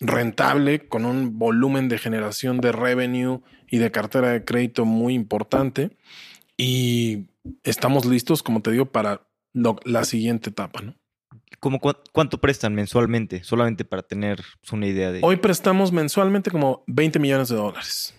rentable, 0.00 0.88
con 0.88 1.04
un 1.04 1.38
volumen 1.38 1.88
de 1.88 1.98
generación 1.98 2.60
de 2.60 2.72
revenue 2.72 3.40
y 3.68 3.78
de 3.78 3.90
cartera 3.90 4.30
de 4.30 4.44
crédito 4.44 4.84
muy 4.84 5.14
importante. 5.14 5.96
Y 6.56 7.26
estamos 7.64 8.06
listos, 8.06 8.42
como 8.42 8.62
te 8.62 8.70
digo, 8.70 8.86
para 8.86 9.26
la 9.52 10.04
siguiente 10.04 10.50
etapa, 10.50 10.82
¿no? 10.82 10.94
¿Cómo 11.60 11.80
¿Cuánto 11.80 12.38
prestan 12.38 12.74
mensualmente? 12.74 13.42
Solamente 13.42 13.84
para 13.84 14.02
tener 14.02 14.42
una 14.70 14.86
idea 14.86 15.12
de... 15.12 15.20
Hoy 15.22 15.36
prestamos 15.36 15.92
mensualmente 15.92 16.50
como 16.50 16.84
20 16.86 17.18
millones 17.18 17.48
de 17.48 17.56
dólares. 17.56 18.14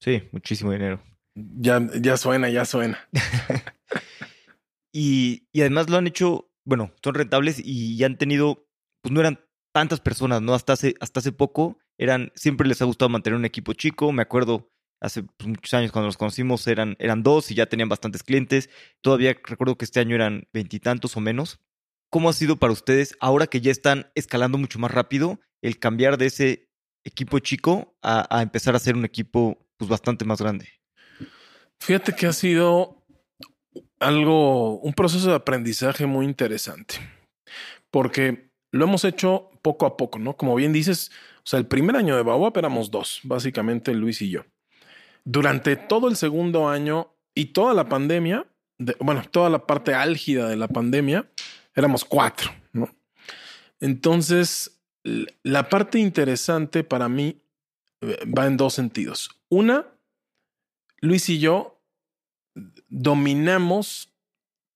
Sí, 0.00 0.22
muchísimo 0.32 0.72
dinero. 0.72 1.02
Ya, 1.34 1.86
ya 2.00 2.16
suena, 2.16 2.48
ya 2.48 2.64
suena. 2.64 2.98
y, 4.92 5.46
y 5.52 5.60
además 5.60 5.90
lo 5.90 5.98
han 5.98 6.06
hecho, 6.06 6.50
bueno, 6.64 6.92
son 7.02 7.14
rentables 7.14 7.60
y 7.62 7.96
ya 7.96 8.06
han 8.06 8.16
tenido, 8.16 8.66
pues 9.02 9.12
no 9.12 9.20
eran 9.20 9.40
tantas 9.72 10.00
personas, 10.00 10.42
¿no? 10.42 10.54
Hasta 10.54 10.72
hace, 10.72 10.94
hasta 11.00 11.20
hace 11.20 11.32
poco 11.32 11.78
eran, 11.98 12.32
siempre 12.34 12.66
les 12.66 12.80
ha 12.82 12.86
gustado 12.86 13.08
mantener 13.08 13.38
un 13.38 13.44
equipo 13.44 13.72
chico. 13.72 14.12
Me 14.12 14.22
acuerdo 14.22 14.70
hace 15.00 15.22
pues, 15.22 15.48
muchos 15.48 15.72
años 15.74 15.92
cuando 15.92 16.06
los 16.06 16.16
conocimos 16.16 16.66
eran, 16.66 16.96
eran 16.98 17.22
dos 17.22 17.50
y 17.50 17.54
ya 17.54 17.66
tenían 17.66 17.88
bastantes 17.88 18.22
clientes. 18.22 18.70
Todavía 19.02 19.36
recuerdo 19.44 19.76
que 19.76 19.84
este 19.84 20.00
año 20.00 20.14
eran 20.14 20.48
veintitantos 20.52 21.16
o 21.16 21.20
menos. 21.20 21.60
¿Cómo 22.10 22.28
ha 22.28 22.32
sido 22.32 22.56
para 22.56 22.72
ustedes 22.72 23.16
ahora 23.20 23.46
que 23.46 23.60
ya 23.60 23.70
están 23.70 24.10
escalando 24.14 24.58
mucho 24.58 24.78
más 24.78 24.90
rápido 24.90 25.40
el 25.62 25.78
cambiar 25.78 26.18
de 26.18 26.26
ese 26.26 26.68
equipo 27.04 27.38
chico 27.38 27.96
a, 28.02 28.36
a 28.36 28.42
empezar 28.42 28.74
a 28.74 28.80
ser 28.80 28.96
un 28.96 29.04
equipo 29.04 29.66
pues 29.76 29.88
bastante 29.88 30.24
más 30.24 30.40
grande? 30.40 30.68
Fíjate 31.78 32.14
que 32.14 32.26
ha 32.26 32.32
sido 32.32 33.06
algo, 34.00 34.80
un 34.80 34.92
proceso 34.92 35.28
de 35.28 35.36
aprendizaje 35.36 36.04
muy 36.04 36.26
interesante, 36.26 36.96
porque 37.90 38.49
lo 38.72 38.84
hemos 38.84 39.04
hecho 39.04 39.50
poco 39.62 39.86
a 39.86 39.96
poco, 39.96 40.18
¿no? 40.18 40.36
Como 40.36 40.54
bien 40.54 40.72
dices, 40.72 41.10
o 41.38 41.46
sea, 41.46 41.58
el 41.58 41.66
primer 41.66 41.96
año 41.96 42.16
de 42.16 42.22
Baobab 42.22 42.56
éramos 42.56 42.90
dos, 42.90 43.20
básicamente 43.24 43.94
Luis 43.94 44.22
y 44.22 44.30
yo. 44.30 44.44
Durante 45.24 45.76
todo 45.76 46.08
el 46.08 46.16
segundo 46.16 46.68
año 46.68 47.12
y 47.34 47.46
toda 47.46 47.74
la 47.74 47.88
pandemia, 47.88 48.46
bueno, 49.00 49.22
toda 49.30 49.50
la 49.50 49.66
parte 49.66 49.94
álgida 49.94 50.48
de 50.48 50.56
la 50.56 50.68
pandemia, 50.68 51.30
éramos 51.74 52.04
cuatro, 52.04 52.50
¿no? 52.72 52.88
Entonces, 53.80 54.80
la 55.42 55.68
parte 55.68 55.98
interesante 55.98 56.84
para 56.84 57.08
mí 57.08 57.42
eh, 58.00 58.18
va 58.26 58.46
en 58.46 58.56
dos 58.56 58.74
sentidos. 58.74 59.30
Una, 59.48 59.86
Luis 61.00 61.28
y 61.28 61.38
yo 61.38 61.80
dominamos 62.88 64.14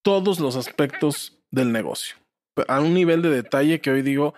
todos 0.02 0.38
los 0.40 0.57
aspectos 0.57 1.38
del 1.50 1.72
negocio 1.72 2.16
a 2.69 2.81
un 2.81 2.95
nivel 2.95 3.23
de 3.23 3.31
detalle 3.31 3.81
que 3.81 3.90
hoy 3.90 4.03
digo, 4.03 4.35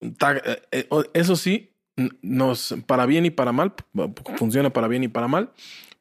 eh, 0.00 0.62
eh, 0.72 0.88
eso 1.12 1.36
sí, 1.36 1.70
nos, 2.22 2.74
para 2.86 3.06
bien 3.06 3.26
y 3.26 3.30
para 3.30 3.52
mal, 3.52 3.74
funciona 4.36 4.70
para 4.70 4.88
bien 4.88 5.04
y 5.04 5.08
para 5.08 5.28
mal, 5.28 5.52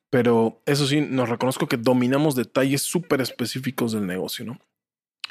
pero 0.10 0.62
eso 0.66 0.88
sí, 0.88 1.02
nos 1.02 1.30
reconozco 1.30 1.68
que 1.68 1.78
dominamos 1.78 2.36
detalles 2.36 2.82
súper 2.82 3.22
específicos 3.22 3.92
del 3.92 4.08
negocio, 4.08 4.46
¿no? 4.46 4.60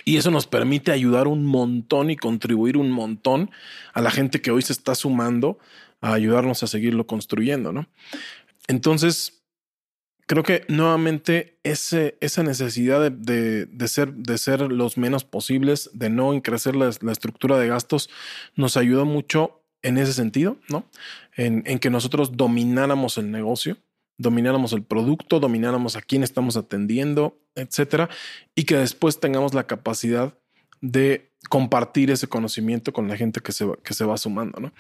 Y 0.05 0.17
eso 0.17 0.31
nos 0.31 0.47
permite 0.47 0.93
ayudar 0.93 1.27
un 1.27 1.45
montón 1.45 2.11
y 2.11 2.17
contribuir 2.17 2.77
un 2.77 2.91
montón 2.91 3.51
a 3.93 4.01
la 4.01 4.11
gente 4.11 4.41
que 4.41 4.51
hoy 4.51 4.63
se 4.63 4.73
está 4.73 4.95
sumando 4.95 5.59
a 6.01 6.15
ayudarnos 6.15 6.63
a 6.63 6.67
seguirlo 6.67 7.07
construyendo, 7.07 7.73
¿no? 7.73 7.89
Entonces, 8.69 9.38
creo 10.29 10.43
que 10.43 10.65
nuevamente 10.69 11.59
ese, 11.65 12.19
esa 12.21 12.43
necesidad 12.43 13.11
de, 13.11 13.65
de, 13.65 13.89
ser, 13.89 14.13
de 14.13 14.37
ser 14.37 14.61
los 14.61 14.99
menos 14.99 15.25
posibles, 15.25 15.91
de 15.95 16.11
no 16.11 16.35
increcer 16.35 16.77
la, 16.77 16.91
la, 17.01 17.13
estructura 17.13 17.59
de 17.59 17.67
gastos, 17.67 18.11
nos 18.55 18.77
ayudó 18.77 19.07
mucho 19.07 19.63
en 19.83 19.97
ese 19.97 20.13
sentido, 20.13 20.59
¿no? 20.69 20.85
En, 21.35 21.63
en, 21.67 21.79
que 21.79 21.89
nosotros 21.89 22.37
domináramos 22.37 23.17
el 23.17 23.31
negocio, 23.31 23.79
domináramos 24.19 24.75
el 24.75 24.83
producto, 24.83 25.41
domináramos 25.41 25.97
a 25.97 26.03
quién 26.03 26.23
estamos 26.23 26.59
atendiendo, 26.59 27.41
etcétera, 27.55 28.11
y 28.55 28.65
que 28.65 28.77
después 28.77 29.21
tengamos 29.21 29.55
la 29.55 29.67
capacidad 29.67 30.35
de 30.83 31.33
compartir 31.49 32.11
ese 32.11 32.27
conocimiento 32.27 32.93
con 32.93 33.09
la 33.09 33.17
gente 33.17 33.41
que 33.41 33.53
se, 33.53 33.67
que 33.83 33.95
se 33.95 34.05
va 34.05 34.19
sumando, 34.19 34.61
¿no? 34.61 34.73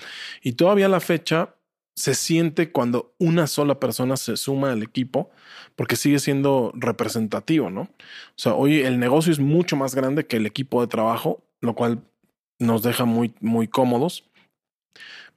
Y 0.43 0.53
todavía 0.53 0.87
a 0.87 0.91
la 0.91 1.01
fecha, 1.01 1.55
se 1.99 2.15
siente 2.15 2.71
cuando 2.71 3.13
una 3.19 3.49
sola 3.49 3.81
persona 3.81 4.17
se 4.17 4.37
suma 4.37 4.71
al 4.71 4.85
equipo, 4.85 5.31
porque 5.75 5.97
sigue 5.97 6.21
siendo 6.21 6.71
representativo, 6.77 7.71
¿no? 7.71 7.83
O 7.83 8.37
sea, 8.37 8.55
hoy 8.55 8.83
el 8.83 9.01
negocio 9.01 9.33
es 9.33 9.41
mucho 9.41 9.75
más 9.75 9.97
grande 9.97 10.25
que 10.25 10.37
el 10.37 10.47
equipo 10.47 10.81
de 10.81 10.87
trabajo, 10.87 11.43
lo 11.61 11.75
cual 11.75 12.05
nos 12.61 12.85
deja 12.85 13.05
muy, 13.05 13.35
muy 13.41 13.67
cómodos, 13.67 14.31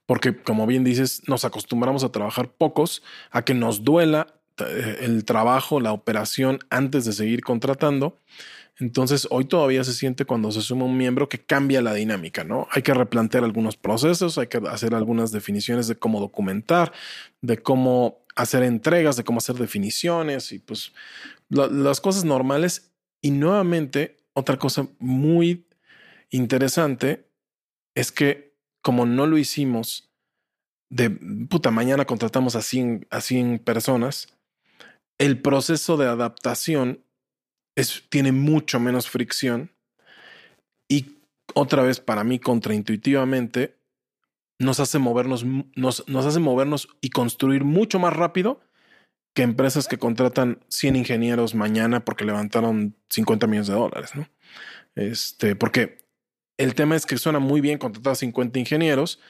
porque 0.06 0.40
como 0.40 0.68
bien 0.68 0.84
dices, 0.84 1.22
nos 1.26 1.44
acostumbramos 1.44 2.04
a 2.04 2.12
trabajar 2.12 2.52
pocos, 2.52 3.02
a 3.32 3.42
que 3.44 3.54
nos 3.54 3.82
duela 3.82 4.34
eh, 4.58 4.98
el 5.00 5.24
trabajo, 5.24 5.80
la 5.80 5.92
operación 5.92 6.60
antes 6.70 7.04
de 7.04 7.12
seguir 7.12 7.42
contratando. 7.42 8.20
Entonces, 8.82 9.28
hoy 9.30 9.44
todavía 9.44 9.84
se 9.84 9.92
siente 9.92 10.24
cuando 10.24 10.50
se 10.50 10.60
suma 10.60 10.86
un 10.86 10.96
miembro 10.96 11.28
que 11.28 11.38
cambia 11.38 11.80
la 11.80 11.94
dinámica, 11.94 12.42
¿no? 12.42 12.66
Hay 12.72 12.82
que 12.82 12.92
replantear 12.92 13.44
algunos 13.44 13.76
procesos, 13.76 14.38
hay 14.38 14.48
que 14.48 14.60
hacer 14.68 14.96
algunas 14.96 15.30
definiciones 15.30 15.86
de 15.86 15.94
cómo 15.94 16.18
documentar, 16.18 16.92
de 17.42 17.62
cómo 17.62 18.24
hacer 18.34 18.64
entregas, 18.64 19.16
de 19.16 19.22
cómo 19.22 19.38
hacer 19.38 19.54
definiciones 19.54 20.50
y 20.50 20.58
pues 20.58 20.92
las 21.48 22.00
cosas 22.00 22.24
normales. 22.24 22.92
Y 23.20 23.30
nuevamente, 23.30 24.16
otra 24.32 24.58
cosa 24.58 24.88
muy 24.98 25.68
interesante 26.30 27.30
es 27.94 28.10
que 28.10 28.56
como 28.82 29.06
no 29.06 29.28
lo 29.28 29.38
hicimos 29.38 30.10
de 30.90 31.08
puta 31.48 31.70
mañana 31.70 32.04
contratamos 32.04 32.56
a 32.56 32.62
100, 32.62 33.06
a 33.10 33.20
100 33.20 33.60
personas, 33.60 34.26
el 35.18 35.40
proceso 35.40 35.96
de 35.96 36.08
adaptación 36.08 37.04
es, 37.76 38.04
tiene 38.08 38.32
mucho 38.32 38.80
menos 38.80 39.08
fricción 39.08 39.70
y 40.88 41.18
otra 41.54 41.82
vez 41.82 42.00
para 42.00 42.24
mí 42.24 42.38
contraintuitivamente 42.38 43.76
nos 44.58 44.80
hace 44.80 44.98
movernos, 44.98 45.44
nos, 45.44 46.08
nos 46.08 46.26
hace 46.26 46.38
movernos 46.38 46.88
y 47.00 47.10
construir 47.10 47.64
mucho 47.64 47.98
más 47.98 48.12
rápido 48.12 48.60
que 49.34 49.42
empresas 49.42 49.88
que 49.88 49.98
contratan 49.98 50.60
100 50.68 50.96
ingenieros 50.96 51.54
mañana 51.54 52.04
porque 52.04 52.24
levantaron 52.24 52.94
50 53.08 53.46
millones 53.46 53.68
de 53.68 53.74
dólares, 53.74 54.10
¿no? 54.14 54.28
Este, 54.94 55.56
porque 55.56 56.02
el 56.58 56.74
tema 56.74 56.96
es 56.96 57.06
que 57.06 57.16
suena 57.16 57.38
muy 57.38 57.60
bien 57.60 57.78
contratar 57.78 58.16
50 58.16 58.58
ingenieros, 58.58 59.20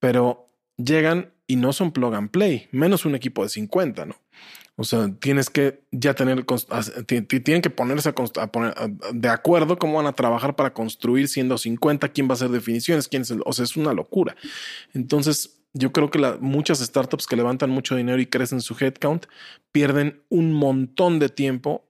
pero 0.00 0.50
llegan 0.76 1.33
y 1.46 1.56
no 1.56 1.72
son 1.72 1.92
plug 1.92 2.14
and 2.14 2.30
play, 2.30 2.68
menos 2.72 3.04
un 3.04 3.14
equipo 3.14 3.42
de 3.42 3.48
50, 3.48 4.06
¿no? 4.06 4.16
O 4.76 4.82
sea, 4.82 5.08
tienes 5.20 5.50
que 5.50 5.84
ya 5.92 6.14
tener, 6.14 6.44
tienen 7.44 7.62
que 7.62 7.70
ponerse 7.70 8.08
a, 8.08 8.12
poner 8.48 8.74
de 9.12 9.28
acuerdo 9.28 9.78
cómo 9.78 9.94
van 9.94 10.06
a 10.06 10.14
trabajar 10.14 10.56
para 10.56 10.74
construir 10.74 11.28
siendo 11.28 11.58
50, 11.58 12.08
quién 12.08 12.26
va 12.26 12.32
a 12.32 12.34
hacer 12.34 12.50
definiciones, 12.50 13.06
quién 13.06 13.22
es 13.22 13.30
el, 13.30 13.40
o 13.44 13.52
sea, 13.52 13.64
es 13.64 13.76
una 13.76 13.92
locura. 13.92 14.34
Entonces, 14.92 15.60
yo 15.74 15.92
creo 15.92 16.10
que 16.10 16.18
muchas 16.40 16.80
startups 16.80 17.26
que 17.26 17.36
levantan 17.36 17.70
mucho 17.70 17.94
dinero 17.94 18.20
y 18.20 18.26
crecen 18.26 18.60
su 18.60 18.76
headcount 18.78 19.26
pierden 19.70 20.24
un 20.28 20.52
montón 20.52 21.20
de 21.20 21.28
tiempo 21.28 21.88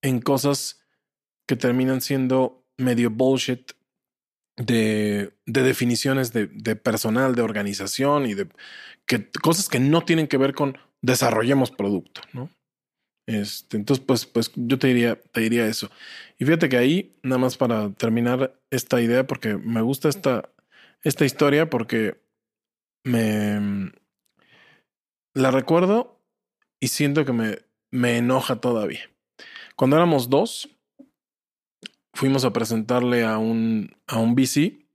en 0.00 0.20
cosas 0.20 0.80
que 1.46 1.56
terminan 1.56 2.00
siendo 2.00 2.64
medio 2.78 3.10
bullshit 3.10 3.72
de, 4.56 5.32
de 5.46 5.62
definiciones 5.62 6.32
de, 6.32 6.46
de, 6.46 6.76
personal, 6.76 7.34
de 7.34 7.42
organización 7.42 8.26
y 8.26 8.34
de 8.34 8.48
que, 9.06 9.30
cosas 9.42 9.68
que 9.68 9.80
no 9.80 10.02
tienen 10.02 10.28
que 10.28 10.36
ver 10.36 10.54
con 10.54 10.78
desarrollemos 11.02 11.70
producto, 11.70 12.22
¿no? 12.32 12.50
Este, 13.26 13.78
entonces, 13.78 14.04
pues, 14.06 14.26
pues 14.26 14.52
yo 14.54 14.78
te 14.78 14.88
diría, 14.88 15.16
te 15.16 15.40
diría 15.40 15.66
eso. 15.66 15.90
Y 16.38 16.44
fíjate 16.44 16.68
que 16.68 16.76
ahí, 16.76 17.16
nada 17.22 17.38
más 17.38 17.56
para 17.56 17.90
terminar 17.94 18.60
esta 18.70 19.00
idea, 19.00 19.26
porque 19.26 19.56
me 19.56 19.80
gusta 19.80 20.08
esta, 20.08 20.50
esta 21.02 21.24
historia, 21.24 21.70
porque 21.70 22.20
me 23.02 23.92
la 25.34 25.50
recuerdo 25.50 26.20
y 26.80 26.88
siento 26.88 27.24
que 27.24 27.32
me, 27.32 27.58
me 27.90 28.18
enoja 28.18 28.56
todavía. 28.56 29.10
Cuando 29.74 29.96
éramos 29.96 30.28
dos, 30.28 30.68
fuimos 32.14 32.44
a 32.44 32.52
presentarle 32.52 33.24
a 33.24 33.38
un, 33.38 33.94
a 34.06 34.18
un 34.18 34.34
VC, 34.34 34.86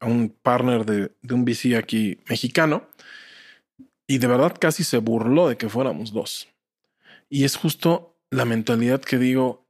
a 0.00 0.06
un 0.06 0.28
partner 0.28 0.84
de, 0.84 1.12
de 1.22 1.34
un 1.34 1.44
VC 1.44 1.76
aquí 1.76 2.18
mexicano, 2.28 2.88
y 4.06 4.18
de 4.18 4.26
verdad 4.26 4.56
casi 4.58 4.84
se 4.84 4.98
burló 4.98 5.48
de 5.48 5.56
que 5.56 5.68
fuéramos 5.68 6.12
dos. 6.12 6.48
Y 7.28 7.44
es 7.44 7.56
justo 7.56 8.16
la 8.30 8.44
mentalidad 8.44 9.00
que 9.00 9.18
digo, 9.18 9.66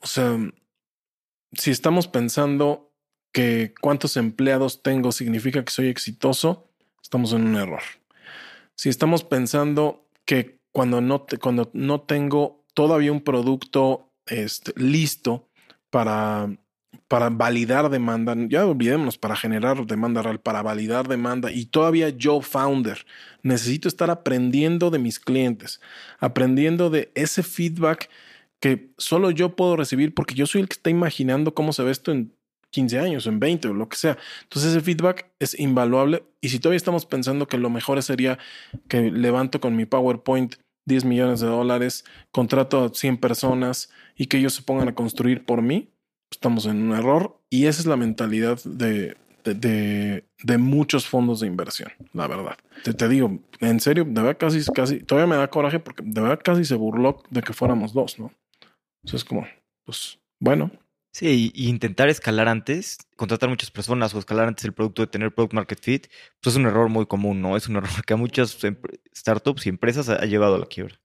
o 0.00 0.06
sea, 0.06 0.38
si 1.52 1.70
estamos 1.70 2.06
pensando 2.06 2.92
que 3.32 3.74
cuántos 3.80 4.16
empleados 4.16 4.82
tengo 4.82 5.12
significa 5.12 5.64
que 5.64 5.72
soy 5.72 5.88
exitoso, 5.88 6.70
estamos 7.02 7.32
en 7.32 7.46
un 7.46 7.56
error. 7.56 7.82
Si 8.74 8.88
estamos 8.88 9.24
pensando 9.24 10.06
que 10.24 10.60
cuando 10.70 11.00
no, 11.00 11.26
cuando 11.40 11.70
no 11.74 12.02
tengo 12.02 12.64
todavía 12.74 13.12
un 13.12 13.22
producto 13.22 14.12
este, 14.26 14.72
listo 14.76 15.48
para, 15.92 16.48
para 17.06 17.28
validar 17.28 17.90
demanda, 17.90 18.34
ya 18.48 18.66
olvidémonos, 18.66 19.18
para 19.18 19.36
generar 19.36 19.86
demanda 19.86 20.22
real, 20.22 20.40
para 20.40 20.62
validar 20.62 21.06
demanda 21.06 21.52
y 21.52 21.66
todavía 21.66 22.08
yo, 22.08 22.40
founder, 22.40 23.04
necesito 23.42 23.88
estar 23.88 24.10
aprendiendo 24.10 24.90
de 24.90 24.98
mis 24.98 25.20
clientes, 25.20 25.82
aprendiendo 26.18 26.88
de 26.88 27.12
ese 27.14 27.42
feedback 27.42 28.08
que 28.58 28.90
solo 28.96 29.30
yo 29.30 29.54
puedo 29.54 29.76
recibir 29.76 30.14
porque 30.14 30.34
yo 30.34 30.46
soy 30.46 30.62
el 30.62 30.68
que 30.68 30.74
está 30.74 30.88
imaginando 30.88 31.52
cómo 31.52 31.74
se 31.74 31.82
ve 31.82 31.90
esto 31.90 32.10
en 32.10 32.32
15 32.70 32.98
años, 32.98 33.26
en 33.26 33.38
20 33.38 33.68
o 33.68 33.74
lo 33.74 33.90
que 33.90 33.98
sea. 33.98 34.16
Entonces 34.44 34.70
ese 34.70 34.80
feedback 34.80 35.26
es 35.40 35.58
invaluable 35.60 36.24
y 36.40 36.48
si 36.48 36.58
todavía 36.58 36.78
estamos 36.78 37.04
pensando 37.04 37.46
que 37.46 37.58
lo 37.58 37.68
mejor 37.68 38.02
sería 38.02 38.38
que 38.88 39.10
levanto 39.10 39.60
con 39.60 39.76
mi 39.76 39.84
PowerPoint 39.84 40.54
10 40.86 41.04
millones 41.04 41.40
de 41.40 41.46
dólares, 41.46 42.04
contrato 42.30 42.84
a 42.84 42.94
100 42.94 43.18
personas 43.18 43.90
y 44.16 44.26
que 44.26 44.38
ellos 44.38 44.54
se 44.54 44.62
pongan 44.62 44.88
a 44.88 44.94
construir 44.94 45.44
por 45.44 45.62
mí, 45.62 45.90
estamos 46.30 46.66
en 46.66 46.82
un 46.82 46.96
error 46.96 47.38
y 47.50 47.66
esa 47.66 47.80
es 47.80 47.86
la 47.86 47.96
mentalidad 47.96 48.58
de, 48.64 49.16
de, 49.44 50.24
de, 50.42 50.58
muchos 50.58 51.06
fondos 51.06 51.40
de 51.40 51.46
inversión, 51.46 51.90
la 52.12 52.26
verdad. 52.26 52.56
Te, 52.84 52.94
te, 52.94 53.08
digo, 53.08 53.40
en 53.60 53.80
serio, 53.80 54.04
de 54.04 54.22
verdad 54.22 54.36
casi, 54.38 54.64
casi, 54.72 55.00
todavía 55.00 55.28
me 55.28 55.36
da 55.36 55.48
coraje 55.48 55.78
porque 55.78 56.02
de 56.04 56.20
verdad 56.20 56.40
casi 56.42 56.64
se 56.64 56.74
burló 56.74 57.22
de 57.30 57.42
que 57.42 57.52
fuéramos 57.52 57.92
dos, 57.92 58.18
¿no? 58.18 58.32
Entonces, 59.04 59.24
como, 59.24 59.46
pues, 59.84 60.18
bueno. 60.40 60.70
Sí, 61.12 61.52
y 61.54 61.68
intentar 61.68 62.08
escalar 62.08 62.48
antes, 62.48 62.96
contratar 63.16 63.50
muchas 63.50 63.70
personas 63.70 64.14
o 64.14 64.18
escalar 64.18 64.48
antes 64.48 64.64
el 64.64 64.72
producto 64.72 65.02
de 65.02 65.08
tener 65.08 65.34
product 65.34 65.52
market 65.52 65.78
fit, 65.78 66.06
pues 66.40 66.54
es 66.54 66.58
un 66.58 66.66
error 66.66 66.88
muy 66.88 67.04
común, 67.04 67.42
¿no? 67.42 67.54
Es 67.54 67.68
un 67.68 67.76
error 67.76 68.04
que 68.06 68.14
a 68.14 68.16
muchas 68.16 68.56
startups 69.14 69.66
y 69.66 69.68
empresas 69.68 70.08
ha 70.08 70.24
llevado 70.24 70.54
a 70.54 70.58
la 70.58 70.66
quiebra. 70.66 70.98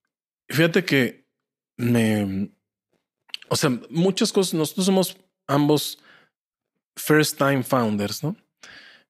Fíjate 0.47 0.85
que 0.85 1.27
me, 1.75 2.49
o 3.49 3.55
sea, 3.55 3.69
muchas 3.89 4.31
cosas, 4.31 4.53
nosotros 4.53 4.85
somos 4.85 5.17
ambos 5.45 5.99
first 6.95 7.37
time 7.37 7.63
founders, 7.63 8.23
¿no? 8.23 8.35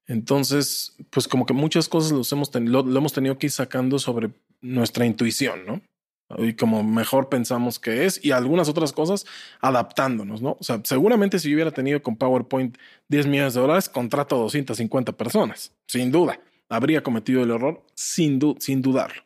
Entonces, 0.08 0.96
pues 1.10 1.28
como 1.28 1.46
que 1.46 1.54
muchas 1.54 1.90
cosas 1.90 2.12
los 2.12 2.32
hemos 2.32 2.54
lo, 2.56 2.84
lo 2.84 2.98
hemos 2.98 3.14
tenido 3.14 3.38
que 3.38 3.48
ir 3.48 3.52
sacando 3.52 4.00
sobre 4.00 4.32
nuestra 4.62 5.06
intuición, 5.06 5.66
¿no? 5.66 5.82
Y 6.38 6.54
como 6.54 6.84
mejor 6.84 7.30
pensamos 7.30 7.80
que 7.80 8.06
es 8.06 8.24
y 8.24 8.32
algunas 8.32 8.70
otras 8.70 8.94
cosas 8.94 9.26
adaptándonos, 9.60 10.42
¿no? 10.42 10.58
O 10.60 10.64
sea, 10.64 10.82
seguramente 10.84 11.40
si 11.40 11.50
yo 11.50 11.56
hubiera 11.56 11.72
tenido 11.72 12.02
con 12.02 12.16
PowerPoint 12.16 12.78
10 13.08 13.28
millones 13.28 13.54
de 13.56 13.62
dólares, 13.62 13.90
contrato 13.90 14.36
a 14.36 14.40
250 14.40 15.14
personas, 15.14 15.72
sin 15.88 16.12
duda. 16.12 16.40
Habría 16.70 17.02
cometido 17.02 17.44
el 17.44 17.52
error 17.52 17.82
sin, 17.96 18.40
sin 18.60 18.82
dudarlo. 18.82 19.22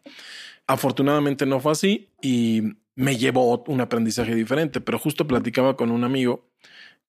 Afortunadamente 0.68 1.46
no 1.46 1.60
fue 1.60 1.72
así 1.72 2.08
y 2.22 2.62
me 2.96 3.18
llevó 3.18 3.64
un 3.68 3.82
aprendizaje 3.82 4.36
diferente, 4.36 4.80
pero 4.80 5.00
justo 5.00 5.28
platicaba 5.28 5.76
con 5.76 5.92
un 5.92 6.04
amigo 6.04 6.46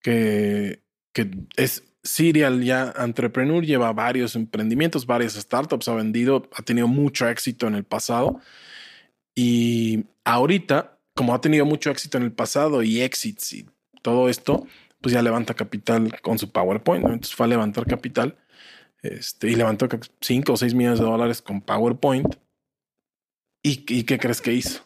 que, 0.00 0.80
que 1.12 1.30
es 1.56 1.84
serial 2.02 2.64
ya 2.64 2.92
entrepreneur, 2.98 3.64
lleva 3.64 3.92
varios 3.92 4.34
emprendimientos, 4.34 5.06
varias 5.06 5.34
startups, 5.34 5.86
ha 5.88 5.94
vendido, 5.94 6.48
ha 6.54 6.62
tenido 6.62 6.88
mucho 6.88 7.28
éxito 7.28 7.68
en 7.68 7.74
el 7.74 7.84
pasado 7.84 8.40
y 9.34 10.04
ahorita, 10.24 10.98
como 11.14 11.34
ha 11.34 11.40
tenido 11.40 11.64
mucho 11.64 11.90
éxito 11.90 12.18
en 12.18 12.24
el 12.24 12.32
pasado 12.32 12.82
y 12.82 13.00
exits 13.00 13.52
y 13.52 13.66
todo 14.02 14.28
esto, 14.28 14.66
pues 15.00 15.12
ya 15.14 15.22
levanta 15.22 15.54
capital 15.54 16.20
con 16.20 16.38
su 16.38 16.50
PowerPoint. 16.50 17.04
Entonces 17.04 17.34
fue 17.34 17.46
a 17.46 17.48
levantar 17.48 17.86
capital 17.86 18.36
este, 19.02 19.50
y 19.50 19.56
levantó 19.56 19.88
5 20.20 20.52
o 20.52 20.56
6 20.56 20.74
millones 20.74 21.00
de 21.00 21.04
dólares 21.04 21.42
con 21.42 21.60
PowerPoint. 21.60 22.36
¿Y, 23.62 23.84
¿Y, 23.88 24.04
qué 24.04 24.18
crees 24.18 24.40
que 24.40 24.52
hizo? 24.52 24.82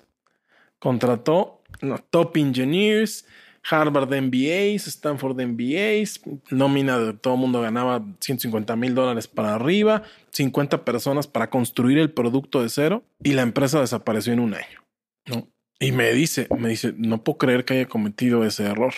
Contrató 0.78 1.62
top 2.10 2.36
engineers, 2.36 3.26
Harvard 3.68 4.12
MBAs, 4.14 4.86
Stanford 4.86 5.40
MBAs, 5.40 6.20
nómina 6.50 6.98
de 6.98 7.12
todo 7.14 7.34
el 7.34 7.40
mundo 7.40 7.60
ganaba 7.60 8.04
150 8.20 8.76
mil 8.76 8.94
dólares 8.94 9.26
para 9.26 9.54
arriba, 9.54 10.02
50 10.30 10.84
personas 10.84 11.26
para 11.26 11.50
construir 11.50 11.98
el 11.98 12.12
producto 12.12 12.62
de 12.62 12.68
cero 12.68 13.04
y 13.22 13.32
la 13.32 13.42
empresa 13.42 13.80
desapareció 13.80 14.32
en 14.32 14.40
un 14.40 14.54
año. 14.54 14.84
¿no? 15.26 15.48
Y 15.80 15.92
me 15.92 16.12
dice, 16.12 16.46
me 16.56 16.68
dice, 16.68 16.94
no 16.96 17.24
puedo 17.24 17.38
creer 17.38 17.64
que 17.64 17.74
haya 17.74 17.86
cometido 17.86 18.44
ese 18.44 18.64
error. 18.64 18.94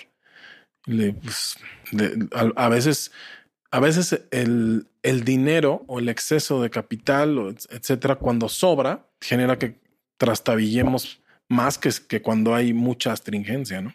Pues, 0.85 1.59
a, 2.33 2.69
veces, 2.69 3.13
a 3.71 3.81
veces 3.81 4.23
el, 4.31 4.87
el 5.03 5.25
dinero 5.25 5.85
o 5.87 5.99
el 5.99 6.09
exceso 6.09 6.63
de 6.63 6.71
capital, 6.71 7.57
etcétera, 7.71 8.17
cuando 8.17 8.49
sobra, 8.49 9.07
genera 9.21 9.59
que 9.59 9.81
trastabillemos 10.19 11.21
más 11.49 11.79
que, 11.79 11.91
que 12.07 12.23
cuando 12.23 12.55
hay 12.55 12.73
mucha 12.73 13.13
astringencia, 13.13 13.81
¿no? 13.81 13.95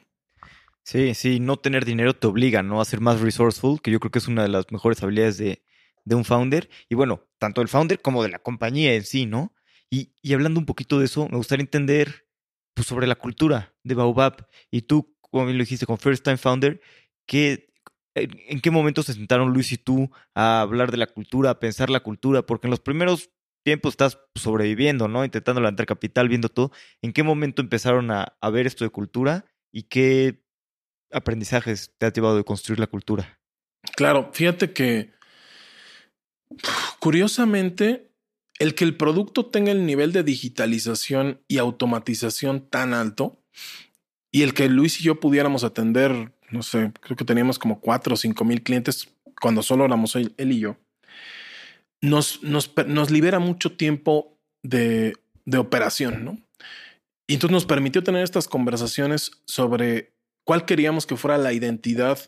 Sí, 0.85 1.13
sí, 1.15 1.39
no 1.39 1.57
tener 1.57 1.85
dinero 1.85 2.13
te 2.15 2.27
obliga, 2.27 2.61
¿no? 2.61 2.81
A 2.81 2.85
ser 2.85 2.99
más 2.99 3.21
resourceful, 3.21 3.81
que 3.81 3.91
yo 3.91 3.99
creo 3.99 4.11
que 4.11 4.19
es 4.19 4.27
una 4.27 4.43
de 4.43 4.49
las 4.49 4.69
mejores 4.71 5.01
habilidades 5.01 5.37
de, 5.37 5.63
de 6.03 6.15
un 6.15 6.25
founder. 6.25 6.69
Y 6.89 6.95
bueno, 6.95 7.23
tanto 7.37 7.61
del 7.61 7.69
founder 7.69 8.01
como 8.01 8.21
de 8.21 8.29
la 8.29 8.39
compañía 8.39 8.93
en 8.93 9.03
sí, 9.03 9.25
¿no? 9.25 9.53
Y, 9.89 10.11
y 10.21 10.33
hablando 10.33 10.59
un 10.59 10.65
poquito 10.65 10.99
de 10.99 11.05
eso, 11.05 11.27
me 11.29 11.37
gustaría 11.37 11.63
entender 11.63 12.27
pues, 12.73 12.87
sobre 12.87 13.07
la 13.07 13.15
cultura 13.15 13.73
de 13.83 13.95
Baobab. 13.95 14.47
Y 14.71 14.81
tú, 14.81 15.15
como 15.21 15.45
bien 15.45 15.57
lo 15.57 15.63
dijiste, 15.63 15.85
con 15.85 15.97
First 15.97 16.23
Time 16.25 16.37
Founder, 16.37 16.81
¿qué, 17.25 17.69
¿en 18.15 18.59
qué 18.59 18.69
momento 18.69 19.03
se 19.03 19.13
sentaron 19.13 19.53
Luis 19.53 19.71
y 19.71 19.77
tú 19.77 20.11
a 20.35 20.61
hablar 20.61 20.91
de 20.91 20.97
la 20.97 21.07
cultura, 21.07 21.51
a 21.51 21.59
pensar 21.59 21.89
la 21.89 22.01
cultura? 22.01 22.45
Porque 22.45 22.67
en 22.67 22.71
los 22.71 22.81
primeros 22.81 23.29
tiempos 23.63 23.93
estás 23.93 24.19
sobreviviendo, 24.35 25.07
¿no? 25.07 25.23
Intentando 25.23 25.61
levantar 25.61 25.85
capital, 25.85 26.27
viendo 26.27 26.49
todo. 26.49 26.71
¿En 27.01 27.13
qué 27.13 27.23
momento 27.23 27.61
empezaron 27.61 28.11
a, 28.11 28.35
a 28.41 28.49
ver 28.49 28.67
esto 28.67 28.83
de 28.83 28.89
cultura 28.89 29.45
y 29.71 29.83
qué 29.83 30.42
aprendizajes 31.13 31.91
te 31.97 32.05
ha 32.05 32.13
llevado 32.13 32.37
de 32.37 32.43
construir 32.43 32.79
la 32.79 32.87
cultura? 32.87 33.39
Claro, 33.95 34.31
fíjate 34.33 34.73
que 34.73 35.11
curiosamente 36.99 38.11
el 38.59 38.75
que 38.75 38.83
el 38.83 38.95
producto 38.95 39.47
tenga 39.47 39.71
el 39.71 39.85
nivel 39.85 40.11
de 40.11 40.23
digitalización 40.23 41.41
y 41.47 41.57
automatización 41.57 42.69
tan 42.69 42.93
alto 42.93 43.43
y 44.31 44.43
el 44.43 44.53
que 44.53 44.69
Luis 44.69 44.99
y 44.99 45.03
yo 45.03 45.19
pudiéramos 45.19 45.63
atender, 45.63 46.33
no 46.49 46.63
sé, 46.63 46.91
creo 47.01 47.15
que 47.15 47.25
teníamos 47.25 47.59
como 47.59 47.79
cuatro 47.79 48.13
o 48.13 48.17
cinco 48.17 48.45
mil 48.45 48.63
clientes 48.63 49.09
cuando 49.39 49.61
solo 49.61 49.85
éramos 49.85 50.15
él, 50.15 50.33
y 50.37 50.59
yo, 50.59 50.77
nos, 52.01 52.41
nos, 52.41 52.71
nos 52.87 53.11
libera 53.11 53.39
mucho 53.39 53.75
tiempo 53.75 54.39
de, 54.63 55.15
de 55.45 55.57
operación, 55.57 56.23
¿no? 56.23 56.37
Y 57.27 57.35
entonces 57.35 57.53
nos 57.53 57.65
permitió 57.65 58.03
tener 58.03 58.23
estas 58.23 58.47
conversaciones 58.47 59.31
sobre 59.45 60.12
cuál 60.43 60.65
queríamos 60.65 61.05
que 61.05 61.17
fuera 61.17 61.37
la 61.37 61.53
identidad 61.53 62.19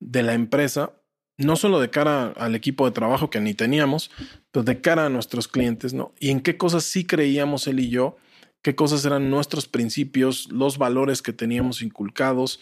de 0.00 0.22
la 0.22 0.34
empresa, 0.34 0.92
no 1.36 1.56
solo 1.56 1.80
de 1.80 1.90
cara 1.90 2.32
al 2.36 2.54
equipo 2.54 2.84
de 2.84 2.92
trabajo 2.92 3.30
que 3.30 3.40
ni 3.40 3.54
teníamos, 3.54 4.10
pero 4.52 4.64
de 4.64 4.80
cara 4.80 5.06
a 5.06 5.08
nuestros 5.08 5.48
clientes, 5.48 5.94
¿no? 5.94 6.12
Y 6.20 6.30
en 6.30 6.40
qué 6.40 6.56
cosas 6.56 6.84
sí 6.84 7.04
creíamos 7.04 7.66
él 7.66 7.80
y 7.80 7.88
yo, 7.88 8.16
qué 8.62 8.74
cosas 8.74 9.04
eran 9.04 9.30
nuestros 9.30 9.66
principios, 9.68 10.50
los 10.50 10.78
valores 10.78 11.22
que 11.22 11.32
teníamos 11.32 11.82
inculcados, 11.82 12.60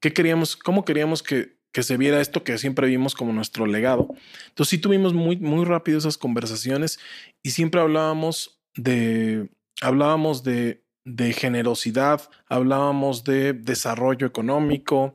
qué 0.00 0.12
queríamos, 0.12 0.56
cómo 0.56 0.84
queríamos 0.84 1.22
que, 1.22 1.56
que 1.72 1.82
se 1.82 1.96
viera 1.96 2.20
esto 2.20 2.44
que 2.44 2.58
siempre 2.58 2.86
vimos 2.86 3.14
como 3.14 3.32
nuestro 3.32 3.66
legado. 3.66 4.08
Entonces 4.48 4.70
sí 4.70 4.78
tuvimos 4.78 5.14
muy, 5.14 5.36
muy 5.36 5.64
rápido 5.64 5.98
esas 5.98 6.18
conversaciones 6.18 6.98
y 7.42 7.50
siempre 7.50 7.80
hablábamos 7.80 8.60
de, 8.76 9.50
hablábamos 9.80 10.44
de 10.44 10.84
de 11.16 11.32
generosidad, 11.32 12.28
hablábamos 12.48 13.24
de 13.24 13.52
desarrollo 13.52 14.26
económico, 14.26 15.14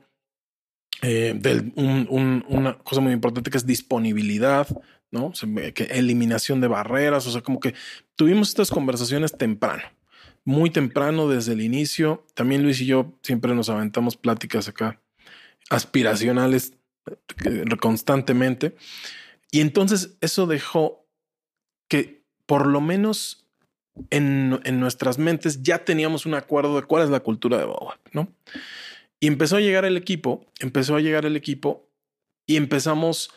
eh, 1.02 1.34
de 1.36 1.72
una 1.76 2.78
cosa 2.78 3.00
muy 3.00 3.12
importante 3.12 3.50
que 3.50 3.58
es 3.58 3.66
disponibilidad, 3.66 4.66
¿no? 5.10 5.32
eliminación 5.90 6.60
de 6.60 6.68
barreras, 6.68 7.26
o 7.26 7.30
sea, 7.30 7.42
como 7.42 7.60
que 7.60 7.74
tuvimos 8.16 8.48
estas 8.48 8.70
conversaciones 8.70 9.36
temprano, 9.36 9.82
muy 10.44 10.70
temprano 10.70 11.28
desde 11.28 11.52
el 11.52 11.60
inicio. 11.60 12.24
También 12.34 12.62
Luis 12.62 12.80
y 12.80 12.86
yo 12.86 13.18
siempre 13.22 13.54
nos 13.54 13.68
aventamos 13.68 14.16
pláticas 14.16 14.68
acá 14.68 15.00
aspiracionales 15.70 16.74
eh, 17.44 17.64
constantemente. 17.80 18.76
Y 19.50 19.60
entonces 19.60 20.16
eso 20.20 20.46
dejó 20.46 21.06
que 21.88 22.24
por 22.46 22.66
lo 22.66 22.80
menos 22.80 23.45
en, 24.10 24.60
nuestras 24.80 25.18
mentes 25.18 25.62
ya 25.62 25.84
teníamos 25.84 26.26
un 26.26 26.34
acuerdo 26.34 26.80
de 26.80 26.86
cuál 26.86 27.04
es 27.04 27.10
la 27.10 27.20
cultura 27.20 27.58
de 27.58 27.64
Baobab, 27.64 27.98
¿no? 28.12 28.28
Y 29.20 29.28
empezó 29.28 29.56
a 29.56 29.60
llegar 29.60 29.84
el 29.84 29.96
equipo, 29.96 30.46
empezó 30.60 30.96
a 30.96 31.00
llegar 31.00 31.24
el 31.24 31.36
equipo 31.36 31.88
y 32.46 32.56
empezamos 32.56 33.30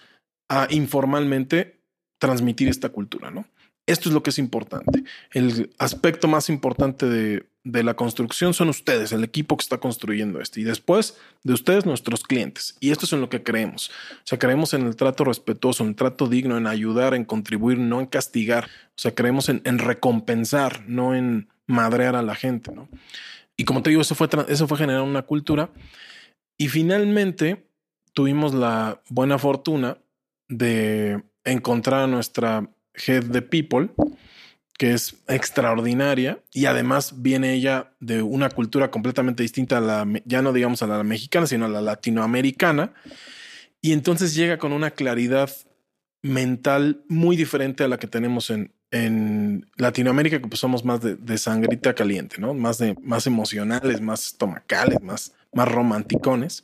a 0.49 0.67
informalmente 0.69 1.79
transmitir 2.19 2.67
esta 2.67 2.89
cultura, 2.89 3.31
¿no? 3.31 3.45
esto 3.89 4.09
es 4.09 4.13
lo 4.13 4.23
que 4.23 4.29
es 4.29 4.37
importante. 4.37 5.03
El 5.31 5.73
aspecto 5.79 6.27
más 6.27 6.49
importante 6.49 7.07
de, 7.07 7.48
de 7.63 7.83
la 7.83 7.95
construcción 7.95 8.53
son 8.53 8.69
ustedes, 8.69 9.11
el 9.11 9.23
equipo 9.23 9.57
que 9.57 9.63
está 9.63 9.77
construyendo 9.79 10.39
esto. 10.39 10.59
Y 10.59 10.63
después 10.63 11.17
de 11.43 11.53
ustedes, 11.53 11.85
nuestros 11.85 12.23
clientes. 12.23 12.77
Y 12.79 12.91
esto 12.91 13.05
es 13.05 13.13
en 13.13 13.21
lo 13.21 13.29
que 13.29 13.43
creemos. 13.43 13.89
O 13.89 14.21
sea, 14.25 14.39
creemos 14.39 14.73
en 14.73 14.87
el 14.87 14.95
trato 14.95 15.25
respetuoso, 15.25 15.83
en 15.83 15.89
el 15.89 15.95
trato 15.95 16.27
digno, 16.27 16.57
en 16.57 16.67
ayudar, 16.67 17.13
en 17.13 17.25
contribuir, 17.25 17.77
no 17.77 17.99
en 17.99 18.05
castigar. 18.05 18.65
O 18.65 19.01
sea, 19.01 19.13
creemos 19.13 19.49
en, 19.49 19.61
en 19.65 19.79
recompensar, 19.79 20.83
no 20.87 21.15
en 21.15 21.49
madrear 21.67 22.15
a 22.15 22.23
la 22.23 22.35
gente. 22.35 22.71
Y 23.57 23.65
como 23.65 23.83
te 23.83 23.89
digo, 23.89 24.01
eso 24.01 24.15
fue, 24.15 24.29
eso 24.47 24.67
fue 24.67 24.77
generar 24.77 25.01
una 25.01 25.23
cultura. 25.23 25.69
Y 26.57 26.69
finalmente 26.69 27.67
tuvimos 28.13 28.53
la 28.53 29.01
buena 29.09 29.37
fortuna 29.37 29.97
de 30.47 31.23
encontrar 31.43 32.01
a 32.01 32.07
nuestra 32.07 32.69
head 32.93 33.25
de 33.25 33.41
people 33.41 33.89
que 34.79 34.93
es 34.93 35.17
extraordinaria 35.27 36.39
y 36.53 36.65
además 36.65 37.21
viene 37.21 37.53
ella 37.53 37.91
de 37.99 38.21
una 38.21 38.49
cultura 38.49 38.89
completamente 38.89 39.43
distinta 39.43 39.79
a 39.79 39.81
la, 39.81 40.07
ya 40.23 40.41
no 40.41 40.53
digamos 40.53 40.81
a 40.81 40.87
la 40.87 41.03
mexicana, 41.03 41.47
sino 41.47 41.65
a 41.65 41.67
la 41.67 41.81
latinoamericana. 41.81 42.93
Y 43.81 43.91
entonces 43.91 44.33
llega 44.33 44.57
con 44.57 44.71
una 44.71 44.91
claridad 44.91 45.51
mental 46.21 47.03
muy 47.09 47.35
diferente 47.35 47.83
a 47.83 47.89
la 47.89 47.99
que 47.99 48.07
tenemos 48.07 48.51
en, 48.51 48.71
en 48.89 49.69
Latinoamérica, 49.75 50.41
que 50.41 50.47
pues 50.47 50.61
somos 50.61 50.85
más 50.85 51.01
de, 51.01 51.37
sangrita 51.37 51.93
caliente, 51.93 52.37
¿no? 52.39 52.53
Más 52.53 52.77
de, 52.77 52.95
más 53.01 53.27
emocionales, 53.27 53.99
más 53.99 54.27
estomacales, 54.27 55.01
más, 55.01 55.33
más 55.51 55.67
romanticones. 55.67 56.63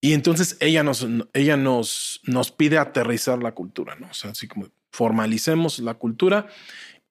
Y 0.00 0.12
entonces 0.12 0.56
ella 0.60 0.84
nos, 0.84 1.08
ella 1.32 1.56
nos, 1.56 2.20
nos 2.22 2.52
pide 2.52 2.78
aterrizar 2.78 3.42
la 3.42 3.50
cultura, 3.50 3.96
¿no? 3.96 4.06
O 4.10 4.14
sea, 4.14 4.30
así 4.30 4.46
como 4.46 4.68
formalicemos 4.92 5.80
la 5.80 5.94
cultura 5.94 6.46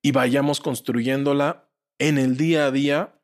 y 0.01 0.11
vayamos 0.11 0.61
construyéndola 0.61 1.69
en 1.97 2.17
el 2.17 2.37
día 2.37 2.65
a 2.65 2.71
día, 2.71 3.19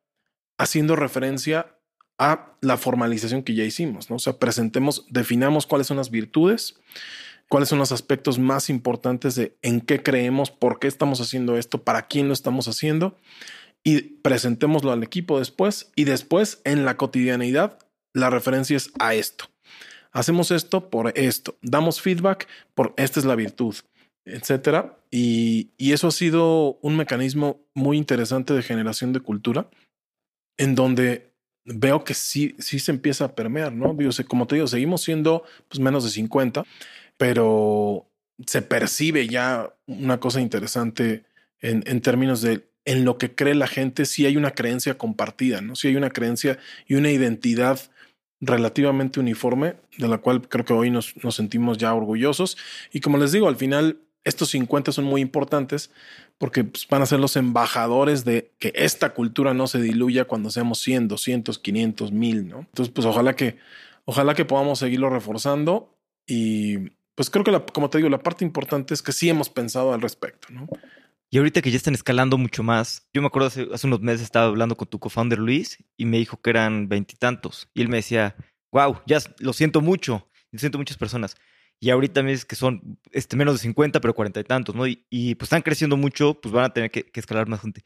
haciendo 0.58 0.96
referencia 0.96 1.78
a 2.18 2.54
la 2.62 2.78
formalización 2.78 3.44
que 3.44 3.56
ya 3.56 3.64
hicimos, 3.64 4.10
¿no? 4.10 4.18
O 4.18 4.20
sea, 4.20 4.38
presentemos, 4.40 5.06
definamos 5.10 5.66
cuáles 5.66 5.88
son 5.88 5.98
las 5.98 6.12
virtudes, 6.12 6.80
cuáles 7.50 7.70
son 7.70 7.80
los 7.80 7.92
aspectos 7.92 8.40
más 8.40 8.70
importantes 8.70 9.36
de 9.36 9.58
en 9.62 9.82
qué 9.82 10.02
creemos, 10.02 10.52
por 10.52 10.80
qué 10.80 10.88
estamos 10.88 11.20
haciendo 11.22 11.58
esto, 11.58 11.84
para 11.84 12.08
quién 12.08 12.28
lo 12.28 12.34
estamos 12.34 12.68
haciendo 12.68 13.18
y 13.84 14.02
presentémoslo 14.02 14.92
al 14.92 15.04
equipo 15.04 15.40
después 15.40 15.92
y 15.96 16.06
después 16.06 16.62
en 16.64 16.86
la 16.86 16.98
cotidianidad 16.98 17.80
la 18.14 18.30
referencia 18.30 18.78
es 18.78 18.92
a 19.00 19.14
esto. 19.14 19.46
Hacemos 20.12 20.52
esto 20.52 20.90
por 20.90 21.12
esto, 21.18 21.58
damos 21.62 22.02
feedback 22.02 22.48
por 22.74 22.94
esta 22.98 23.20
es 23.20 23.26
la 23.26 23.36
virtud 23.36 23.76
etcétera. 24.26 24.98
Y, 25.12 25.72
eso 25.78 26.08
ha 26.08 26.12
sido 26.12 26.78
un 26.82 26.98
mecanismo 26.98 27.62
muy 27.74 27.98
interesante 27.98 28.54
de 28.54 28.64
generación 28.64 29.14
de 29.14 29.22
cultura, 29.22 29.70
en 30.58 30.76
donde 30.76 31.32
veo 31.66 32.04
que 32.04 32.14
sí, 32.14 32.56
sí 32.60 32.80
se 32.80 32.92
empieza 32.92 33.26
a 33.26 33.36
permear, 33.36 33.74
¿no? 33.74 33.94
Digo, 33.94 34.12
como 34.28 34.48
te 34.48 34.56
digo, 34.56 34.68
seguimos 34.68 35.02
siendo 35.02 35.44
pues, 35.70 35.80
menos 35.80 36.04
de 36.04 36.10
50, 36.12 36.64
pero 37.18 38.08
se 38.46 38.62
percibe 38.62 39.28
ya 39.28 39.74
una 39.88 40.20
cosa 40.20 40.42
interesante 40.42 41.24
en, 41.62 41.84
en 41.88 42.02
términos 42.02 42.42
de 42.42 42.68
en 42.86 43.04
lo 43.04 43.18
que 43.18 43.34
cree 43.34 43.56
la 43.56 43.68
gente, 43.68 44.06
si 44.06 44.28
hay 44.28 44.38
una 44.38 44.52
creencia 44.52 44.96
compartida, 44.98 45.62
¿no? 45.62 45.76
Si 45.76 45.88
hay 45.88 45.96
una 45.96 46.12
creencia 46.12 46.60
y 46.88 46.94
una 46.94 47.12
identidad 47.12 47.80
relativamente 48.40 49.20
uniforme, 49.20 49.76
de 49.98 50.08
la 50.08 50.20
cual 50.20 50.48
creo 50.48 50.66
que 50.66 50.74
hoy 50.74 50.92
nos, 50.92 51.16
nos 51.24 51.36
sentimos 51.36 51.78
ya 51.80 51.94
orgullosos. 51.94 52.58
Y 52.94 53.00
como 53.00 53.18
les 53.18 53.32
digo, 53.32 53.48
al 53.48 53.56
final 53.56 53.98
estos 54.26 54.50
50 54.50 54.92
son 54.92 55.06
muy 55.06 55.22
importantes 55.22 55.92
porque 56.38 56.66
pues, 56.66 56.88
van 56.90 57.02
a 57.02 57.06
ser 57.06 57.20
los 57.20 57.38
embajadores 57.38 58.26
de 58.26 58.52
que 58.60 58.74
esta 58.76 59.14
cultura 59.14 59.54
no 59.54 59.68
se 59.68 59.80
diluya 59.80 60.26
cuando 60.26 60.50
seamos 60.50 60.80
100, 60.80 61.08
200, 61.08 61.60
500, 61.60 62.12
1000, 62.12 62.48
¿no? 62.48 62.60
Entonces, 62.60 62.94
pues 62.94 63.06
ojalá 63.06 63.36
que, 63.36 63.58
ojalá 64.04 64.34
que 64.34 64.44
podamos 64.44 64.80
seguirlo 64.80 65.10
reforzando 65.10 65.96
y 66.28 66.90
pues 67.14 67.30
creo 67.30 67.46
que, 67.46 67.58
como 67.72 67.90
te 67.90 68.00
digo, 68.00 68.10
la 68.10 68.20
parte 68.20 68.44
importante 68.44 68.94
es 68.94 69.02
que 69.02 69.14
sí 69.14 69.30
hemos 69.30 69.50
pensado 69.50 69.94
al 69.94 70.02
respecto, 70.02 70.48
¿no? 70.50 70.68
Y 71.30 71.38
ahorita 71.38 71.62
que 71.62 71.72
ya 71.72 71.78
están 71.78 71.94
escalando 71.94 72.38
mucho 72.38 72.64
más, 72.64 73.08
yo 73.14 73.22
me 73.22 73.28
acuerdo 73.28 73.48
hace, 73.48 73.68
hace 73.74 73.88
unos 73.88 74.02
meses 74.02 74.22
estaba 74.22 74.48
hablando 74.48 74.76
con 74.76 74.88
tu 74.88 75.00
co-founder 75.00 75.40
Luis 75.40 75.84
y 75.98 76.06
me 76.06 76.18
dijo 76.18 76.42
que 76.42 76.50
eran 76.50 76.88
veintitantos. 76.88 77.70
Y 77.74 77.82
él 77.82 77.90
me 77.90 77.98
decía, 77.98 78.36
wow, 78.72 79.00
ya 79.06 79.20
lo 79.40 79.54
siento 79.54 79.82
mucho, 79.82 80.28
lo 80.52 80.60
siento 80.60 80.78
muchas 80.78 80.98
personas 80.98 81.36
y 81.86 81.91
ahorita 81.91 82.24
me 82.24 82.32
dices 82.32 82.45
que 82.45 82.56
son 82.56 82.98
este, 83.12 83.38
menos 83.38 83.54
de 83.54 83.60
50, 83.60 84.02
pero 84.02 84.15
cuarenta 84.15 84.39
y 84.39 84.43
tantos, 84.43 84.74
¿no? 84.74 84.88
Y, 84.88 85.36
pues 85.36 85.45
están 85.45 85.62
creciendo 85.62 85.98
mucho, 85.98 86.34
pues 86.34 86.52
van 86.52 86.65
a 86.65 86.74
tener 86.74 86.89
que, 86.89 87.06
escalar 87.13 87.48
más 87.48 87.62
gente. 87.62 87.84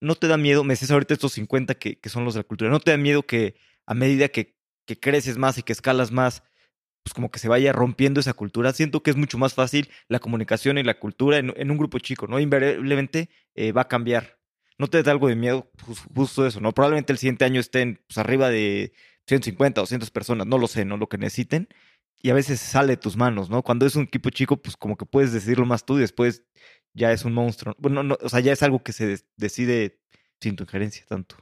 ¿No 0.00 0.14
te 0.14 0.26
da 0.26 0.38
miedo, 0.38 0.64
me 0.64 0.72
decís 0.72 0.90
ahorita 0.90 1.12
estos 1.12 1.34
50 1.34 1.74
que, 1.74 2.00
que, 2.00 2.08
son 2.08 2.24
los 2.24 2.32
de 2.32 2.40
la 2.40 2.44
cultura, 2.44 2.70
¿no 2.70 2.80
te 2.80 2.92
da 2.92 2.96
miedo 2.96 3.24
que 3.24 3.56
a 3.84 3.92
medida 3.92 4.28
que, 4.28 4.56
que 4.86 4.98
creces 4.98 5.36
más 5.36 5.58
y 5.58 5.62
que 5.62 5.74
escalas 5.74 6.12
más, 6.12 6.42
pues 7.02 7.12
como 7.12 7.30
que 7.30 7.38
se 7.38 7.48
vaya 7.48 7.74
rompiendo 7.74 8.20
esa 8.20 8.32
cultura? 8.32 8.72
Siento 8.72 9.02
que 9.02 9.10
es 9.10 9.16
mucho 9.16 9.36
más 9.36 9.52
fácil 9.52 9.90
la 10.08 10.18
comunicación 10.18 10.78
y 10.78 10.82
la 10.82 10.98
cultura 10.98 11.36
en, 11.36 11.70
un 11.70 11.76
grupo 11.76 11.98
chico, 11.98 12.26
¿no? 12.26 12.40
Invariablemente 12.40 13.28
eh, 13.54 13.72
va 13.72 13.82
a 13.82 13.88
cambiar. 13.88 14.38
¿No 14.78 14.86
te 14.86 15.02
da 15.02 15.12
algo 15.12 15.28
de 15.28 15.36
miedo 15.36 15.70
justo 16.14 16.46
eso, 16.46 16.58
no? 16.62 16.72
Probablemente 16.72 17.12
el 17.12 17.18
siguiente 17.18 17.44
año 17.44 17.60
estén 17.60 18.00
pues, 18.06 18.16
arriba 18.16 18.48
de 18.48 18.94
150 19.26 19.78
o 19.78 19.82
200 19.82 20.10
personas, 20.10 20.46
no 20.46 20.56
lo 20.56 20.68
sé, 20.68 20.86
¿no? 20.86 20.96
Lo 20.96 21.10
que 21.10 21.18
necesiten 21.18 21.68
y 22.20 22.30
a 22.30 22.34
veces 22.34 22.60
sale 22.60 22.92
de 22.92 22.96
tus 22.96 23.16
manos, 23.16 23.50
¿no? 23.50 23.62
Cuando 23.62 23.86
es 23.86 23.96
un 23.96 24.04
equipo 24.04 24.30
chico, 24.30 24.56
pues 24.56 24.76
como 24.76 24.96
que 24.96 25.06
puedes 25.06 25.32
decirlo 25.32 25.66
más 25.66 25.84
tú 25.84 25.98
y 25.98 26.00
después 26.00 26.44
ya 26.94 27.12
es 27.12 27.24
un 27.24 27.32
monstruo. 27.32 27.74
Bueno, 27.78 28.02
no, 28.02 28.16
o 28.20 28.28
sea, 28.28 28.40
ya 28.40 28.52
es 28.52 28.62
algo 28.62 28.82
que 28.82 28.92
se 28.92 29.18
decide 29.36 30.00
sin 30.40 30.56
tu 30.56 30.64
injerencia 30.64 31.04
tanto. 31.08 31.36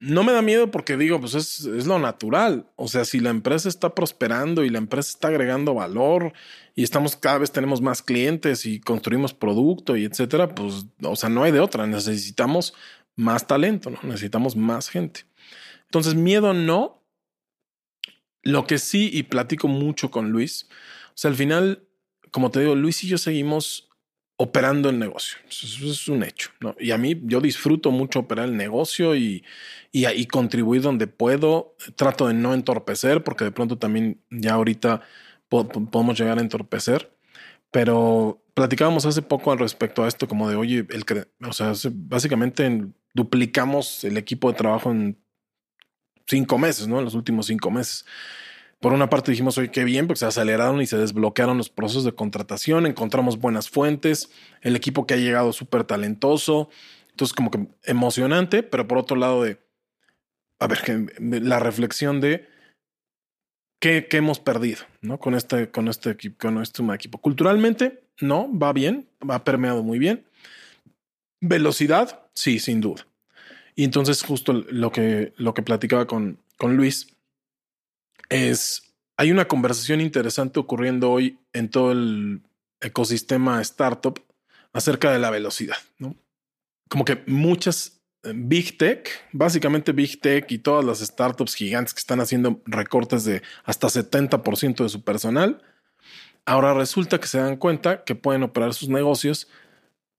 No 0.00 0.22
me 0.22 0.32
da 0.32 0.42
miedo 0.42 0.70
porque 0.70 0.96
digo, 0.96 1.20
pues 1.20 1.34
es, 1.34 1.64
es, 1.64 1.86
lo 1.86 1.98
natural. 1.98 2.70
O 2.76 2.88
sea, 2.88 3.04
si 3.04 3.20
la 3.20 3.30
empresa 3.30 3.68
está 3.68 3.94
prosperando 3.94 4.64
y 4.64 4.70
la 4.70 4.78
empresa 4.78 5.10
está 5.10 5.28
agregando 5.28 5.72
valor 5.72 6.32
y 6.74 6.82
estamos 6.82 7.16
cada 7.16 7.38
vez 7.38 7.52
tenemos 7.52 7.80
más 7.80 8.02
clientes 8.02 8.66
y 8.66 8.80
construimos 8.80 9.32
producto 9.32 9.96
y 9.96 10.04
etcétera, 10.04 10.54
pues, 10.54 10.86
o 11.02 11.16
sea, 11.16 11.28
no 11.28 11.44
hay 11.44 11.52
de 11.52 11.60
otra. 11.60 11.86
Necesitamos 11.86 12.74
más 13.16 13.46
talento, 13.46 13.90
¿no? 13.90 13.98
Necesitamos 14.02 14.56
más 14.56 14.88
gente. 14.88 15.22
Entonces, 15.86 16.14
miedo 16.16 16.52
no, 16.52 17.03
lo 18.44 18.66
que 18.66 18.78
sí, 18.78 19.10
y 19.12 19.24
platico 19.24 19.68
mucho 19.68 20.10
con 20.10 20.30
Luis, 20.30 20.68
o 21.08 21.16
sea, 21.16 21.30
al 21.30 21.36
final, 21.36 21.82
como 22.30 22.50
te 22.50 22.60
digo, 22.60 22.74
Luis 22.74 23.02
y 23.04 23.08
yo 23.08 23.18
seguimos 23.18 23.88
operando 24.36 24.90
el 24.90 24.98
negocio. 24.98 25.38
Eso 25.48 25.90
es 25.90 26.08
un 26.08 26.24
hecho. 26.24 26.50
Y 26.78 26.90
a 26.90 26.98
mí, 26.98 27.20
yo 27.24 27.40
disfruto 27.40 27.90
mucho 27.90 28.20
operar 28.20 28.46
el 28.46 28.56
negocio 28.56 29.14
y, 29.14 29.44
y, 29.92 30.06
y, 30.06 30.26
contribuir 30.26 30.82
donde 30.82 31.06
puedo. 31.06 31.76
Trato 31.96 32.26
de 32.26 32.34
no 32.34 32.52
entorpecer, 32.52 33.22
porque 33.22 33.44
de 33.44 33.52
pronto 33.52 33.78
también 33.78 34.20
ya 34.30 34.54
ahorita 34.54 35.02
podemos 35.48 36.18
llegar 36.18 36.38
a 36.38 36.42
entorpecer. 36.42 37.16
Pero 37.70 38.42
platicábamos 38.54 39.06
hace 39.06 39.22
poco 39.22 39.52
al 39.52 39.58
respecto 39.58 40.04
a 40.04 40.08
esto, 40.08 40.26
como 40.28 40.48
de, 40.48 40.56
oye, 40.56 40.86
el, 40.90 41.04
o 41.46 41.52
sea, 41.52 41.72
básicamente 41.92 42.86
duplicamos 43.14 44.04
el 44.04 44.16
equipo 44.16 44.50
de 44.50 44.58
trabajo 44.58 44.90
en 44.90 45.18
cinco 46.26 46.58
meses, 46.58 46.86
¿no? 46.86 46.98
En 46.98 47.04
los 47.04 47.14
últimos 47.14 47.46
cinco 47.46 47.70
meses. 47.70 48.04
Por 48.80 48.92
una 48.92 49.08
parte 49.08 49.30
dijimos, 49.30 49.56
oye, 49.56 49.70
qué 49.70 49.84
bien, 49.84 50.06
porque 50.06 50.20
se 50.20 50.26
aceleraron 50.26 50.80
y 50.82 50.86
se 50.86 50.98
desbloquearon 50.98 51.56
los 51.56 51.70
procesos 51.70 52.04
de 52.04 52.14
contratación, 52.14 52.86
encontramos 52.86 53.38
buenas 53.38 53.70
fuentes, 53.70 54.30
el 54.60 54.76
equipo 54.76 55.06
que 55.06 55.14
ha 55.14 55.16
llegado 55.16 55.52
súper 55.52 55.84
talentoso, 55.84 56.68
entonces 57.10 57.34
como 57.34 57.50
que 57.50 57.66
emocionante, 57.84 58.62
pero 58.62 58.86
por 58.86 58.98
otro 58.98 59.16
lado 59.16 59.42
de, 59.42 59.58
a 60.58 60.66
ver, 60.66 60.80
la 61.18 61.60
reflexión 61.60 62.20
de 62.20 62.46
qué, 63.80 64.06
hemos 64.12 64.40
perdido, 64.40 64.82
¿no? 65.00 65.18
Con 65.18 65.34
este, 65.34 65.70
con 65.70 65.88
este 65.88 66.10
equipo, 66.10 66.36
con 66.38 66.60
este 66.62 66.82
equipo. 66.94 67.18
Culturalmente, 67.18 68.04
no, 68.20 68.50
va 68.56 68.72
bien, 68.72 69.08
ha 69.28 69.44
permeado 69.44 69.82
muy 69.82 69.98
bien. 69.98 70.26
Velocidad, 71.40 72.28
sí, 72.34 72.58
sin 72.58 72.80
duda. 72.80 73.06
Y 73.74 73.84
entonces 73.84 74.22
justo 74.22 74.52
lo 74.52 74.92
que, 74.92 75.32
lo 75.36 75.54
que 75.54 75.62
platicaba 75.62 76.06
con, 76.06 76.38
con 76.56 76.76
Luis 76.76 77.08
es, 78.28 78.94
hay 79.16 79.32
una 79.32 79.46
conversación 79.46 80.00
interesante 80.00 80.60
ocurriendo 80.60 81.10
hoy 81.10 81.38
en 81.52 81.68
todo 81.70 81.92
el 81.92 82.42
ecosistema 82.80 83.60
startup 83.62 84.20
acerca 84.72 85.10
de 85.12 85.18
la 85.18 85.30
velocidad, 85.30 85.76
¿no? 85.98 86.16
Como 86.88 87.04
que 87.04 87.22
muchas 87.26 88.00
eh, 88.22 88.32
Big 88.34 88.78
Tech, 88.78 89.08
básicamente 89.32 89.92
Big 89.92 90.20
Tech 90.20 90.50
y 90.50 90.58
todas 90.58 90.84
las 90.84 90.98
startups 91.00 91.54
gigantes 91.54 91.94
que 91.94 92.00
están 92.00 92.20
haciendo 92.20 92.60
recortes 92.66 93.24
de 93.24 93.42
hasta 93.64 93.88
70% 93.88 94.82
de 94.82 94.88
su 94.88 95.02
personal, 95.02 95.62
ahora 96.44 96.74
resulta 96.74 97.18
que 97.18 97.26
se 97.26 97.38
dan 97.38 97.56
cuenta 97.56 98.04
que 98.04 98.14
pueden 98.14 98.42
operar 98.42 98.74
sus 98.74 98.88
negocios 98.88 99.48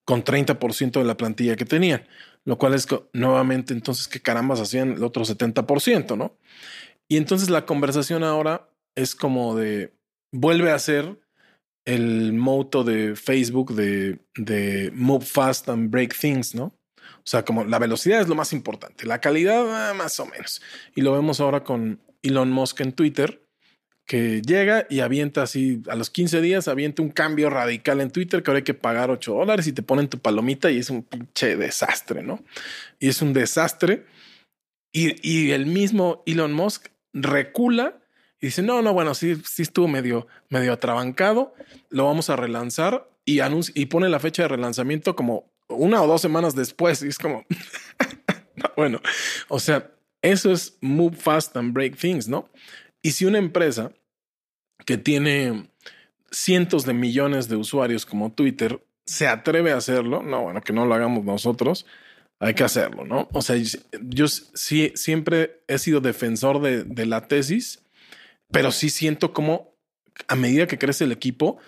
con 0.04 0.24
30% 0.24 0.92
de 0.92 1.04
la 1.04 1.16
plantilla 1.16 1.56
que 1.56 1.64
tenían 1.64 2.06
lo 2.46 2.56
cual 2.58 2.74
es 2.74 2.86
que 2.86 3.04
nuevamente 3.12 3.74
entonces 3.74 4.08
qué 4.08 4.22
carambas 4.22 4.60
hacían 4.60 4.92
el 4.92 5.04
otro 5.04 5.24
70%, 5.24 6.16
¿no? 6.16 6.38
Y 7.08 7.18
entonces 7.18 7.50
la 7.50 7.66
conversación 7.66 8.24
ahora 8.24 8.70
es 8.94 9.14
como 9.14 9.56
de 9.56 9.94
vuelve 10.32 10.70
a 10.70 10.78
ser 10.78 11.20
el 11.84 12.32
moto 12.32 12.84
de 12.84 13.16
Facebook 13.16 13.74
de, 13.74 14.20
de 14.36 14.90
move 14.94 15.24
fast 15.24 15.68
and 15.68 15.90
break 15.90 16.16
things, 16.16 16.54
¿no? 16.54 16.66
O 17.18 17.28
sea, 17.28 17.44
como 17.44 17.64
la 17.64 17.80
velocidad 17.80 18.20
es 18.20 18.28
lo 18.28 18.36
más 18.36 18.52
importante, 18.52 19.06
la 19.06 19.20
calidad 19.20 19.90
ah, 19.90 19.94
más 19.94 20.18
o 20.20 20.26
menos. 20.26 20.62
Y 20.94 21.02
lo 21.02 21.12
vemos 21.12 21.40
ahora 21.40 21.64
con 21.64 22.00
Elon 22.22 22.50
Musk 22.50 22.80
en 22.80 22.92
Twitter, 22.92 23.45
que 24.06 24.40
llega 24.40 24.86
y 24.88 25.00
avienta 25.00 25.42
así, 25.42 25.82
a 25.88 25.96
los 25.96 26.10
15 26.10 26.40
días 26.40 26.68
avienta 26.68 27.02
un 27.02 27.10
cambio 27.10 27.50
radical 27.50 28.00
en 28.00 28.10
Twitter 28.10 28.42
que 28.42 28.50
ahora 28.50 28.58
hay 28.58 28.64
que 28.64 28.74
pagar 28.74 29.10
8 29.10 29.34
dólares 29.34 29.66
y 29.66 29.72
te 29.72 29.82
ponen 29.82 30.08
tu 30.08 30.18
palomita 30.18 30.70
y 30.70 30.78
es 30.78 30.90
un 30.90 31.02
pinche 31.02 31.56
desastre, 31.56 32.22
¿no? 32.22 32.42
Y 33.00 33.08
es 33.08 33.20
un 33.20 33.32
desastre. 33.32 34.06
Y, 34.92 35.16
y 35.28 35.50
el 35.50 35.66
mismo 35.66 36.22
Elon 36.24 36.52
Musk 36.52 36.86
recula 37.12 37.98
y 38.40 38.46
dice, 38.46 38.62
no, 38.62 38.82
no, 38.82 38.92
bueno, 38.92 39.14
sí, 39.14 39.36
sí 39.44 39.62
estuvo 39.62 39.88
medio, 39.88 40.26
medio 40.50 40.72
atrabancado, 40.72 41.54
lo 41.90 42.04
vamos 42.04 42.30
a 42.30 42.36
relanzar 42.36 43.10
y, 43.24 43.40
y 43.74 43.86
pone 43.86 44.08
la 44.08 44.20
fecha 44.20 44.42
de 44.42 44.48
relanzamiento 44.48 45.16
como 45.16 45.50
una 45.68 46.00
o 46.02 46.06
dos 46.06 46.22
semanas 46.22 46.54
después 46.54 47.02
y 47.02 47.08
es 47.08 47.18
como, 47.18 47.44
bueno, 48.76 49.00
o 49.48 49.58
sea, 49.58 49.90
eso 50.22 50.52
es 50.52 50.76
move 50.80 51.16
fast 51.16 51.56
and 51.56 51.72
break 51.72 51.96
things, 51.96 52.28
¿no? 52.28 52.48
Y 53.06 53.12
si 53.12 53.24
una 53.24 53.38
empresa 53.38 53.92
que 54.84 54.98
tiene 54.98 55.70
cientos 56.32 56.84
de 56.86 56.92
millones 56.92 57.48
de 57.48 57.54
usuarios 57.54 58.04
como 58.04 58.32
Twitter 58.32 58.84
se 59.04 59.28
atreve 59.28 59.70
a 59.70 59.76
hacerlo, 59.76 60.24
no, 60.24 60.42
bueno, 60.42 60.60
que 60.60 60.72
no 60.72 60.86
lo 60.86 60.92
hagamos 60.92 61.24
nosotros, 61.24 61.86
hay 62.40 62.54
que 62.54 62.64
hacerlo, 62.64 63.04
¿no? 63.04 63.28
O 63.32 63.42
sea, 63.42 63.54
yo 64.02 64.26
sí 64.26 64.90
siempre 64.96 65.62
he 65.68 65.78
sido 65.78 66.00
defensor 66.00 66.60
de, 66.60 67.06
la 67.06 67.28
tesis 67.28 67.84
pero 68.50 68.72
sí 68.72 68.90
siento 68.90 69.32
como 69.32 69.76
a 70.26 70.34
medida 70.34 70.66
que 70.66 70.78
crece 70.78 71.04
el 71.04 71.12
equipo, 71.12 71.58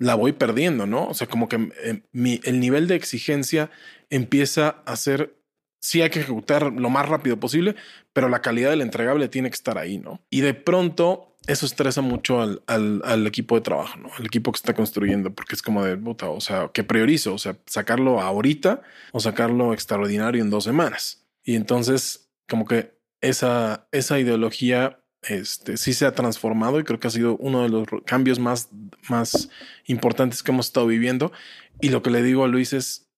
la 0.00 0.16
voy 0.16 0.32
perdiendo, 0.32 0.88
¿no? 0.88 1.06
O 1.06 1.14
sea, 1.14 1.28
como 1.28 1.48
que 1.48 1.70
eh, 1.84 2.02
el 2.42 2.58
nivel 2.58 2.88
de 2.88 2.96
exigencia 2.96 3.70
empieza 4.10 4.82
a 4.84 4.96
ser, 4.96 5.36
sí 5.82 6.00
hay 6.00 6.10
que 6.10 6.20
ejecutar 6.20 6.72
lo 6.72 6.88
más 6.88 7.08
rápido 7.08 7.38
posible, 7.38 7.74
pero 8.12 8.28
la 8.28 8.40
calidad 8.40 8.70
del 8.70 8.80
entregable 8.80 9.28
tiene 9.28 9.50
que 9.50 9.56
estar 9.56 9.76
ahí, 9.76 9.98
¿no? 9.98 10.20
Y 10.30 10.40
de 10.40 10.54
pronto 10.54 11.36
eso 11.48 11.66
estresa 11.66 12.00
mucho 12.02 12.40
al, 12.40 12.62
al, 12.66 13.26
equipo 13.26 13.56
de 13.56 13.62
trabajo, 13.62 13.98
¿no? 13.98 14.08
Al 14.16 14.26
equipo 14.26 14.52
que 14.52 14.56
está 14.56 14.74
construyendo, 14.74 15.34
porque 15.34 15.56
es 15.56 15.62
como 15.62 15.84
de 15.84 15.96
puta, 15.96 16.30
o 16.30 16.40
sea, 16.40 16.70
¿qué 16.72 16.84
priorizo? 16.84 17.34
O 17.34 17.38
sea, 17.38 17.56
sacarlo 17.66 18.20
ahorita 18.20 18.80
o 19.10 19.18
sacarlo 19.18 19.74
extraordinario 19.74 20.40
en 20.40 20.50
dos 20.50 20.64
semanas. 20.64 21.26
Y 21.42 21.56
entonces, 21.56 22.30
como 22.48 22.64
que 22.64 22.96
esa, 23.20 23.88
esa 23.90 24.20
ideología 24.20 25.00
este, 25.22 25.76
sí 25.76 25.94
se 25.94 26.06
ha 26.06 26.14
transformado 26.14 26.78
y 26.78 26.84
creo 26.84 27.00
que 27.00 27.08
ha 27.08 27.10
sido 27.10 27.36
uno 27.38 27.62
de 27.62 27.68
los 27.68 27.86
cambios 28.06 28.38
más, 28.38 28.68
más 29.08 29.48
importantes 29.86 30.44
que 30.44 30.52
hemos 30.52 30.66
estado 30.66 30.86
viviendo. 30.86 31.32
Y 31.80 31.88
lo 31.88 32.02
que 32.02 32.10
le 32.10 32.22
digo 32.22 32.44
a 32.44 32.48
Luis 32.48 32.72
es, 32.72 33.08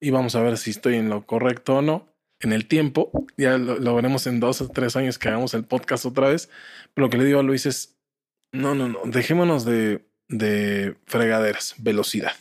y 0.00 0.10
vamos 0.10 0.34
a 0.34 0.42
ver 0.42 0.56
si 0.56 0.70
estoy 0.70 0.96
en 0.96 1.08
lo 1.08 1.26
correcto 1.26 1.76
o 1.76 1.82
no, 1.82 2.08
en 2.40 2.52
el 2.52 2.66
tiempo, 2.66 3.10
ya 3.36 3.58
lo, 3.58 3.94
veremos 3.94 4.26
en 4.26 4.40
dos 4.40 4.60
o 4.62 4.68
tres 4.68 4.96
años 4.96 5.18
que 5.18 5.28
hagamos 5.28 5.52
el 5.54 5.64
podcast 5.64 6.06
otra 6.06 6.28
vez, 6.28 6.48
pero 6.94 7.06
lo 7.06 7.10
que 7.10 7.18
le 7.18 7.24
digo 7.24 7.40
a 7.40 7.42
Luis 7.42 7.66
es, 7.66 7.98
no, 8.52 8.74
no, 8.74 8.88
no, 8.88 9.00
dejémonos 9.04 9.64
de, 9.64 10.06
de 10.28 10.96
fregaderas, 11.06 11.74
velocidad. 11.78 12.32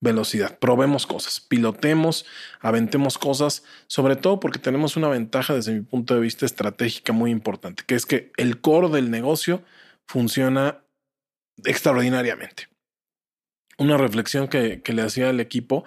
Velocidad, 0.00 0.58
probemos 0.58 1.06
cosas, 1.06 1.40
pilotemos, 1.40 2.26
aventemos 2.60 3.16
cosas, 3.16 3.64
sobre 3.86 4.16
todo 4.16 4.38
porque 4.38 4.58
tenemos 4.58 4.96
una 4.96 5.08
ventaja 5.08 5.54
desde 5.54 5.72
mi 5.72 5.80
punto 5.80 6.14
de 6.14 6.20
vista 6.20 6.44
estratégica 6.44 7.14
muy 7.14 7.30
importante, 7.30 7.84
que 7.86 7.94
es 7.94 8.04
que 8.04 8.30
el 8.36 8.60
core 8.60 8.88
del 8.88 9.10
negocio 9.10 9.62
funciona 10.06 10.84
extraordinariamente. 11.64 12.68
Una 13.78 13.96
reflexión 13.96 14.48
que, 14.48 14.82
le 14.86 15.02
hacía 15.02 15.30
al 15.30 15.40
equipo 15.40 15.84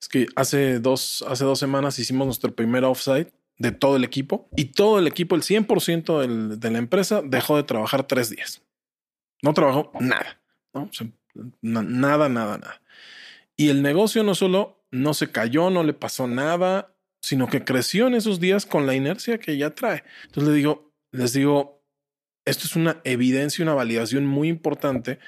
es 0.00 0.08
que 0.08 0.26
hace 0.36 0.78
dos, 0.78 1.24
hace 1.28 1.44
dos 1.44 1.58
semanas 1.58 1.98
hicimos 1.98 2.26
nuestro 2.26 2.54
primer 2.54 2.84
offsite 2.84 3.32
de 3.58 3.72
todo 3.72 3.96
el 3.96 4.04
equipo 4.04 4.48
y 4.56 4.66
todo 4.66 4.98
el 4.98 5.06
equipo, 5.06 5.34
el 5.34 5.42
100% 5.42 6.56
de 6.56 6.70
la 6.70 6.78
empresa, 6.78 7.22
dejó 7.22 7.56
de 7.56 7.64
trabajar 7.64 8.06
tres 8.06 8.30
días. 8.30 8.62
No 9.42 9.54
trabajó 9.54 9.90
nada, 10.00 10.40
nada, 11.62 12.28
nada, 12.28 12.58
nada. 12.58 12.82
Y 13.56 13.70
el 13.70 13.82
negocio 13.82 14.22
no 14.22 14.34
solo 14.34 14.78
no 14.90 15.14
se 15.14 15.30
cayó, 15.30 15.70
no 15.70 15.82
le 15.82 15.92
pasó 15.92 16.26
nada, 16.26 16.94
sino 17.20 17.48
que 17.48 17.64
creció 17.64 18.06
en 18.06 18.14
esos 18.14 18.40
días 18.40 18.66
con 18.66 18.86
la 18.86 18.94
inercia 18.94 19.38
que 19.38 19.56
ya 19.56 19.74
trae. 19.74 20.04
Entonces 20.24 20.48
les 20.48 20.56
digo, 20.56 20.92
les 21.12 21.32
digo, 21.32 21.82
esto 22.44 22.66
es 22.66 22.76
una 22.76 23.00
evidencia, 23.04 23.64
una 23.64 23.74
validación 23.74 24.26
muy 24.26 24.48
importante 24.48 25.18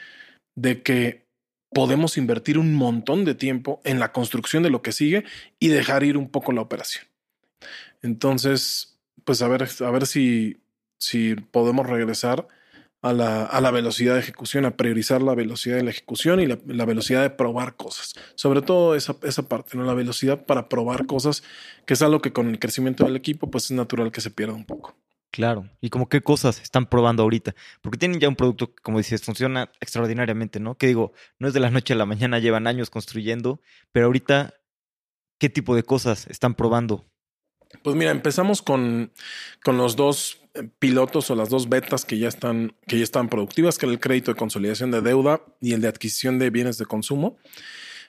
de 0.56 0.82
que 0.82 1.29
podemos 1.72 2.16
invertir 2.18 2.58
un 2.58 2.74
montón 2.74 3.24
de 3.24 3.34
tiempo 3.34 3.80
en 3.84 3.98
la 3.98 4.12
construcción 4.12 4.62
de 4.62 4.70
lo 4.70 4.82
que 4.82 4.92
sigue 4.92 5.24
y 5.58 5.68
dejar 5.68 6.02
ir 6.02 6.16
un 6.16 6.28
poco 6.28 6.52
la 6.52 6.62
operación. 6.62 7.04
Entonces, 8.02 8.98
pues 9.24 9.42
a 9.42 9.48
ver, 9.48 9.68
a 9.80 9.90
ver 9.90 10.06
si, 10.06 10.58
si 10.98 11.34
podemos 11.34 11.86
regresar 11.86 12.48
a 13.02 13.12
la, 13.12 13.44
a 13.44 13.60
la, 13.60 13.70
velocidad 13.70 14.14
de 14.14 14.20
ejecución, 14.20 14.66
a 14.66 14.76
priorizar 14.76 15.22
la 15.22 15.34
velocidad 15.34 15.76
de 15.76 15.84
la 15.84 15.90
ejecución 15.90 16.40
y 16.40 16.46
la, 16.46 16.58
la 16.66 16.84
velocidad 16.84 17.22
de 17.22 17.30
probar 17.30 17.76
cosas. 17.76 18.14
Sobre 18.34 18.60
todo 18.60 18.94
esa, 18.94 19.16
esa, 19.22 19.48
parte, 19.48 19.78
¿no? 19.78 19.84
la 19.84 19.94
velocidad 19.94 20.44
para 20.44 20.68
probar 20.68 21.06
cosas, 21.06 21.42
que 21.86 21.94
es 21.94 22.02
algo 22.02 22.20
que 22.20 22.32
con 22.32 22.48
el 22.48 22.58
crecimiento 22.58 23.04
del 23.04 23.16
equipo, 23.16 23.50
pues 23.50 23.64
es 23.64 23.70
natural 23.70 24.12
que 24.12 24.20
se 24.20 24.30
pierda 24.30 24.54
un 24.54 24.66
poco. 24.66 24.96
Claro, 25.30 25.68
y 25.80 25.90
como 25.90 26.08
qué 26.08 26.22
cosas 26.22 26.60
están 26.60 26.86
probando 26.86 27.22
ahorita, 27.22 27.54
porque 27.82 27.98
tienen 27.98 28.18
ya 28.18 28.28
un 28.28 28.34
producto 28.34 28.74
que, 28.74 28.82
como 28.82 28.98
dices, 28.98 29.22
funciona 29.22 29.70
extraordinariamente, 29.80 30.58
¿no? 30.58 30.76
Que 30.76 30.88
digo, 30.88 31.12
no 31.38 31.46
es 31.46 31.54
de 31.54 31.60
la 31.60 31.70
noche 31.70 31.94
a 31.94 31.96
la 31.96 32.06
mañana, 32.06 32.40
llevan 32.40 32.66
años 32.66 32.90
construyendo, 32.90 33.60
pero 33.92 34.06
ahorita, 34.06 34.54
¿qué 35.38 35.48
tipo 35.48 35.76
de 35.76 35.84
cosas 35.84 36.26
están 36.26 36.54
probando? 36.54 37.04
Pues 37.84 37.94
mira, 37.94 38.10
empezamos 38.10 38.60
con, 38.60 39.12
con 39.62 39.76
los 39.78 39.94
dos 39.94 40.40
pilotos 40.78 41.30
o 41.30 41.36
las 41.36 41.48
dos 41.48 41.68
betas 41.68 42.04
que 42.04 42.18
ya 42.18 42.28
están, 42.28 42.74
que 42.86 42.98
ya 42.98 43.04
están 43.04 43.28
productivas, 43.28 43.78
que 43.78 43.86
era 43.86 43.92
el 43.92 44.00
crédito 44.00 44.32
de 44.32 44.36
consolidación 44.36 44.90
de 44.90 45.00
deuda 45.00 45.42
y 45.60 45.72
el 45.72 45.80
de 45.80 45.88
adquisición 45.88 46.38
de 46.38 46.50
bienes 46.50 46.78
de 46.78 46.86
consumo. 46.86 47.38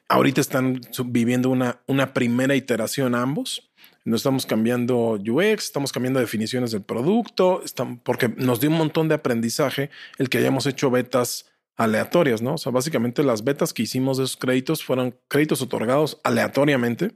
Ahorita 0.07 0.41
están 0.41 0.81
viviendo 1.05 1.49
una, 1.49 1.81
una 1.87 2.13
primera 2.13 2.55
iteración 2.55 3.15
ambos. 3.15 3.70
No 4.03 4.15
estamos 4.15 4.45
cambiando 4.45 5.13
UX, 5.13 5.65
estamos 5.65 5.91
cambiando 5.91 6.19
definiciones 6.19 6.71
del 6.71 6.81
producto, 6.81 7.61
porque 8.03 8.29
nos 8.29 8.59
dio 8.59 8.69
un 8.69 8.77
montón 8.77 9.07
de 9.07 9.15
aprendizaje 9.15 9.89
el 10.17 10.29
que 10.29 10.39
hayamos 10.39 10.65
hecho 10.65 10.89
betas 10.89 11.51
aleatorias, 11.77 12.41
¿no? 12.41 12.55
O 12.55 12.57
sea, 12.57 12.71
básicamente 12.71 13.23
las 13.23 13.43
betas 13.43 13.73
que 13.73 13.83
hicimos 13.83 14.17
de 14.17 14.25
esos 14.25 14.37
créditos 14.37 14.83
fueron 14.83 15.15
créditos 15.27 15.61
otorgados 15.61 16.19
aleatoriamente, 16.23 17.11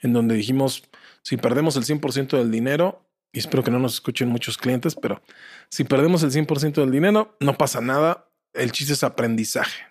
en 0.00 0.12
donde 0.12 0.34
dijimos, 0.34 0.84
si 1.22 1.36
perdemos 1.36 1.76
el 1.76 1.84
100% 1.84 2.36
del 2.36 2.50
dinero, 2.50 3.06
y 3.32 3.38
espero 3.38 3.64
que 3.64 3.70
no 3.70 3.78
nos 3.78 3.94
escuchen 3.94 4.28
muchos 4.28 4.56
clientes, 4.58 4.94
pero 4.94 5.20
si 5.68 5.84
perdemos 5.84 6.22
el 6.22 6.30
100% 6.30 6.74
del 6.74 6.90
dinero, 6.90 7.36
no 7.40 7.58
pasa 7.58 7.80
nada. 7.80 8.28
El 8.52 8.70
chiste 8.70 8.92
es 8.92 9.02
aprendizaje. 9.02 9.82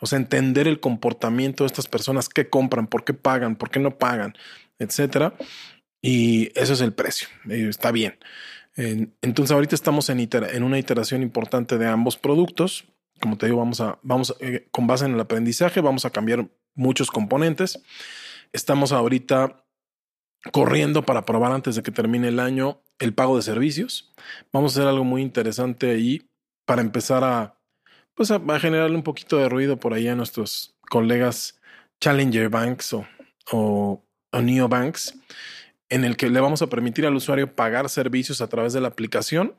O 0.00 0.06
sea, 0.06 0.18
entender 0.18 0.66
el 0.66 0.80
comportamiento 0.80 1.64
de 1.64 1.68
estas 1.68 1.86
personas, 1.86 2.28
qué 2.28 2.48
compran, 2.48 2.88
por 2.88 3.04
qué 3.04 3.14
pagan, 3.14 3.56
por 3.56 3.70
qué 3.70 3.78
no 3.78 3.98
pagan, 3.98 4.34
etcétera. 4.78 5.34
Y 6.00 6.50
eso 6.58 6.72
es 6.72 6.80
el 6.80 6.92
precio. 6.92 7.28
Está 7.48 7.90
bien. 7.92 8.18
Entonces, 8.76 9.52
ahorita 9.52 9.74
estamos 9.74 10.08
en, 10.08 10.62
una 10.62 10.78
iteración 10.78 11.22
importante 11.22 11.78
de 11.78 11.86
ambos 11.88 12.16
productos. 12.16 12.84
Como 13.20 13.36
te 13.36 13.46
digo, 13.46 13.58
vamos 13.58 13.80
a, 13.80 13.98
vamos 14.02 14.36
eh, 14.40 14.68
con 14.70 14.86
base 14.86 15.04
en 15.04 15.14
el 15.14 15.20
aprendizaje, 15.20 15.80
vamos 15.80 16.04
a 16.04 16.10
cambiar 16.10 16.48
muchos 16.74 17.10
componentes. 17.10 17.82
Estamos 18.52 18.92
ahorita 18.92 19.64
corriendo 20.52 21.04
para 21.04 21.24
probar 21.26 21.52
antes 21.52 21.74
de 21.74 21.82
que 21.82 21.90
termine 21.90 22.28
el 22.28 22.38
año 22.38 22.80
el 22.98 23.14
pago 23.14 23.36
de 23.36 23.42
servicios. 23.42 24.12
Vamos 24.52 24.72
a 24.72 24.80
hacer 24.80 24.88
algo 24.88 25.04
muy 25.04 25.22
interesante 25.22 25.90
ahí 25.90 26.28
para 26.64 26.80
empezar 26.80 27.24
a, 27.24 27.58
pues 28.14 28.30
a, 28.30 28.40
generarle 28.60 28.96
un 28.96 29.02
poquito 29.02 29.38
de 29.38 29.48
ruido 29.48 29.78
por 29.78 29.94
ahí 29.94 30.08
a 30.08 30.14
nuestros 30.14 30.76
colegas 30.90 31.60
Challenger 32.00 32.48
Banks 32.48 32.92
o, 32.92 33.06
o, 33.52 34.04
Neobanks, 34.32 35.14
en 35.88 36.04
el 36.04 36.16
que 36.16 36.28
le 36.28 36.40
vamos 36.40 36.62
a 36.62 36.68
permitir 36.68 37.06
al 37.06 37.14
usuario 37.14 37.54
pagar 37.54 37.88
servicios 37.88 38.40
a 38.40 38.48
través 38.48 38.72
de 38.72 38.80
la 38.80 38.88
aplicación, 38.88 39.54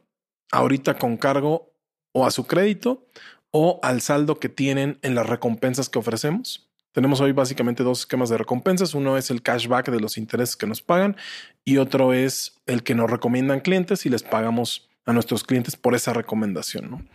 ahorita 0.52 0.98
con 0.98 1.18
cargo 1.18 1.74
o 2.14 2.26
a 2.26 2.32
su 2.32 2.48
crédito 2.48 3.08
o 3.52 3.80
al 3.82 4.02
saldo 4.02 4.40
que 4.40 4.50
tienen 4.50 5.00
en 5.02 5.16
las 5.16 5.28
recompensas 5.28 5.90
que 5.90 6.00
ofrecemos. 6.00 6.70
Tenemos 6.92 7.22
hoy 7.22 7.32
básicamente 7.32 7.84
dos 7.84 8.02
esquemas 8.02 8.30
de 8.30 8.38
recompensas. 8.38 8.94
Uno 8.94 9.18
es 9.18 9.30
el 9.30 9.42
cashback 9.42 9.90
de 9.90 10.00
los 10.00 10.18
intereses 10.18 10.56
que 10.56 10.68
nos 10.68 10.82
pagan 10.82 11.16
y 11.64 11.78
otro 11.78 12.14
es 12.14 12.60
el 12.66 12.84
que 12.84 12.96
nos 12.96 13.10
recomiendan 13.10 13.60
clientes 13.60 14.06
y 14.06 14.10
les 14.10 14.24
pagamos 14.24 14.90
a 15.06 15.14
nuestros 15.14 15.44
clientes 15.44 15.76
por 15.76 15.96
esa 15.96 16.14
recomendación. 16.14 17.10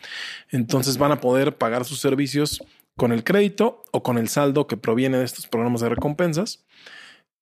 Entonces 0.50 0.98
van 0.98 1.12
a 1.12 1.20
poder 1.20 1.56
pagar 1.56 1.84
sus 1.84 2.00
servicios 2.00 2.64
con 2.96 3.12
el 3.12 3.24
crédito 3.24 3.84
o 3.92 4.02
con 4.02 4.18
el 4.18 4.28
saldo 4.28 4.66
que 4.66 4.76
proviene 4.76 5.18
de 5.18 5.24
estos 5.24 5.46
programas 5.46 5.80
de 5.80 5.88
recompensas. 5.88 6.64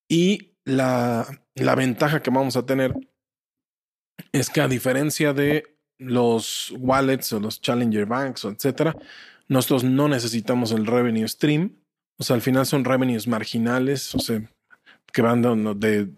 Y 0.08 0.51
la, 0.64 1.26
la 1.54 1.74
ventaja 1.74 2.22
que 2.22 2.30
vamos 2.30 2.56
a 2.56 2.66
tener 2.66 2.94
es 4.32 4.50
que 4.50 4.60
a 4.60 4.68
diferencia 4.68 5.32
de 5.32 5.72
los 5.98 6.74
wallets 6.78 7.32
o 7.32 7.40
los 7.40 7.60
challenger 7.60 8.06
banks 8.06 8.44
o 8.44 8.50
etcétera, 8.50 8.96
Nosotros 9.48 9.84
no 9.84 10.08
necesitamos 10.08 10.72
el 10.72 10.86
revenue 10.86 11.28
stream. 11.28 11.76
O 12.18 12.24
sea, 12.24 12.36
al 12.36 12.42
final 12.42 12.66
son 12.66 12.84
revenues 12.84 13.26
marginales, 13.26 14.14
o 14.14 14.18
sea, 14.18 14.42
que 15.12 15.22
van 15.22 15.42
de, 15.42 16.08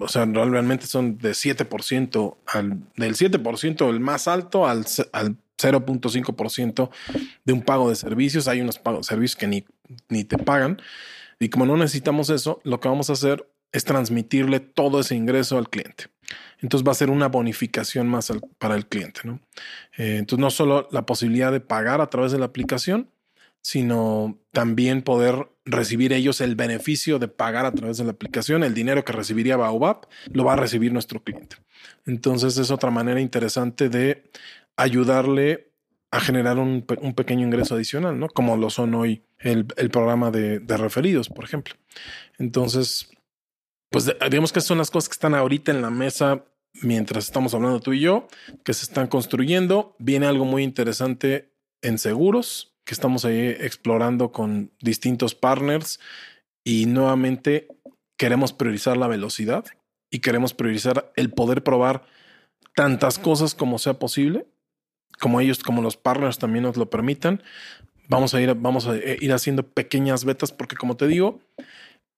o 0.00 0.08
sea, 0.08 0.24
realmente 0.24 0.86
son 0.86 1.18
de 1.18 1.32
7% 1.32 2.36
al, 2.46 2.80
del 2.96 3.14
7% 3.14 3.90
el 3.90 4.00
más 4.00 4.28
alto 4.28 4.66
al, 4.66 4.86
al 5.12 5.36
0.5% 5.58 6.90
de 7.44 7.52
un 7.52 7.62
pago 7.62 7.88
de 7.88 7.96
servicios. 7.96 8.48
Hay 8.48 8.60
unos 8.60 8.78
pagos 8.78 9.06
de 9.06 9.10
servicios 9.10 9.36
que 9.36 9.46
ni, 9.46 9.64
ni 10.08 10.24
te 10.24 10.38
pagan. 10.38 10.80
Y 11.38 11.48
como 11.48 11.66
no 11.66 11.76
necesitamos 11.76 12.30
eso, 12.30 12.60
lo 12.64 12.80
que 12.80 12.88
vamos 12.88 13.10
a 13.10 13.14
hacer 13.14 13.46
es 13.72 13.84
transmitirle 13.84 14.60
todo 14.60 15.00
ese 15.00 15.14
ingreso 15.14 15.58
al 15.58 15.68
cliente. 15.68 16.06
Entonces 16.60 16.86
va 16.86 16.92
a 16.92 16.96
ser 16.96 17.10
una 17.10 17.28
bonificación 17.28 18.08
más 18.08 18.32
para 18.58 18.76
el 18.76 18.86
cliente. 18.86 19.20
¿no? 19.24 19.40
Eh, 19.96 20.16
entonces 20.18 20.40
no 20.40 20.50
solo 20.50 20.88
la 20.90 21.06
posibilidad 21.06 21.52
de 21.52 21.60
pagar 21.60 22.00
a 22.00 22.10
través 22.10 22.32
de 22.32 22.38
la 22.38 22.46
aplicación, 22.46 23.10
sino 23.62 24.38
también 24.52 25.02
poder 25.02 25.50
recibir 25.64 26.12
ellos 26.12 26.40
el 26.40 26.56
beneficio 26.56 27.18
de 27.18 27.28
pagar 27.28 27.66
a 27.66 27.72
través 27.72 27.98
de 27.98 28.04
la 28.04 28.12
aplicación. 28.12 28.64
El 28.64 28.74
dinero 28.74 29.04
que 29.04 29.12
recibiría 29.12 29.56
Baobab 29.56 30.08
lo 30.32 30.44
va 30.44 30.54
a 30.54 30.56
recibir 30.56 30.92
nuestro 30.92 31.22
cliente. 31.22 31.56
Entonces 32.06 32.56
es 32.56 32.70
otra 32.70 32.90
manera 32.90 33.20
interesante 33.20 33.88
de 33.88 34.30
ayudarle 34.76 35.70
a 36.10 36.20
generar 36.20 36.58
un, 36.58 36.82
pequeño 36.82 37.46
ingreso 37.46 37.76
adicional, 37.76 38.18
¿no? 38.18 38.28
Como 38.28 38.56
lo 38.56 38.68
son 38.68 38.94
hoy 38.94 39.22
el, 39.38 39.64
programa 39.64 40.32
de, 40.32 40.58
de, 40.58 40.76
referidos, 40.76 41.28
por 41.28 41.44
ejemplo. 41.44 41.76
Entonces, 42.38 43.10
pues 43.90 44.10
digamos 44.30 44.52
que 44.52 44.60
son 44.60 44.78
las 44.78 44.90
cosas 44.90 45.08
que 45.08 45.14
están 45.14 45.34
ahorita 45.34 45.72
en 45.72 45.82
la 45.82 45.90
mesa 45.90 46.44
mientras 46.82 47.24
estamos 47.24 47.54
hablando 47.54 47.80
tú 47.80 47.92
y 47.92 48.00
yo, 48.00 48.28
que 48.64 48.72
se 48.72 48.84
están 48.84 49.08
construyendo. 49.08 49.96
Viene 49.98 50.26
algo 50.26 50.44
muy 50.44 50.62
interesante 50.62 51.52
en 51.82 51.98
seguros, 51.98 52.76
que 52.84 52.94
estamos 52.94 53.24
ahí 53.24 53.48
explorando 53.48 54.32
con 54.32 54.70
distintos 54.80 55.34
partners 55.34 56.00
y 56.64 56.86
nuevamente 56.86 57.68
queremos 58.16 58.52
priorizar 58.52 58.96
la 58.96 59.08
velocidad 59.08 59.64
y 60.10 60.20
queremos 60.20 60.54
priorizar 60.54 61.12
el 61.16 61.32
poder 61.32 61.62
probar 61.62 62.04
tantas 62.74 63.18
cosas 63.18 63.54
como 63.54 63.78
sea 63.78 63.94
posible, 63.94 64.46
como 65.18 65.40
ellos, 65.40 65.62
como 65.62 65.82
los 65.82 65.96
partners 65.96 66.38
también 66.38 66.64
nos 66.64 66.76
lo 66.76 66.90
permitan. 66.90 67.42
Vamos 68.08 68.34
a 68.34 68.40
ir, 68.40 68.54
vamos 68.54 68.86
a 68.86 68.96
ir 68.96 69.32
haciendo 69.32 69.66
pequeñas 69.66 70.24
betas 70.24 70.52
porque 70.52 70.76
como 70.76 70.96
te 70.96 71.06
digo, 71.06 71.40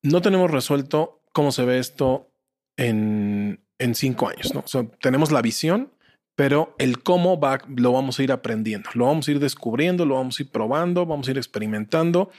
no 0.02 0.20
tenemos 0.22 0.50
resuelto 0.50 1.21
cómo 1.32 1.52
se 1.52 1.64
ve 1.64 1.78
esto 1.78 2.30
en, 2.76 3.64
en 3.78 3.94
cinco 3.94 4.28
años, 4.28 4.54
¿no? 4.54 4.60
O 4.60 4.84
tenemos 5.00 5.32
la 5.32 5.42
visión, 5.42 5.92
pero 6.36 6.74
el 6.78 7.02
cómo 7.02 7.38
va, 7.38 7.60
lo 7.68 7.92
vamos 7.92 8.18
a 8.18 8.22
ir 8.22 8.32
aprendiendo, 8.32 8.90
lo 8.94 9.06
vamos 9.06 9.28
a 9.28 9.30
ir 9.32 9.38
descubriendo, 9.38 10.06
lo 10.06 10.14
vamos 10.14 10.38
a 10.38 10.42
ir 10.42 10.50
probando, 10.50 11.06
vamos 11.06 11.28
a 11.28 11.32
ir 11.32 11.38
experimentando 11.38 12.30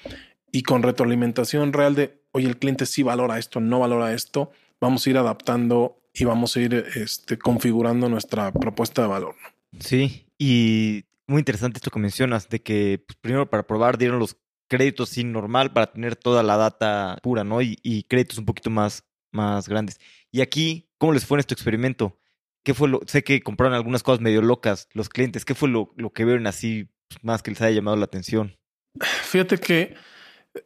y 0.52 0.64
con 0.64 0.84
retroalimentación 0.84 1.74
real 1.74 1.96
de, 1.96 2.22
oye, 2.32 2.48
el 2.48 2.58
cliente 2.58 2.86
sí 2.86 3.04
valora 3.04 3.40
esto, 3.40 3.60
no 3.60 3.80
valora 3.80 4.14
esto, 4.14 4.52
vamos 4.80 5.06
a 5.06 5.10
ir 5.10 5.18
adaptando 5.18 5.98
y 6.14 6.26
vamos 6.26 6.56
a 6.56 6.62
ir 6.62 6.74
este, 6.96 7.38
configurando 7.38 8.08
nuestra 8.08 8.52
propuesta 8.52 9.02
de 9.02 9.08
valor. 9.08 9.36
Sí, 9.80 10.28
y 10.38 11.06
muy 11.28 11.40
interesante 11.40 11.78
esto 11.78 11.90
que 11.90 12.00
mencionas, 12.00 12.50
de 12.50 12.62
que 12.62 13.04
pues, 13.06 13.18
primero 13.20 13.50
para 13.50 13.66
probar 13.66 13.98
dieron 13.98 14.20
los 14.20 14.38
créditos 14.74 15.10
sin 15.10 15.32
normal 15.32 15.72
para 15.72 15.92
tener 15.92 16.16
toda 16.16 16.42
la 16.42 16.58
data 16.58 17.20
pura, 17.22 17.44
¿no? 17.44 17.62
Y, 17.62 18.06
créditos 18.10 18.40
un 18.40 18.46
poquito 18.46 18.72
más, 18.72 19.04
más 19.32 19.70
grandes. 19.70 20.00
Y 20.32 20.42
aquí, 20.42 20.90
¿cómo 20.98 21.14
les 21.14 21.28
fue 21.28 21.36
en 21.36 21.42
este 21.42 21.54
experimento? 21.54 22.20
¿Qué 22.64 22.74
fue 22.74 22.90
lo? 22.90 23.02
Sé 23.06 23.24
que 23.24 23.44
compraron 23.44 23.76
algunas 23.76 24.02
cosas 24.02 24.20
medio 24.20 24.42
locas 24.42 24.90
los 24.94 25.10
clientes. 25.10 25.46
¿Qué 25.46 25.54
fue 25.54 25.70
lo, 25.70 25.94
lo 25.96 26.12
que 26.12 26.26
vieron 26.26 26.48
así 26.48 26.90
más 27.22 27.44
que 27.44 27.52
les 27.52 27.62
haya 27.62 27.76
llamado 27.76 27.98
la 27.98 28.06
atención? 28.06 28.58
Fíjate 29.00 29.60
que 29.60 29.94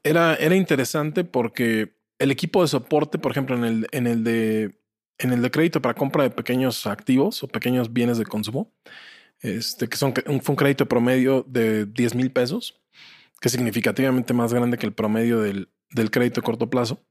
era, 0.03 0.35
era 0.35 0.55
interesante 0.55 1.25
porque 1.25 1.97
el 2.17 2.31
equipo 2.31 2.61
de 2.61 2.69
soporte, 2.69 3.17
por 3.17 3.33
ejemplo, 3.33 3.57
en 3.57 3.65
el, 3.65 3.87
en 3.91 4.07
el 4.07 4.23
de 4.23 4.79
en 5.19 5.33
el 5.33 5.41
de 5.41 5.51
crédito 5.51 5.81
para 5.81 5.95
compra 5.95 6.23
de 6.23 6.29
pequeños 6.29 6.87
activos 6.87 7.43
o 7.43 7.47
pequeños 7.49 7.91
bienes 7.91 8.19
de 8.19 8.25
consumo, 8.25 8.71
este, 9.41 9.89
que 9.89 9.97
son 9.97 10.13
fue 10.13 10.53
un 10.53 10.55
crédito 10.55 10.87
promedio 10.87 11.43
de 11.45 11.87
10 11.87 12.15
mil 12.15 12.31
pesos 12.31 12.79
que 13.39 13.49
es 13.49 13.51
significativamente 13.51 14.33
más 14.33 14.53
grande 14.53 14.77
que 14.77 14.85
el 14.85 14.93
promedio 14.93 15.39
del, 15.41 15.69
del 15.91 16.11
crédito 16.11 16.41
a 16.41 16.43
corto 16.43 16.69
plazo. 16.69 17.05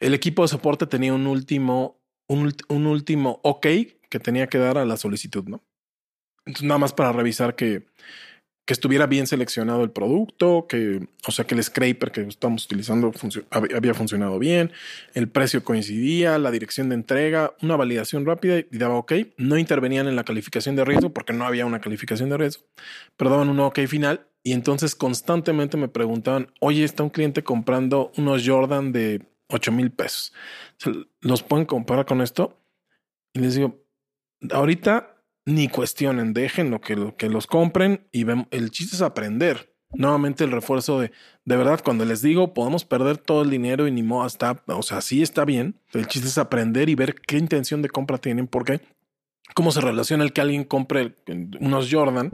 El 0.00 0.14
equipo 0.14 0.42
de 0.42 0.48
soporte 0.48 0.86
tenía 0.86 1.14
un 1.14 1.26
último, 1.26 2.00
un, 2.28 2.54
un, 2.68 2.86
último 2.86 3.40
OK 3.42 3.66
que 4.08 4.20
tenía 4.20 4.46
que 4.46 4.58
dar 4.58 4.78
a 4.78 4.84
la 4.84 4.96
solicitud, 4.96 5.44
¿no? 5.44 5.64
Entonces, 6.46 6.66
nada 6.66 6.78
más 6.78 6.92
para 6.92 7.12
revisar 7.12 7.56
que, 7.56 7.86
que 8.64 8.72
estuviera 8.72 9.06
bien 9.06 9.26
seleccionado 9.26 9.84
el 9.84 9.90
producto, 9.90 10.66
que, 10.66 11.06
o 11.26 11.32
sea, 11.32 11.46
que 11.46 11.54
el 11.54 11.62
scraper 11.62 12.12
que 12.12 12.22
estamos 12.22 12.64
utilizando 12.64 13.12
había 13.50 13.92
funcionado 13.92 14.38
bien, 14.38 14.72
el 15.12 15.28
precio 15.28 15.62
coincidía, 15.64 16.38
la 16.38 16.50
dirección 16.50 16.88
de 16.88 16.94
entrega, 16.94 17.54
una 17.60 17.76
validación 17.76 18.24
rápida 18.24 18.58
y 18.58 18.78
daba 18.78 18.94
OK. 18.94 19.12
No 19.36 19.58
intervenían 19.58 20.08
en 20.08 20.16
la 20.16 20.24
calificación 20.24 20.76
de 20.76 20.84
riesgo 20.84 21.12
porque 21.12 21.34
no 21.34 21.44
había 21.44 21.66
una 21.66 21.80
calificación 21.80 22.30
de 22.30 22.38
riesgo, 22.38 22.64
pero 23.16 23.30
daban 23.30 23.50
un 23.50 23.60
OK 23.60 23.80
final 23.86 24.26
y 24.42 24.52
entonces 24.52 24.94
constantemente 24.94 25.76
me 25.76 25.88
preguntaban, 25.88 26.50
oye, 26.60 26.84
está 26.84 27.02
un 27.02 27.10
cliente 27.10 27.42
comprando 27.42 28.12
unos 28.16 28.46
Jordan 28.46 28.92
de 28.92 29.26
8 29.48 29.72
mil 29.72 29.90
pesos. 29.90 30.32
¿Los 31.20 31.42
pueden 31.42 31.66
comprar 31.66 32.06
con 32.06 32.22
esto? 32.22 32.58
Y 33.34 33.40
les 33.40 33.54
digo, 33.56 33.84
ahorita 34.50 35.13
ni 35.46 35.68
cuestionen, 35.68 36.32
dejen 36.32 36.70
lo 36.70 36.80
que, 36.80 37.14
que 37.16 37.28
los 37.28 37.46
compren 37.46 38.06
y 38.12 38.26
el 38.50 38.70
chiste 38.70 38.96
es 38.96 39.02
aprender. 39.02 39.74
Nuevamente 39.90 40.42
el 40.42 40.50
refuerzo 40.50 41.00
de, 41.00 41.12
de 41.44 41.56
verdad, 41.56 41.80
cuando 41.84 42.04
les 42.04 42.20
digo, 42.20 42.52
podemos 42.52 42.84
perder 42.84 43.16
todo 43.16 43.42
el 43.42 43.50
dinero 43.50 43.86
y 43.86 43.92
ni 43.92 44.02
modo 44.02 44.26
está, 44.26 44.62
o 44.66 44.82
sea, 44.82 45.00
sí 45.00 45.22
está 45.22 45.44
bien. 45.44 45.78
El 45.92 46.08
chiste 46.08 46.28
es 46.28 46.38
aprender 46.38 46.88
y 46.88 46.96
ver 46.96 47.14
qué 47.14 47.38
intención 47.38 47.80
de 47.80 47.88
compra 47.88 48.18
tienen, 48.18 48.48
porque 48.48 48.80
cómo 49.54 49.70
se 49.70 49.80
relaciona 49.80 50.24
el 50.24 50.32
que 50.32 50.40
alguien 50.40 50.64
compre 50.64 51.14
unos 51.60 51.88
Jordan 51.92 52.30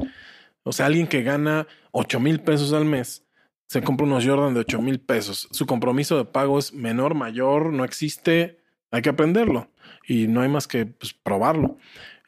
o 0.63 0.73
sea, 0.73 0.87
alguien 0.87 1.07
que 1.07 1.23
gana 1.23 1.67
8 1.93 2.21
mil 2.21 2.41
pesos 2.41 2.73
al 2.73 2.85
mes 2.85 3.27
se 3.67 3.83
compra 3.83 4.07
unos 4.07 4.27
Jordan 4.27 4.53
de 4.53 4.61
8 4.61 4.83
mil 4.83 5.01
pesos. 5.01 5.49
Su 5.53 5.67
compromiso 5.67 6.19
de 6.19 6.25
pago 6.25 6.59
es 6.59 6.73
menor, 6.73 7.15
mayor, 7.15 7.73
no 7.73 7.85
existe. 7.85 8.59
Hay 8.91 9.03
que 9.03 9.11
aprenderlo 9.11 9.71
y 10.07 10.27
no 10.27 10.41
hay 10.43 10.49
más 10.49 10.67
que 10.67 10.87
pues, 10.87 11.13
probarlo. 11.13 11.79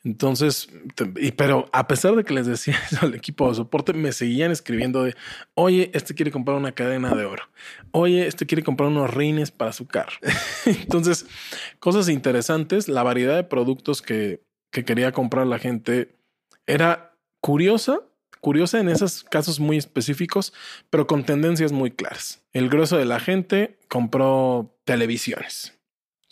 Entonces, 0.05 0.69
y, 1.17 1.31
pero 1.33 1.69
a 1.73 1.87
pesar 1.87 2.17
de 2.17 2.25
que 2.25 2.35
les 2.35 2.47
decía 2.47 2.77
eso 2.91 2.99
al 3.03 3.15
equipo 3.15 3.49
de 3.49 3.55
soporte, 3.55 3.93
me 3.93 4.13
seguían 4.13 4.51
escribiendo 4.51 5.05
de, 5.05 5.15
oye, 5.55 5.91
este 5.95 6.15
quiere 6.15 6.33
comprar 6.33 6.57
una 6.57 6.73
cadena 6.73 7.15
de 7.15 7.25
oro. 7.25 7.45
Oye, 7.93 8.27
este 8.27 8.47
quiere 8.47 8.65
comprar 8.65 8.89
unos 8.89 9.13
rines 9.13 9.51
para 9.51 9.73
su 9.73 9.87
carro. 9.87 10.17
Entonces, 10.67 11.27
cosas 11.79 12.09
interesantes. 12.09 12.89
La 12.89 13.03
variedad 13.03 13.37
de 13.37 13.45
productos 13.45 14.03
que, 14.03 14.43
que 14.71 14.85
quería 14.85 15.13
comprar 15.13 15.47
la 15.47 15.59
gente 15.59 16.17
era 16.67 17.15
curiosa, 17.41 18.01
curiosa 18.41 18.81
en 18.81 18.89
esos 18.89 19.23
casos 19.23 19.61
muy 19.61 19.77
específicos, 19.77 20.53
pero 20.91 21.07
con 21.07 21.25
tendencias 21.25 21.71
muy 21.71 21.93
claras. 21.93 22.43
El 22.53 22.69
grueso 22.69 22.97
de 22.97 23.05
la 23.05 23.21
gente 23.21 23.79
compró 23.89 24.77
televisiones. 24.85 25.79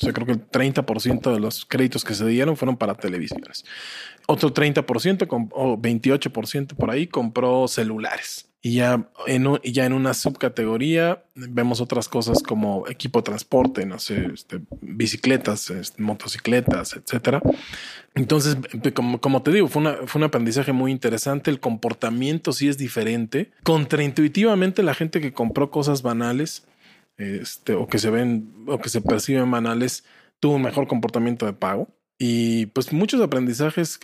O 0.00 0.04
sea, 0.04 0.12
creo 0.14 0.26
que 0.26 0.32
el 0.32 0.48
30% 0.48 1.32
de 1.32 1.40
los 1.40 1.66
créditos 1.66 2.04
que 2.04 2.14
se 2.14 2.26
dieron 2.26 2.56
fueron 2.56 2.76
para 2.76 2.94
televisiones. 2.94 3.64
Otro 4.26 4.54
30% 4.54 5.48
o 5.52 5.76
28% 5.76 6.74
por 6.74 6.90
ahí 6.90 7.06
compró 7.06 7.68
celulares. 7.68 8.46
Y 8.62 8.74
ya 8.74 9.08
en, 9.26 9.58
ya 9.62 9.86
en 9.86 9.94
una 9.94 10.12
subcategoría 10.12 11.24
vemos 11.34 11.80
otras 11.80 12.08
cosas 12.08 12.42
como 12.42 12.86
equipo 12.88 13.20
de 13.20 13.24
transporte, 13.24 13.86
no 13.86 13.98
sé, 13.98 14.28
este, 14.34 14.60
bicicletas, 14.82 15.72
motocicletas, 15.96 16.94
etcétera. 16.94 17.40
Entonces, 18.14 18.58
como, 18.94 19.18
como, 19.20 19.42
te 19.42 19.50
digo, 19.50 19.68
fue, 19.68 19.80
una, 19.80 19.96
fue 20.06 20.18
un 20.18 20.24
aprendizaje 20.24 20.72
muy 20.72 20.92
interesante. 20.92 21.50
El 21.50 21.60
comportamiento 21.60 22.52
sí 22.52 22.68
es 22.68 22.76
diferente. 22.76 23.50
Contraintuitivamente, 23.62 24.82
la 24.82 24.94
gente 24.94 25.22
que 25.22 25.32
compró 25.32 25.70
cosas 25.70 26.02
banales 26.02 26.66
este, 27.20 27.74
o 27.74 27.86
que 27.86 27.98
se 27.98 28.10
ven 28.10 28.52
o 28.66 28.78
que 28.78 28.88
se 28.88 29.00
perciben 29.00 29.50
banales 29.50 30.04
tuvo 30.40 30.54
un 30.54 30.62
mejor 30.62 30.88
comportamiento 30.88 31.46
de 31.46 31.52
pago. 31.52 31.88
Y 32.18 32.66
pues 32.66 32.92
muchos 32.92 33.20
aprendizajes 33.20 33.98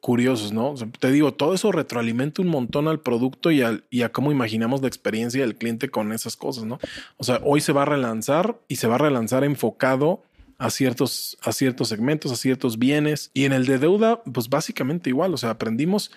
curiosos, 0.00 0.52
¿no? 0.52 0.74
te 0.98 1.12
digo, 1.12 1.34
todo 1.34 1.54
eso 1.54 1.70
retroalimenta 1.72 2.42
un 2.42 2.48
montón 2.48 2.88
al 2.88 3.00
producto 3.00 3.50
y, 3.50 3.62
al, 3.62 3.84
y 3.90 4.02
a 4.02 4.10
cómo 4.10 4.32
imaginamos 4.32 4.80
la 4.80 4.88
experiencia 4.88 5.42
del 5.42 5.56
cliente 5.56 5.90
con 5.90 6.12
esas 6.12 6.36
cosas, 6.36 6.64
¿no? 6.64 6.80
O 7.18 7.24
sea, 7.24 7.40
hoy 7.44 7.60
se 7.60 7.72
va 7.72 7.82
a 7.82 7.84
relanzar 7.84 8.58
y 8.66 8.76
se 8.76 8.88
va 8.88 8.96
a 8.96 8.98
relanzar 8.98 9.44
enfocado 9.44 10.22
a 10.58 10.70
ciertos, 10.70 11.38
a 11.42 11.52
ciertos 11.52 11.88
segmentos, 11.88 12.32
a 12.32 12.36
ciertos 12.36 12.78
bienes. 12.78 13.30
Y 13.32 13.44
en 13.44 13.52
el 13.52 13.66
de 13.66 13.78
deuda, 13.78 14.22
pues 14.24 14.48
básicamente 14.48 15.10
igual, 15.10 15.32
o 15.34 15.36
sea, 15.36 15.50
aprendimos 15.50 16.10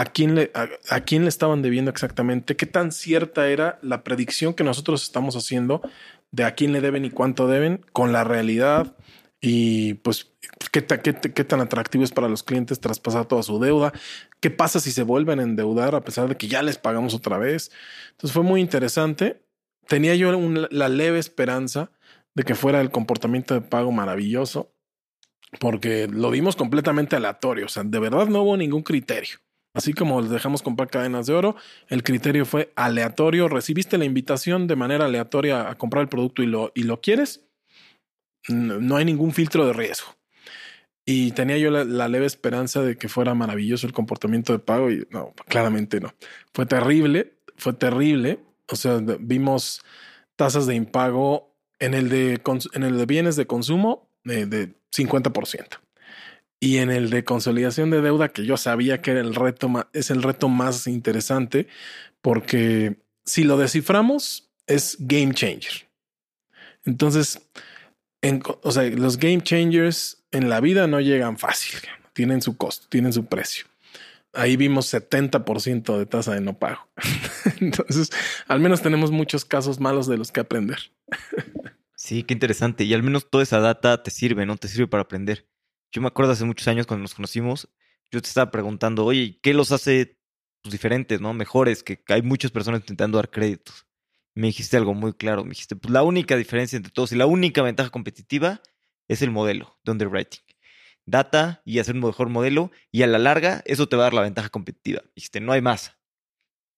a 0.00 0.06
quién 0.06 0.34
le, 0.34 0.50
a 0.54 1.00
quién 1.00 1.24
le 1.24 1.28
estaban 1.28 1.60
debiendo 1.60 1.90
exactamente, 1.90 2.56
qué 2.56 2.64
tan 2.64 2.90
cierta 2.90 3.50
era 3.50 3.78
la 3.82 4.02
predicción 4.02 4.54
que 4.54 4.64
nosotros 4.64 5.02
estamos 5.02 5.36
haciendo 5.36 5.82
de 6.30 6.44
a 6.44 6.54
quién 6.54 6.72
le 6.72 6.80
deben 6.80 7.04
y 7.04 7.10
cuánto 7.10 7.46
deben 7.46 7.84
con 7.92 8.10
la 8.10 8.24
realidad 8.24 8.96
y 9.42 9.94
pues 9.94 10.32
qué, 10.72 10.86
qué, 10.86 11.44
tan 11.44 11.60
atractivo 11.60 12.02
es 12.02 12.12
para 12.12 12.28
los 12.28 12.42
clientes 12.42 12.80
traspasar 12.80 13.26
toda 13.26 13.42
su 13.42 13.60
deuda, 13.60 13.92
qué 14.40 14.50
pasa 14.50 14.80
si 14.80 14.90
se 14.90 15.02
vuelven 15.02 15.38
a 15.38 15.42
endeudar 15.42 15.94
a 15.94 16.00
pesar 16.00 16.30
de 16.30 16.36
que 16.38 16.48
ya 16.48 16.62
les 16.62 16.78
pagamos 16.78 17.12
otra 17.12 17.36
vez. 17.36 17.70
Entonces 18.12 18.32
fue 18.32 18.42
muy 18.42 18.62
interesante. 18.62 19.42
Tenía 19.86 20.14
yo 20.14 20.32
la 20.70 20.88
leve 20.88 21.18
esperanza 21.18 21.90
de 22.34 22.44
que 22.44 22.54
fuera 22.54 22.80
el 22.80 22.90
comportamiento 22.90 23.52
de 23.52 23.60
pago 23.60 23.92
maravilloso, 23.92 24.72
porque 25.58 26.08
lo 26.10 26.30
vimos 26.30 26.56
completamente 26.56 27.16
aleatorio, 27.16 27.66
o 27.66 27.68
sea, 27.68 27.82
de 27.82 27.98
verdad 27.98 28.28
no 28.28 28.40
hubo 28.40 28.56
ningún 28.56 28.82
criterio. 28.82 29.40
Así 29.72 29.92
como 29.92 30.20
les 30.20 30.30
dejamos 30.30 30.62
comprar 30.62 30.88
cadenas 30.88 31.26
de 31.26 31.34
oro, 31.34 31.56
el 31.88 32.02
criterio 32.02 32.44
fue 32.44 32.72
aleatorio. 32.74 33.48
Recibiste 33.48 33.98
la 33.98 34.04
invitación 34.04 34.66
de 34.66 34.76
manera 34.76 35.04
aleatoria 35.04 35.70
a 35.70 35.76
comprar 35.76 36.02
el 36.02 36.08
producto 36.08 36.42
y 36.42 36.46
lo, 36.46 36.72
y 36.74 36.82
lo 36.82 37.00
quieres. 37.00 37.44
No 38.48 38.96
hay 38.96 39.04
ningún 39.04 39.32
filtro 39.32 39.66
de 39.66 39.72
riesgo. 39.72 40.16
Y 41.06 41.32
tenía 41.32 41.56
yo 41.58 41.70
la, 41.70 42.08
leve 42.08 42.26
esperanza 42.26 42.82
de 42.82 42.96
que 42.96 43.08
fuera 43.08 43.34
maravilloso 43.34 43.86
el 43.86 43.92
comportamiento 43.92 44.52
de 44.52 44.58
pago 44.58 44.90
y 44.90 45.06
no, 45.10 45.34
claramente 45.48 46.00
no. 46.00 46.14
Fue 46.52 46.66
terrible, 46.66 47.34
fue 47.56 47.72
terrible. 47.72 48.40
O 48.68 48.76
sea, 48.76 49.00
vimos 49.18 49.82
tasas 50.36 50.66
de 50.66 50.74
impago 50.74 51.52
en 51.78 51.94
el 51.94 52.08
de, 52.08 52.40
en 52.74 52.82
el 52.82 52.98
de 52.98 53.06
bienes 53.06 53.36
de 53.36 53.46
consumo 53.46 54.08
de, 54.24 54.46
de 54.46 54.74
50%. 54.92 55.80
Y 56.60 56.76
en 56.76 56.90
el 56.90 57.08
de 57.08 57.24
consolidación 57.24 57.90
de 57.90 58.02
deuda, 58.02 58.28
que 58.28 58.44
yo 58.44 58.58
sabía 58.58 59.00
que 59.00 59.12
era 59.12 59.20
el 59.20 59.34
reto, 59.34 59.88
es 59.94 60.10
el 60.10 60.22
reto 60.22 60.50
más 60.50 60.86
interesante, 60.86 61.68
porque 62.20 62.96
si 63.24 63.44
lo 63.44 63.56
desciframos, 63.56 64.50
es 64.66 64.96
game 65.00 65.32
changer. 65.32 65.88
Entonces, 66.84 67.40
o 68.62 68.70
sea, 68.70 68.84
los 68.90 69.16
game 69.16 69.42
changers 69.42 70.22
en 70.30 70.48
la 70.48 70.60
vida 70.60 70.86
no 70.86 71.00
llegan 71.00 71.38
fácil, 71.38 71.80
tienen 72.12 72.42
su 72.42 72.56
costo, 72.56 72.86
tienen 72.88 73.12
su 73.12 73.24
precio. 73.26 73.66
Ahí 74.32 74.56
vimos 74.56 74.92
70% 74.92 75.98
de 75.98 76.06
tasa 76.06 76.34
de 76.34 76.40
no 76.40 76.58
pago. 76.58 76.86
Entonces, 77.60 78.10
al 78.46 78.60
menos 78.60 78.80
tenemos 78.80 79.10
muchos 79.10 79.44
casos 79.44 79.80
malos 79.80 80.06
de 80.06 80.18
los 80.18 80.30
que 80.30 80.40
aprender. 80.40 80.78
Sí, 81.96 82.22
qué 82.22 82.34
interesante. 82.34 82.84
Y 82.84 82.94
al 82.94 83.02
menos 83.02 83.28
toda 83.28 83.42
esa 83.42 83.58
data 83.58 84.02
te 84.02 84.10
sirve, 84.10 84.46
¿no? 84.46 84.56
Te 84.56 84.68
sirve 84.68 84.86
para 84.86 85.02
aprender. 85.02 85.46
Yo 85.92 86.00
me 86.00 86.08
acuerdo 86.08 86.32
hace 86.32 86.44
muchos 86.44 86.68
años 86.68 86.86
cuando 86.86 87.02
nos 87.02 87.14
conocimos, 87.14 87.68
yo 88.10 88.20
te 88.20 88.28
estaba 88.28 88.50
preguntando, 88.50 89.04
oye, 89.04 89.38
¿qué 89.42 89.54
los 89.54 89.72
hace 89.72 90.18
pues, 90.62 90.72
diferentes, 90.72 91.20
no? 91.20 91.34
Mejores, 91.34 91.82
que 91.82 92.02
hay 92.08 92.22
muchas 92.22 92.50
personas 92.50 92.80
intentando 92.80 93.18
dar 93.18 93.30
créditos. 93.30 93.86
me 94.34 94.48
dijiste 94.48 94.76
algo 94.76 94.94
muy 94.94 95.12
claro, 95.14 95.44
me 95.44 95.50
dijiste, 95.50 95.76
pues 95.76 95.92
la 95.92 96.02
única 96.02 96.36
diferencia 96.36 96.76
entre 96.76 96.92
todos 96.92 97.12
y 97.12 97.16
la 97.16 97.26
única 97.26 97.62
ventaja 97.62 97.90
competitiva 97.90 98.62
es 99.08 99.22
el 99.22 99.30
modelo 99.30 99.78
de 99.84 99.92
underwriting. 99.92 100.40
Data 101.06 101.62
y 101.64 101.80
hacer 101.80 101.96
un 101.96 102.02
mejor 102.02 102.28
modelo 102.28 102.70
y 102.92 103.02
a 103.02 103.06
la 103.08 103.18
larga 103.18 103.62
eso 103.66 103.88
te 103.88 103.96
va 103.96 104.04
a 104.04 104.06
dar 104.06 104.14
la 104.14 104.22
ventaja 104.22 104.48
competitiva. 104.50 105.02
dijiste, 105.16 105.40
no 105.40 105.52
hay 105.52 105.60
más. 105.60 105.96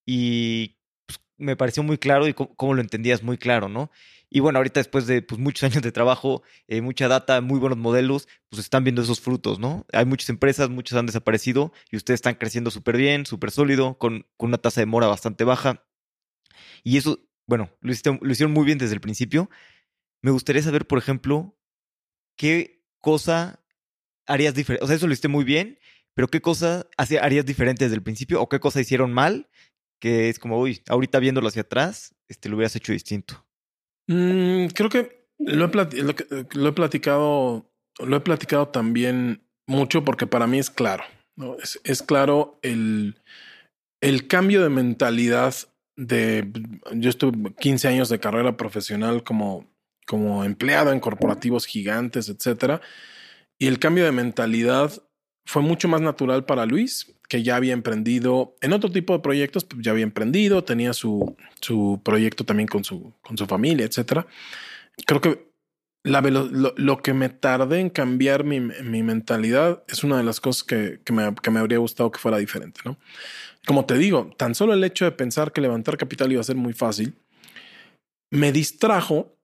Y 0.07 0.79
pues, 1.07 1.21
me 1.37 1.57
pareció 1.57 1.83
muy 1.83 1.99
claro 1.99 2.27
y 2.27 2.35
cómo 2.35 2.75
lo 2.75 2.81
entendías 2.81 3.23
muy 3.23 3.39
claro, 3.39 3.69
¿no? 3.69 3.91
Y 4.35 4.41
bueno, 4.41 4.59
ahorita 4.59 4.81
después 4.81 5.07
de 5.07 5.21
pues, 5.21 5.39
muchos 5.39 5.63
años 5.65 5.83
de 5.83 5.93
trabajo, 5.93 6.43
eh, 6.67 6.81
mucha 6.81 7.07
data, 7.07 7.43
muy 7.43 7.59
buenos 7.59 7.79
modelos, 7.79 8.29
pues 8.49 8.61
están 8.61 8.83
viendo 8.83 9.03
esos 9.03 9.21
frutos, 9.21 9.59
¿no? 9.59 9.85
Hay 9.93 10.07
muchas 10.07 10.31
empresas, 10.31 10.71
muchas 10.71 10.99
han 10.99 11.05
desaparecido 11.05 11.71
y 11.91 11.97
ustedes 11.97 12.19
están 12.19 12.37
creciendo 12.37 12.71
súper 12.71 12.97
bien, 12.97 13.27
súper 13.27 13.51
sólido, 13.51 13.99
con, 13.99 14.27
con, 14.39 14.49
una 14.49 14.57
tasa 14.57 14.81
de 14.81 14.87
mora 14.87 15.07
bastante 15.07 15.45
baja. 15.45 15.85
Y 16.83 16.97
eso, 16.97 17.21
bueno, 17.47 17.71
lo, 17.83 17.93
hicieron 17.93 18.53
muy 18.53 18.65
bien 18.65 18.79
desde 18.79 18.95
el 18.95 19.03
principio. 19.03 19.51
Me 20.23 20.31
gustaría 20.31 20.63
saber, 20.63 20.87
por 20.87 20.99
ejemplo, 20.99 21.55
qué 22.37 22.83
cosa 23.01 23.63
harías 24.27 24.55
diferente. 24.55 24.83
O 24.83 24.87
sea, 24.87 24.97
eso 24.97 25.07
lo 25.07 25.13
hiciste 25.13 25.29
muy 25.29 25.45
bien, 25.45 25.79
pero 26.15 26.29
qué 26.29 26.41
cosa 26.41 26.89
harías 26.97 27.45
diferente 27.45 27.85
desde 27.85 27.97
el 27.97 28.03
principio 28.03 28.41
o 28.41 28.49
qué 28.49 28.61
cosa 28.61 28.81
hicieron 28.81 29.13
mal 29.13 29.51
que 30.01 30.29
es 30.29 30.41
como, 30.41 30.59
uy, 30.59 30.83
ahorita 30.89 31.21
viéndolo 31.21 31.47
hacia 31.47 31.63
atrás, 31.63 32.17
este, 32.27 32.49
lo 32.49 32.57
hubieras 32.57 32.75
hecho 32.75 32.93
distinto. 32.93 33.47
Mm, 34.13 34.67
creo 34.69 34.91
que 34.91 35.27
lo, 35.39 35.65
he 35.65 36.73
platicado, 36.73 37.67
lo 37.99 38.17
he 38.17 38.21
platicado 38.21 38.69
también 38.69 39.43
mucho 39.67 40.05
porque 40.05 40.27
para 40.27 40.47
mí 40.47 40.59
es 40.59 40.71
claro. 40.71 41.05
Es, 41.63 41.81
es, 41.85 42.03
claro 42.03 42.59
el, 42.63 43.17
el 44.01 44.29
cambio 44.29 44.63
de 44.63 44.69
mentalidad 44.69 45.55
de 45.97 46.51
yo 46.95 47.11
estuve 47.11 47.55
15 47.55 47.89
años 47.89 48.09
de 48.09 48.21
carrera 48.21 48.57
profesional 48.57 49.25
como, 49.25 49.67
como 50.07 50.45
empleado 50.45 50.93
en 50.93 51.01
corporativos 51.01 51.67
gigantes, 51.67 52.29
etcétera. 52.29 52.81
Y 53.59 53.67
el 53.67 53.79
cambio 53.79 54.05
de 54.05 54.13
mentalidad 54.13 54.93
fue 55.45 55.63
mucho 55.63 55.89
más 55.89 56.01
natural 56.01 56.45
para 56.45 56.67
Luis, 56.67 57.15
que 57.29 57.43
ya 57.43 57.57
había 57.57 57.73
emprendido 57.73 58.55
en 58.61 58.73
otro 58.73 58.91
tipo 58.91 59.13
de 59.13 59.21
proyectos, 59.21 59.65
pues 59.65 59.83
ya 59.83 59.91
había 59.91 60.05
emprendido, 60.05 60.65
tenía 60.65 60.93
su, 60.93 61.37
su 61.61 62.01
proyecto 62.05 62.45
también 62.45 62.69
con 62.69 62.85
su, 62.85 63.13
con 63.23 63.37
su 63.37 63.47
familia, 63.47 63.87
etcétera. 63.87 64.27
Creo 65.07 65.21
que 65.21 65.53
la, 66.05 66.21
lo, 66.21 66.75
lo, 66.77 67.03
que 67.03 67.15
me 67.15 67.29
tardé 67.29 67.81
en 67.81 67.89
cambiar 67.89 68.45
mi, 68.45 68.61
mi, 68.61 69.03
mentalidad 69.03 69.85
es 69.89 70.03
una 70.03 70.17
de 70.17 70.25
las 70.25 70.41
cosas 70.41 70.65
que, 70.65 71.01
que, 71.05 71.13
me, 71.13 71.35
que 71.35 71.51
me 71.51 71.61
habría 71.61 71.79
gustado 71.79 72.11
que 72.11 72.19
fuera 72.19 72.39
diferente, 72.39 72.81
¿no? 72.85 72.99
Como 73.67 73.87
te 73.87 73.97
digo, 73.97 74.31
tan 74.37 74.55
solo 74.57 74.75
el 74.75 74.83
hecho 74.83 75.05
de 75.05 75.13
pensar 75.13 75.53
que 75.53 75.61
levantar 75.61 75.97
capital 75.97 76.33
iba 76.33 76.41
a 76.41 76.45
ser 76.45 76.57
muy 76.57 76.73
fácil, 76.73 77.15
me 78.31 78.51
distrajo 78.51 79.37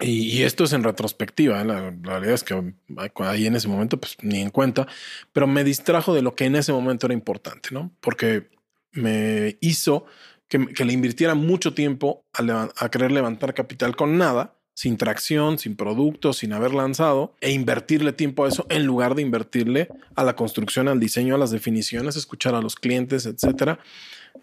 y, 0.00 0.42
esto 0.42 0.64
es 0.64 0.72
en 0.72 0.82
retrospectiva, 0.82 1.60
¿eh? 1.60 1.64
la, 1.64 1.90
realidad 2.02 2.34
es 2.34 2.44
que 2.44 2.74
ahí 3.18 3.46
en 3.46 3.56
ese 3.56 3.68
momento 3.68 3.98
pues 4.00 4.16
ni 4.22 4.40
en 4.40 4.50
cuenta, 4.50 4.86
pero 5.32 5.46
me 5.46 5.64
distrajo 5.64 6.14
de 6.14 6.22
lo 6.22 6.34
que 6.34 6.46
en 6.46 6.56
ese 6.56 6.72
momento 6.72 7.06
era 7.06 7.14
importante, 7.14 7.68
¿no? 7.72 7.92
Porque 8.00 8.48
me 8.92 9.56
hizo 9.60 10.06
que, 10.48 10.58
le 10.58 10.92
invirtiera 10.92 11.34
mucho 11.34 11.74
tiempo 11.74 12.24
a, 12.32 12.88
querer 12.88 13.12
levantar 13.12 13.54
capital 13.54 13.94
con 13.94 14.18
nada, 14.18 14.56
sin 14.74 14.96
tracción, 14.96 15.58
sin 15.58 15.76
producto, 15.76 16.32
sin 16.32 16.52
haber 16.52 16.72
lanzado, 16.72 17.34
e 17.40 17.52
invertirle 17.52 18.12
tiempo 18.12 18.44
a 18.44 18.48
eso 18.48 18.66
en 18.70 18.86
lugar 18.86 19.14
de 19.14 19.22
invertirle 19.22 19.88
a 20.16 20.24
la 20.24 20.34
construcción, 20.34 20.88
al 20.88 20.98
diseño, 20.98 21.34
a 21.34 21.38
las 21.38 21.50
definiciones, 21.50 22.16
escuchar 22.16 22.54
a 22.54 22.62
los 22.62 22.76
clientes, 22.76 23.26
etcétera. 23.26 23.78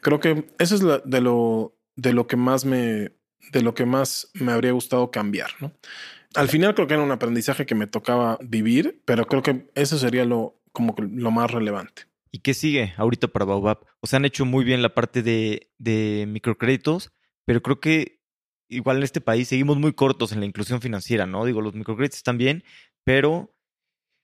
Creo 0.02 0.20
que 0.20 0.46
eso 0.60 0.76
es 0.76 0.82
de 1.06 1.22
lo 1.22 1.74
de 1.96 2.14
lo 2.14 2.28
que 2.28 2.38
más 2.38 2.64
me, 2.64 3.12
de 3.52 3.62
lo 3.62 3.74
que 3.74 3.86
más 3.86 4.30
me 4.34 4.52
habría 4.52 4.72
gustado 4.72 5.12
cambiar, 5.12 5.52
¿no? 5.60 5.72
Al 6.36 6.50
final 6.50 6.76
creo 6.76 6.88
que 6.88 6.94
era 6.94 7.04
un 7.04 7.12
aprendizaje 7.12 7.66
que 7.66 7.76
me 7.76 7.88
tocaba 7.88 8.38
vivir, 8.42 9.02
pero 9.06 9.26
creo 9.26 9.42
que 9.42 9.70
eso 9.76 9.98
sería 9.98 10.26
lo, 10.26 10.62
como 10.72 10.96
lo 10.98 11.32
más 11.32 11.52
relevante. 11.52 12.04
¿Y 12.32 12.40
qué 12.40 12.54
sigue 12.54 12.94
ahorita 12.98 13.30
para 13.30 13.46
Baobab? 13.46 13.80
O 14.02 14.08
sea, 14.08 14.18
han 14.18 14.26
hecho 14.26 14.46
muy 14.46 14.64
bien 14.64 14.82
la 14.82 14.94
parte 14.94 15.24
de, 15.24 15.72
de 15.78 16.26
microcréditos, 16.28 17.12
pero 17.46 17.62
creo 17.62 17.80
que 17.80 18.20
igual 18.70 18.98
en 18.98 19.04
este 19.04 19.22
país 19.22 19.48
seguimos 19.48 19.78
muy 19.78 19.94
cortos 19.94 20.32
en 20.32 20.42
la 20.42 20.46
inclusión 20.46 20.82
financiera, 20.82 21.26
¿no? 21.26 21.46
Digo, 21.46 21.62
los 21.62 21.74
microcréditos 21.74 22.18
están 22.18 22.38
bien, 22.38 22.64
pero 23.04 23.56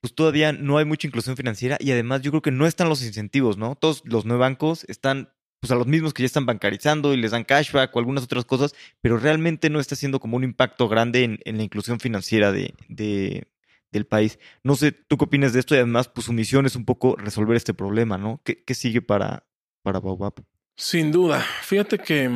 pues 0.01 0.13
todavía 0.13 0.51
no 0.51 0.78
hay 0.78 0.86
mucha 0.86 1.07
inclusión 1.07 1.38
financiera 1.38 1.78
y 1.80 1.91
además 1.91 2.21
yo 2.21 2.32
creo 2.32 2.41
que 2.41 2.51
no 2.51 2.67
están 2.67 2.89
los 2.89 3.03
incentivos, 3.03 3.57
¿no? 3.57 3.76
Todos 3.76 4.03
los 4.05 4.26
nuevos 4.26 4.41
bancos 4.41 4.86
están 4.89 5.34
pues 5.64 5.72
a 5.72 5.76
los 5.76 5.88
mismos 5.88 6.14
que 6.14 6.24
ya 6.24 6.26
están 6.26 6.45
bancarizando 6.45 7.14
y 7.14 7.18
les 7.18 7.32
dan 7.32 7.45
cashback 7.45 7.95
o 7.95 7.99
algunas 7.99 8.26
otras 8.26 8.43
cosas, 8.43 8.76
pero 8.99 9.16
realmente 9.16 9.70
no 9.70 9.80
está 9.80 9.95
haciendo 9.95 10.20
como 10.20 10.36
un 10.36 10.43
impacto 10.43 10.89
grande 10.89 11.24
en, 11.24 11.57
la 11.57 11.64
inclusión 11.64 12.01
financiera 12.01 12.51
de, 12.51 12.74
del 12.89 14.05
país. 14.05 14.39
No 14.61 14.76
sé, 14.76 14.91
¿tú 14.91 15.18
qué 15.18 15.24
opinas 15.24 15.53
de 15.53 15.61
esto? 15.61 15.74
Y 15.74 15.78
además, 15.78 16.09
pues 16.09 16.26
su 16.26 16.34
misión 16.34 16.66
es 16.66 16.76
un 16.76 16.84
poco 16.84 17.16
resolver 17.16 17.55
este 17.55 17.74
problema, 17.74 18.18
¿no? 18.18 18.41
¿Qué, 18.43 18.76
sigue 18.76 19.01
para, 19.01 19.47
para 19.84 20.01
Baobab? 20.01 20.34
Sin 20.76 21.14
duda. 21.14 21.39
Fíjate 21.61 21.97
que, 21.97 22.30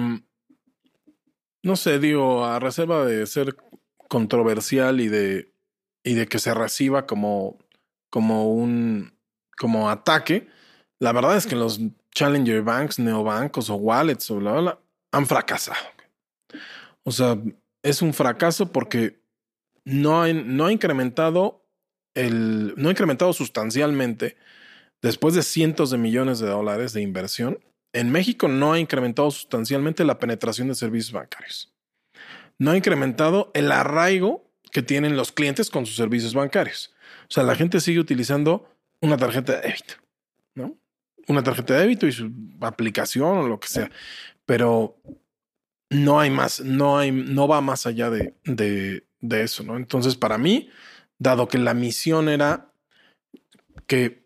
no 1.64 1.76
sé, 1.76 2.00
digo, 2.00 2.46
a 2.46 2.60
reserva 2.60 3.06
de 3.06 3.28
ser 3.28 3.58
controversial 4.08 5.02
y 5.02 5.10
de, 5.10 5.52
y 6.02 6.14
de 6.14 6.28
que 6.28 6.40
se 6.40 6.54
reciba 6.54 7.06
como, 7.06 7.58
como 8.10 8.54
un 8.54 9.18
como 9.58 9.90
ataque, 9.90 10.48
la 11.00 11.12
verdad 11.12 11.36
es 11.36 11.46
que 11.46 11.58
los 11.58 11.82
Challenger 12.18 12.64
Banks, 12.64 12.98
neobancos 12.98 13.70
o 13.70 13.76
wallets 13.76 14.32
o 14.32 14.38
bla, 14.38 14.60
bla, 14.60 14.80
han 15.12 15.28
fracasado. 15.28 15.78
O 17.04 17.12
sea, 17.12 17.38
es 17.84 18.02
un 18.02 18.12
fracaso 18.12 18.72
porque 18.72 19.22
no 19.86 20.26
no 20.34 20.66
ha 20.66 20.72
incrementado 20.72 21.64
el, 22.16 22.74
no 22.76 22.90
ha 22.90 22.92
incrementado 22.92 23.34
sustancialmente 23.34 24.36
después 25.04 25.36
de 25.36 25.44
cientos 25.44 25.92
de 25.92 26.00
millones 26.00 26.40
de 26.40 26.48
dólares 26.48 26.94
de 26.94 27.04
inversión. 27.04 27.60
En 27.94 28.12
México 28.12 28.48
no 28.48 28.74
ha 28.74 28.80
incrementado 28.80 29.30
sustancialmente 29.30 30.04
la 30.04 30.18
penetración 30.18 30.70
de 30.70 30.76
servicios 30.76 31.12
bancarios. 31.12 31.72
No 32.58 32.72
ha 32.72 32.78
incrementado 32.78 33.52
el 33.54 33.72
arraigo 33.72 34.44
que 34.72 34.82
tienen 34.82 35.16
los 35.16 35.32
clientes 35.32 35.70
con 35.70 35.86
sus 35.86 35.96
servicios 35.96 36.34
bancarios. 36.34 36.96
O 37.30 37.32
sea, 37.32 37.44
la 37.44 37.56
gente 37.56 37.80
sigue 37.80 38.00
utilizando 38.00 38.68
una 39.02 39.18
tarjeta 39.18 39.54
de 39.54 39.62
débito. 39.62 40.07
Una 41.28 41.44
tarjeta 41.44 41.74
de 41.74 41.82
débito 41.82 42.08
y 42.08 42.12
su 42.12 42.32
aplicación 42.62 43.38
o 43.38 43.48
lo 43.48 43.60
que 43.60 43.68
sea. 43.68 43.92
Pero 44.46 44.98
no 45.90 46.20
hay 46.20 46.30
más, 46.30 46.62
no 46.62 46.98
hay, 46.98 47.12
no 47.12 47.48
va 47.48 47.62
más 47.62 47.86
allá 47.86 48.10
de, 48.10 48.34
de, 48.46 49.04
eso, 49.42 49.64
¿no? 49.64 49.78
Entonces, 49.78 50.16
para 50.16 50.38
mí, 50.38 50.70
dado 51.18 51.48
que 51.48 51.58
la 51.58 51.74
misión 51.74 52.30
era 52.30 52.72
que 53.88 54.26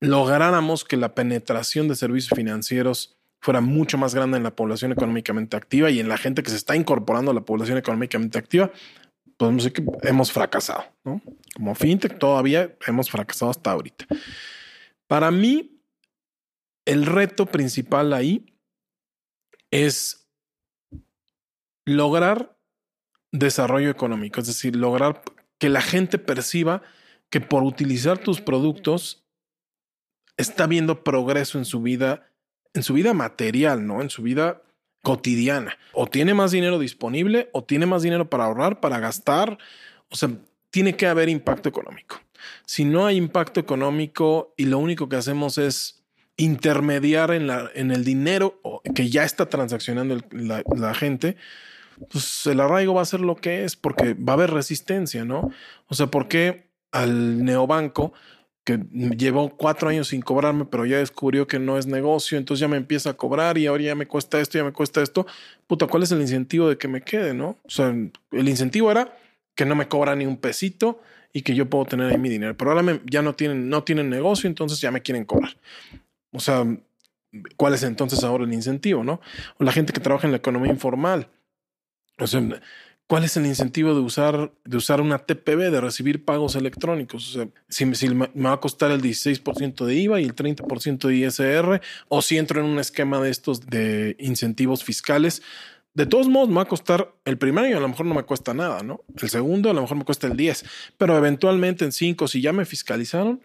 lográramos 0.00 0.84
que 0.84 0.96
la 0.96 1.14
penetración 1.14 1.88
de 1.88 1.96
servicios 1.96 2.36
financieros 2.36 3.16
fuera 3.40 3.60
mucho 3.60 3.98
más 3.98 4.14
grande 4.14 4.36
en 4.36 4.42
la 4.42 4.56
población 4.56 4.92
económicamente 4.92 5.56
activa 5.56 5.90
y 5.90 6.00
en 6.00 6.08
la 6.08 6.16
gente 6.16 6.42
que 6.42 6.50
se 6.50 6.56
está 6.56 6.76
incorporando 6.76 7.30
a 7.30 7.34
la 7.34 7.44
población 7.44 7.78
económicamente 7.78 8.38
activa, 8.38 8.70
podemos 9.36 9.64
decir 9.64 9.84
que 9.84 10.08
hemos 10.08 10.32
fracasado, 10.32 10.84
¿no? 11.04 11.20
Como 11.54 11.74
fintech 11.74 12.18
todavía 12.18 12.74
hemos 12.86 13.10
fracasado 13.10 13.50
hasta 13.50 13.70
ahorita. 13.72 14.06
Para 15.06 15.30
mí, 15.30 15.73
el 16.86 17.06
reto 17.06 17.46
principal 17.46 18.12
ahí 18.12 18.46
es 19.70 20.28
lograr 21.86 22.56
desarrollo 23.32 23.90
económico, 23.90 24.40
es 24.40 24.46
decir, 24.46 24.76
lograr 24.76 25.22
que 25.58 25.68
la 25.68 25.82
gente 25.82 26.18
perciba 26.18 26.82
que 27.30 27.40
por 27.40 27.62
utilizar 27.62 28.18
tus 28.18 28.40
productos 28.40 29.24
está 30.36 30.66
viendo 30.66 31.02
progreso 31.04 31.58
en 31.58 31.64
su 31.64 31.82
vida, 31.82 32.30
en 32.74 32.82
su 32.82 32.94
vida 32.94 33.14
material, 33.14 33.86
¿no? 33.86 34.02
En 34.02 34.10
su 34.10 34.22
vida 34.22 34.62
cotidiana. 35.02 35.78
O 35.92 36.06
tiene 36.06 36.34
más 36.34 36.50
dinero 36.50 36.78
disponible 36.78 37.50
o 37.52 37.64
tiene 37.64 37.86
más 37.86 38.02
dinero 38.02 38.30
para 38.30 38.44
ahorrar, 38.44 38.80
para 38.80 39.00
gastar. 39.00 39.58
O 40.10 40.16
sea, 40.16 40.30
tiene 40.70 40.96
que 40.96 41.06
haber 41.06 41.28
impacto 41.28 41.68
económico. 41.68 42.20
Si 42.66 42.84
no 42.84 43.06
hay 43.06 43.16
impacto 43.16 43.60
económico 43.60 44.54
y 44.56 44.66
lo 44.66 44.78
único 44.78 45.08
que 45.08 45.16
hacemos 45.16 45.58
es 45.58 46.03
intermediar 46.36 47.32
en, 47.32 47.46
la, 47.46 47.70
en 47.74 47.90
el 47.90 48.04
dinero 48.04 48.60
que 48.94 49.08
ya 49.08 49.24
está 49.24 49.48
transaccionando 49.48 50.20
la, 50.32 50.94
gente, 50.94 51.36
pues 52.10 52.46
el 52.46 52.60
arraigo 52.60 52.94
va 52.94 53.02
a 53.02 53.06
ser 53.06 53.20
lo 53.20 53.36
que 53.36 53.64
es 53.64 53.76
porque 53.76 54.14
va 54.14 54.32
a 54.32 54.36
haber 54.36 54.50
resistencia, 54.50 55.24
¿no? 55.24 55.50
O 55.88 55.94
sea, 55.94 56.08
¿por 56.08 56.28
qué 56.28 56.68
al 56.90 57.44
neobanco 57.44 58.12
que 58.64 58.80
llevó 58.92 59.50
cuatro 59.50 59.90
años 59.90 60.08
sin 60.08 60.22
cobrarme, 60.22 60.64
pero 60.64 60.86
ya 60.86 60.96
descubrió 60.96 61.46
que 61.46 61.58
no 61.58 61.76
es 61.76 61.86
negocio, 61.86 62.38
entonces 62.38 62.60
ya 62.60 62.68
me 62.68 62.78
empieza 62.78 63.10
a 63.10 63.14
cobrar 63.14 63.58
y 63.58 63.66
ahora 63.66 63.82
ya 63.82 63.94
me 63.94 64.06
cuesta 64.06 64.40
esto, 64.40 64.56
ya 64.56 64.64
me 64.64 64.72
cuesta 64.72 65.02
esto. 65.02 65.26
Puta, 65.66 65.86
¿cuál 65.86 66.02
es 66.02 66.12
el 66.12 66.20
incentivo 66.22 66.70
de 66.70 66.78
que 66.78 66.88
me 66.88 67.02
quede, 67.02 67.34
no? 67.34 67.58
O 67.62 67.70
sea, 67.70 67.88
el 67.88 68.48
incentivo 68.48 68.90
era 68.90 69.18
que 69.54 69.66
no 69.66 69.74
me 69.74 69.86
cobra 69.86 70.16
ni 70.16 70.24
un 70.24 70.38
pesito 70.38 71.02
y 71.30 71.42
que 71.42 71.54
yo 71.54 71.68
puedo 71.68 71.84
tener 71.84 72.10
ahí 72.10 72.18
mi 72.18 72.30
dinero, 72.30 72.56
pero 72.56 72.70
ahora 72.70 73.00
ya 73.04 73.20
no 73.20 73.34
tienen, 73.34 73.68
no 73.68 73.82
tienen 73.82 74.08
negocio, 74.08 74.48
entonces 74.48 74.80
ya 74.80 74.90
me 74.90 75.02
quieren 75.02 75.26
cobrar. 75.26 75.56
O 76.34 76.40
sea, 76.40 76.64
¿cuál 77.56 77.74
es 77.74 77.82
entonces 77.82 78.22
ahora 78.24 78.44
el 78.44 78.52
incentivo, 78.52 79.02
no? 79.04 79.20
O 79.58 79.64
la 79.64 79.72
gente 79.72 79.92
que 79.92 80.00
trabaja 80.00 80.26
en 80.26 80.32
la 80.32 80.38
economía 80.38 80.70
informal. 80.70 81.28
O 82.18 82.26
sea, 82.26 82.42
¿Cuál 83.06 83.24
es 83.24 83.36
el 83.36 83.44
incentivo 83.44 83.92
de 83.92 84.00
usar, 84.00 84.50
de 84.64 84.76
usar 84.78 85.02
una 85.02 85.18
TPB, 85.18 85.70
de 85.70 85.80
recibir 85.82 86.24
pagos 86.24 86.54
electrónicos? 86.54 87.28
O 87.28 87.32
sea, 87.32 87.48
si, 87.68 87.84
me 87.84 88.28
va 88.34 88.52
a 88.52 88.60
costar 88.60 88.90
el 88.92 89.02
16% 89.02 89.84
de 89.84 89.94
IVA 89.94 90.20
y 90.22 90.24
el 90.24 90.34
30% 90.34 91.08
de 91.08 91.16
ISR, 91.16 91.82
o 92.08 92.22
si 92.22 92.38
entro 92.38 92.60
en 92.60 92.66
un 92.66 92.78
esquema 92.78 93.20
de 93.20 93.30
estos 93.30 93.66
de 93.66 94.16
incentivos 94.18 94.84
fiscales, 94.84 95.42
de 95.92 96.06
todos 96.06 96.28
modos 96.28 96.48
me 96.48 96.56
va 96.56 96.62
a 96.62 96.68
costar 96.68 97.14
el 97.26 97.36
primero 97.36 97.76
a 97.76 97.80
lo 97.80 97.88
mejor 97.88 98.06
no 98.06 98.14
me 98.14 98.22
cuesta 98.22 98.54
nada, 98.54 98.82
¿no? 98.82 99.02
El 99.20 99.28
segundo 99.28 99.68
a 99.70 99.74
lo 99.74 99.82
mejor 99.82 99.98
me 99.98 100.04
cuesta 100.04 100.26
el 100.26 100.36
10, 100.36 100.64
pero 100.96 101.16
eventualmente 101.16 101.84
en 101.84 101.92
cinco, 101.92 102.26
si 102.26 102.40
ya 102.40 102.54
me 102.54 102.64
fiscalizaron, 102.64 103.42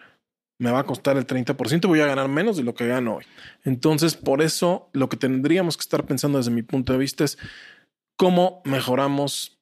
me 0.59 0.71
va 0.71 0.79
a 0.79 0.85
costar 0.85 1.17
el 1.17 1.25
30%, 1.25 1.87
voy 1.87 2.01
a 2.01 2.05
ganar 2.05 2.27
menos 2.27 2.57
de 2.57 2.63
lo 2.63 2.75
que 2.75 2.85
gano 2.85 3.15
hoy. 3.15 3.25
Entonces, 3.63 4.15
por 4.15 4.41
eso 4.41 4.89
lo 4.93 5.09
que 5.09 5.17
tendríamos 5.17 5.77
que 5.77 5.81
estar 5.81 6.05
pensando 6.05 6.37
desde 6.37 6.51
mi 6.51 6.61
punto 6.61 6.93
de 6.93 6.99
vista 6.99 7.23
es 7.23 7.37
cómo 8.17 8.61
mejoramos 8.65 9.57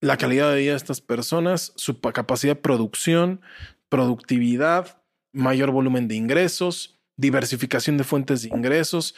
la 0.00 0.16
calidad 0.16 0.50
de 0.50 0.60
vida 0.60 0.72
de 0.72 0.76
estas 0.76 1.00
personas, 1.00 1.72
su 1.76 2.00
capacidad 2.00 2.56
de 2.56 2.62
producción, 2.62 3.42
productividad, 3.88 5.02
mayor 5.32 5.70
volumen 5.70 6.08
de 6.08 6.14
ingresos, 6.14 6.98
diversificación 7.16 7.96
de 7.96 8.04
fuentes 8.04 8.42
de 8.42 8.48
ingresos. 8.48 9.14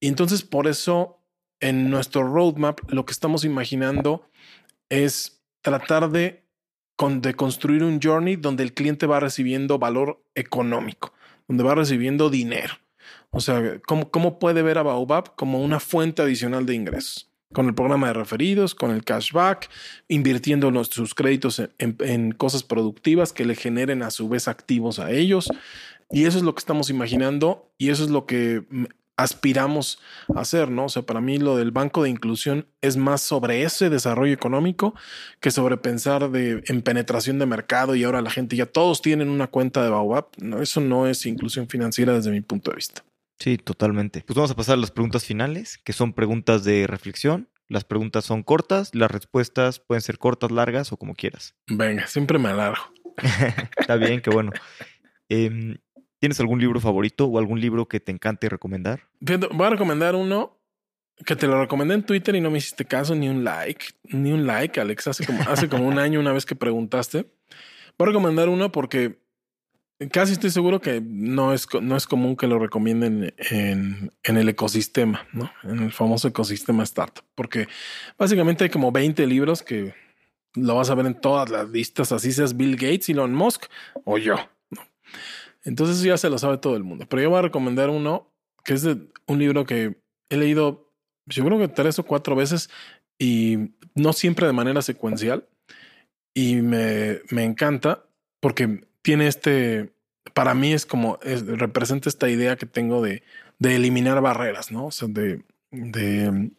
Y 0.00 0.08
entonces 0.08 0.42
por 0.42 0.66
eso 0.66 1.20
en 1.60 1.90
nuestro 1.90 2.22
roadmap 2.22 2.80
lo 2.90 3.04
que 3.04 3.12
estamos 3.12 3.44
imaginando 3.44 4.28
es 4.88 5.42
tratar 5.60 6.10
de, 6.10 6.44
de 6.98 7.34
construir 7.34 7.84
un 7.84 8.00
journey 8.02 8.36
donde 8.36 8.62
el 8.64 8.74
cliente 8.74 9.06
va 9.06 9.20
recibiendo 9.20 9.78
valor 9.78 10.22
económico, 10.34 11.12
donde 11.46 11.64
va 11.64 11.74
recibiendo 11.74 12.30
dinero. 12.30 12.74
O 13.30 13.40
sea, 13.40 13.80
¿cómo, 13.86 14.10
cómo 14.10 14.38
puede 14.38 14.62
ver 14.62 14.78
a 14.78 14.82
Baobab 14.82 15.36
como 15.36 15.62
una 15.62 15.80
fuente 15.80 16.22
adicional 16.22 16.66
de 16.66 16.74
ingresos? 16.74 17.28
con 17.52 17.66
el 17.66 17.74
programa 17.74 18.08
de 18.08 18.12
referidos, 18.12 18.74
con 18.74 18.90
el 18.90 19.04
cashback, 19.04 19.70
invirtiendo 20.08 20.84
sus 20.84 21.14
créditos 21.14 21.62
en, 21.78 22.32
cosas 22.32 22.62
productivas 22.62 23.32
que 23.32 23.44
le 23.44 23.54
generen 23.54 24.02
a 24.02 24.10
su 24.10 24.28
vez 24.28 24.48
activos 24.48 24.98
a 24.98 25.10
ellos. 25.10 25.48
Y 26.10 26.24
eso 26.24 26.38
es 26.38 26.44
lo 26.44 26.54
que 26.54 26.60
estamos 26.60 26.90
imaginando 26.90 27.70
y 27.78 27.90
eso 27.90 28.04
es 28.04 28.10
lo 28.10 28.26
que 28.26 28.64
aspiramos 29.18 29.98
a 30.34 30.40
hacer, 30.40 30.70
¿no? 30.70 30.86
O 30.86 30.88
sea, 30.88 31.02
para 31.02 31.20
mí 31.20 31.38
lo 31.38 31.56
del 31.56 31.72
banco 31.72 32.04
de 32.04 32.08
inclusión 32.08 32.68
es 32.80 32.96
más 32.96 33.20
sobre 33.20 33.64
ese 33.64 33.90
desarrollo 33.90 34.32
económico 34.32 34.94
que 35.40 35.50
sobre 35.50 35.76
pensar 35.76 36.30
de, 36.30 36.62
en 36.66 36.82
penetración 36.82 37.38
de 37.40 37.46
mercado 37.46 37.96
y 37.96 38.04
ahora 38.04 38.22
la 38.22 38.30
gente 38.30 38.54
ya 38.54 38.66
todos 38.66 39.02
tienen 39.02 39.28
una 39.28 39.48
cuenta 39.48 39.82
de 39.82 39.90
Baobab. 39.90 40.28
No, 40.38 40.62
eso 40.62 40.80
no 40.80 41.08
es 41.08 41.26
inclusión 41.26 41.68
financiera 41.68 42.14
desde 42.14 42.30
mi 42.30 42.40
punto 42.40 42.70
de 42.70 42.76
vista. 42.76 43.04
Sí, 43.40 43.58
totalmente. 43.58 44.22
Pues 44.24 44.36
vamos 44.36 44.52
a 44.52 44.56
pasar 44.56 44.74
a 44.74 44.80
las 44.80 44.92
preguntas 44.92 45.24
finales, 45.24 45.78
que 45.78 45.92
son 45.92 46.12
preguntas 46.12 46.62
de 46.62 46.86
reflexión. 46.86 47.48
Las 47.68 47.84
preguntas 47.84 48.24
son 48.24 48.44
cortas, 48.44 48.94
las 48.94 49.10
respuestas 49.10 49.80
pueden 49.80 50.00
ser 50.00 50.18
cortas, 50.18 50.52
largas 50.52 50.92
o 50.92 50.96
como 50.96 51.14
quieras. 51.14 51.56
Venga, 51.66 52.06
siempre 52.06 52.38
me 52.38 52.50
alargo. 52.50 52.82
Está 53.78 53.96
bien, 53.96 54.20
qué 54.20 54.30
bueno. 54.30 54.52
Em, 55.28 55.76
¿Tienes 56.18 56.40
algún 56.40 56.60
libro 56.60 56.80
favorito 56.80 57.26
o 57.26 57.38
algún 57.38 57.60
libro 57.60 57.86
que 57.86 58.00
te 58.00 58.12
encante 58.12 58.48
recomendar? 58.48 59.02
Voy 59.20 59.66
a 59.66 59.70
recomendar 59.70 60.14
uno 60.14 60.56
que 61.24 61.36
te 61.36 61.46
lo 61.46 61.60
recomendé 61.60 61.94
en 61.94 62.04
Twitter 62.04 62.34
y 62.34 62.40
no 62.40 62.50
me 62.50 62.58
hiciste 62.58 62.84
caso 62.84 63.14
ni 63.14 63.28
un 63.28 63.44
like, 63.44 63.86
ni 64.04 64.32
un 64.32 64.46
like, 64.46 64.80
Alex. 64.80 65.08
Hace 65.08 65.26
como, 65.26 65.42
hace 65.42 65.68
como 65.68 65.86
un 65.86 65.98
año, 65.98 66.20
una 66.20 66.32
vez 66.32 66.46
que 66.46 66.54
preguntaste. 66.54 67.26
Voy 67.98 68.06
a 68.06 68.10
recomendar 68.10 68.48
uno 68.48 68.70
porque 68.70 69.18
Casi 70.12 70.32
estoy 70.32 70.50
seguro 70.50 70.80
que 70.80 71.00
no 71.04 71.52
es, 71.52 71.66
no 71.82 71.96
es 71.96 72.06
común 72.06 72.36
que 72.36 72.46
lo 72.46 72.60
recomienden 72.60 73.34
en, 73.50 74.12
en, 74.22 74.36
el 74.36 74.48
ecosistema, 74.48 75.26
¿no? 75.32 75.50
En 75.64 75.80
el 75.80 75.92
famoso 75.92 76.28
ecosistema 76.28 76.84
startup, 76.84 77.24
porque 77.34 77.66
básicamente 78.16 78.62
hay 78.62 78.70
como 78.70 78.92
20 78.92 79.26
libros 79.26 79.64
que 79.64 79.94
lo 80.54 80.76
vas 80.76 80.90
a 80.90 80.94
ver 80.94 81.06
en 81.06 81.20
todas 81.20 81.50
las 81.50 81.68
listas, 81.70 82.12
así 82.12 82.30
seas 82.30 82.56
Bill 82.56 82.76
Gates, 82.76 83.08
Elon 83.08 83.34
Musk 83.34 83.64
o 84.04 84.18
yo. 84.18 84.36
Entonces 85.68 86.02
ya 86.02 86.16
se 86.16 86.30
lo 86.30 86.38
sabe 86.38 86.56
todo 86.56 86.76
el 86.76 86.82
mundo. 86.82 87.06
Pero 87.08 87.22
yo 87.22 87.30
voy 87.30 87.38
a 87.40 87.42
recomendar 87.42 87.90
uno 87.90 88.32
que 88.64 88.72
es 88.72 88.82
de 88.82 88.96
un 89.26 89.38
libro 89.38 89.66
que 89.66 90.00
he 90.30 90.36
leído, 90.36 90.90
yo 91.26 91.44
creo 91.44 91.58
que 91.58 91.68
tres 91.68 91.98
o 91.98 92.04
cuatro 92.04 92.34
veces 92.34 92.70
y 93.18 93.74
no 93.94 94.14
siempre 94.14 94.46
de 94.46 94.54
manera 94.54 94.80
secuencial. 94.80 95.46
Y 96.34 96.56
me, 96.56 97.20
me 97.30 97.44
encanta 97.44 98.06
porque 98.40 98.88
tiene 99.02 99.26
este, 99.26 99.92
para 100.32 100.54
mí 100.54 100.72
es 100.72 100.86
como, 100.86 101.18
representa 101.22 102.08
esta 102.08 102.30
idea 102.30 102.56
que 102.56 102.66
tengo 102.66 103.02
de, 103.02 103.22
de 103.58 103.76
eliminar 103.76 104.22
barreras, 104.22 104.72
¿no? 104.72 104.86
O 104.86 104.90
sea, 104.90 105.08
de, 105.08 105.42
de, 105.70 106.50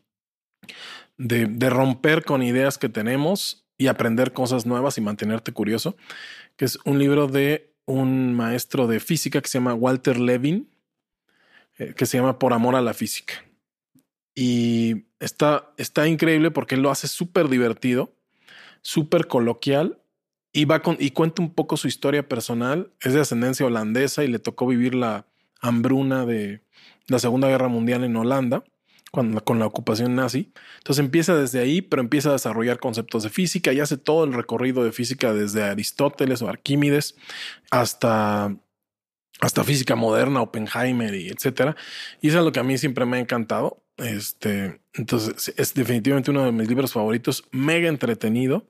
de, 1.18 1.70
romper 1.70 2.26
con 2.26 2.44
ideas 2.44 2.78
que 2.78 2.90
tenemos 2.90 3.66
y 3.78 3.88
aprender 3.88 4.34
cosas 4.34 4.68
nuevas 4.68 4.98
y 4.98 5.02
mantenerte 5.02 5.52
curioso, 5.52 5.96
que 6.58 6.66
es 6.66 6.78
un 6.86 7.00
libro 7.00 7.28
de 7.28 7.69
un 7.90 8.34
maestro 8.34 8.88
de 8.88 9.00
física 9.00 9.42
que 9.42 9.48
se 9.48 9.58
llama 9.58 9.74
Walter 9.74 10.20
Levin, 10.20 10.70
eh, 11.78 11.94
que 11.96 12.06
se 12.06 12.18
llama 12.18 12.40
Por 12.40 12.54
amor 12.54 12.76
a 12.76 12.82
la 12.82 12.94
física. 12.94 13.34
Y 14.36 15.06
está, 15.20 15.74
está 15.78 16.08
increíble 16.08 16.52
porque 16.52 16.76
él 16.76 16.82
lo 16.82 16.92
hace 16.92 17.08
súper 17.08 17.50
divertido, 17.50 18.14
súper 18.82 19.28
coloquial 19.28 20.00
y 20.54 20.66
va 20.66 20.82
con, 20.82 20.98
y 21.00 21.12
cuenta 21.12 21.42
un 21.42 21.54
poco 21.54 21.78
su 21.78 21.88
historia 21.88 22.28
personal. 22.28 22.92
Es 23.02 23.14
de 23.14 23.22
ascendencia 23.22 23.66
holandesa 23.66 24.24
y 24.24 24.28
le 24.28 24.40
tocó 24.40 24.68
vivir 24.68 24.94
la 24.94 25.26
hambruna 25.62 26.26
de 26.26 26.62
la 27.08 27.20
Segunda 27.20 27.48
Guerra 27.48 27.68
Mundial 27.68 28.04
en 28.04 28.16
Holanda 28.16 28.64
con, 29.12 29.40
con 29.40 29.60
la 29.60 29.66
ocupación 29.66 30.16
nazi. 30.16 30.52
Entonces 30.80 31.04
empieza 31.04 31.36
desde 31.36 31.60
ahí, 31.60 31.82
pero 31.82 32.02
empieza 32.02 32.30
a 32.30 32.34
desarrollar 32.34 32.80
conceptos 32.80 33.24
de 33.24 33.30
física 33.30 33.74
y 33.74 33.80
hace 33.80 33.98
todo 33.98 34.24
el 34.24 34.34
recorrido 34.34 34.84
de 34.84 34.92
física 34.92 35.34
desde 35.34 35.64
Aristóteles 35.64 36.42
o 36.42 36.50
Arquímedes 36.50 37.16
hasta 37.72 38.56
hasta 39.40 39.64
física 39.64 39.96
moderna, 39.96 40.42
Oppenheimer 40.42 41.16
y 41.16 41.30
etcétera. 41.30 41.76
Y 42.22 42.28
eso 42.30 42.40
es 42.40 42.46
lo 42.46 42.52
que 42.52 42.60
a 42.60 42.64
mí 42.64 42.78
siempre 42.78 43.06
me 43.06 43.18
ha 43.18 43.20
encantado. 43.22 43.84
Este, 43.98 44.82
entonces 44.94 45.54
es 45.58 45.74
definitivamente 45.74 46.32
uno 46.32 46.46
de 46.46 46.52
mis 46.52 46.68
libros 46.68 46.94
favoritos, 46.94 47.46
mega 47.52 47.90
entretenido 47.90 48.68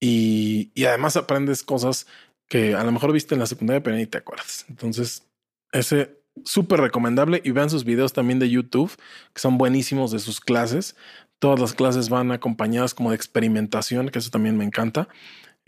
y, 0.00 0.72
además 0.86 1.16
aprendes 1.16 1.62
cosas 1.62 2.06
que 2.48 2.74
a 2.74 2.84
lo 2.84 2.92
mejor 2.92 3.12
viste 3.12 3.34
en 3.34 3.40
la 3.40 3.46
secundaria, 3.46 3.82
pero 3.82 3.96
ni 3.96 4.06
te 4.06 4.18
acuerdas. 4.18 4.66
Entonces, 4.68 5.26
ese 5.72 6.20
súper 6.44 6.80
recomendable 6.80 7.40
y 7.44 7.50
vean 7.50 7.70
sus 7.70 7.84
videos 7.84 8.12
también 8.12 8.38
de 8.38 8.50
YouTube, 8.50 8.94
que 9.32 9.40
son 9.40 9.58
buenísimos 9.58 10.10
de 10.10 10.18
sus 10.18 10.40
clases. 10.40 10.96
Todas 11.38 11.60
las 11.60 11.74
clases 11.74 12.08
van 12.08 12.32
acompañadas 12.32 12.94
como 12.94 13.10
de 13.10 13.16
experimentación, 13.16 14.08
que 14.08 14.18
eso 14.18 14.30
también 14.30 14.56
me 14.56 14.64
encanta. 14.64 15.08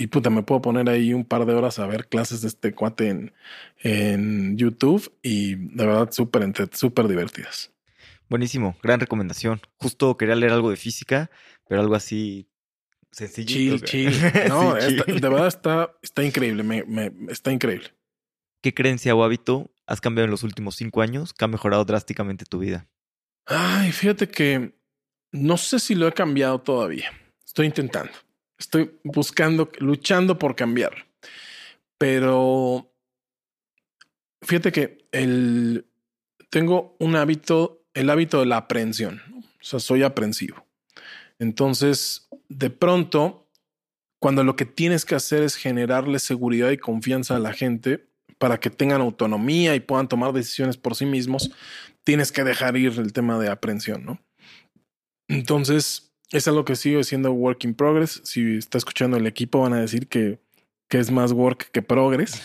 y 0.00 0.06
puta, 0.06 0.30
me 0.30 0.44
puedo 0.44 0.62
poner 0.62 0.88
ahí 0.88 1.12
un 1.12 1.24
par 1.24 1.44
de 1.44 1.54
horas 1.54 1.80
a 1.80 1.86
ver 1.86 2.06
clases 2.06 2.40
de 2.42 2.48
este 2.48 2.72
cuate 2.72 3.08
en, 3.08 3.32
en 3.82 4.56
YouTube 4.56 5.12
y 5.22 5.56
de 5.56 5.86
verdad 5.86 6.12
súper 6.12 6.52
súper 6.72 7.08
divertidas. 7.08 7.72
Buenísimo, 8.28 8.76
gran 8.82 9.00
recomendación. 9.00 9.60
Justo 9.78 10.16
quería 10.16 10.36
leer 10.36 10.52
algo 10.52 10.70
de 10.70 10.76
física, 10.76 11.30
pero 11.66 11.80
algo 11.80 11.96
así 11.96 12.46
sencillo. 13.10 13.78
Chill, 13.78 13.82
chill. 13.82 14.12
No, 14.48 14.74
de 14.74 15.20
verdad 15.20 15.48
está, 15.48 15.90
está 16.02 16.22
increíble, 16.22 16.62
me, 16.62 16.84
me, 16.84 17.10
está 17.30 17.50
increíble. 17.52 17.88
¿Qué 18.62 18.74
creencia 18.74 19.14
o 19.14 19.24
hábito 19.24 19.70
has 19.89 20.03
cambiado 20.03 20.26
en 20.26 20.30
los 20.30 20.43
últimos 20.43 20.76
cinco 20.76 21.01
años 21.01 21.32
que 21.32 21.45
ha 21.45 21.49
mejorado 21.49 21.84
drásticamente 21.84 22.45
tu 22.45 22.59
vida? 22.59 22.86
Ay, 23.47 23.91
fíjate 23.91 24.28
que 24.28 24.74
no 25.32 25.57
sé 25.57 25.78
si 25.78 25.95
lo 25.95 26.07
he 26.07 26.12
cambiado 26.12 26.61
todavía. 26.61 27.11
Estoy 27.45 27.66
intentando. 27.66 28.12
Estoy 28.59 28.99
buscando, 29.03 29.70
luchando 29.78 30.39
por 30.39 30.55
cambiar. 30.55 31.07
Pero 31.97 32.93
fíjate 34.43 34.72
que 34.72 35.09
el, 35.11 35.86
tengo 36.51 36.95
un 36.99 37.16
hábito, 37.16 37.86
el 37.95 38.11
hábito 38.11 38.41
de 38.41 38.47
la 38.47 38.59
aprehensión. 38.59 39.22
O 39.39 39.64
sea, 39.64 39.80
soy 39.80 40.03
aprensivo. 40.03 40.66
Entonces, 41.39 42.28
de 42.51 42.68
pronto, 42.68 43.49
cuando 44.18 44.45
lo 44.45 44.55
que 44.55 44.66
tienes 44.66 45.07
que 45.07 45.14
hacer 45.14 45.43
es 45.43 45.57
generarle 45.57 46.18
seguridad 46.18 46.70
y 46.70 46.76
confianza 46.76 47.36
a 47.36 47.41
la 47.41 47.55
gente 47.55 48.07
para 48.39 48.59
que 48.59 48.70
tengan 48.70 49.01
autonomía 49.01 49.74
y 49.74 49.80
puedan 49.80 50.09
tomar 50.09 50.32
decisiones 50.32 50.76
por 50.76 50.95
sí 50.95 51.07
mismos, 51.07 51.51
tienes 52.05 52.32
que 52.32 52.45
dejar 52.45 52.76
ir 52.76 52.99
el 52.99 53.12
tema 53.12 53.39
de 53.39 53.51
aprensión, 53.51 54.05
¿no? 54.05 54.20
Entonces, 55.28 56.12
es 56.30 56.49
algo 56.49 56.64
que 56.64 56.76
sigue 56.76 57.03
siendo 57.05 57.32
work 57.32 57.64
in 57.64 57.74
progress. 57.74 58.20
Si 58.24 58.57
está 58.57 58.78
escuchando 58.78 59.16
el 59.16 59.26
equipo, 59.26 59.61
van 59.61 59.74
a 59.74 59.80
decir 59.80 60.09
que, 60.09 60.41
que 60.89 60.99
es 60.99 61.11
más 61.11 61.32
work 61.32 61.70
que 61.70 61.82
progress. 61.82 62.43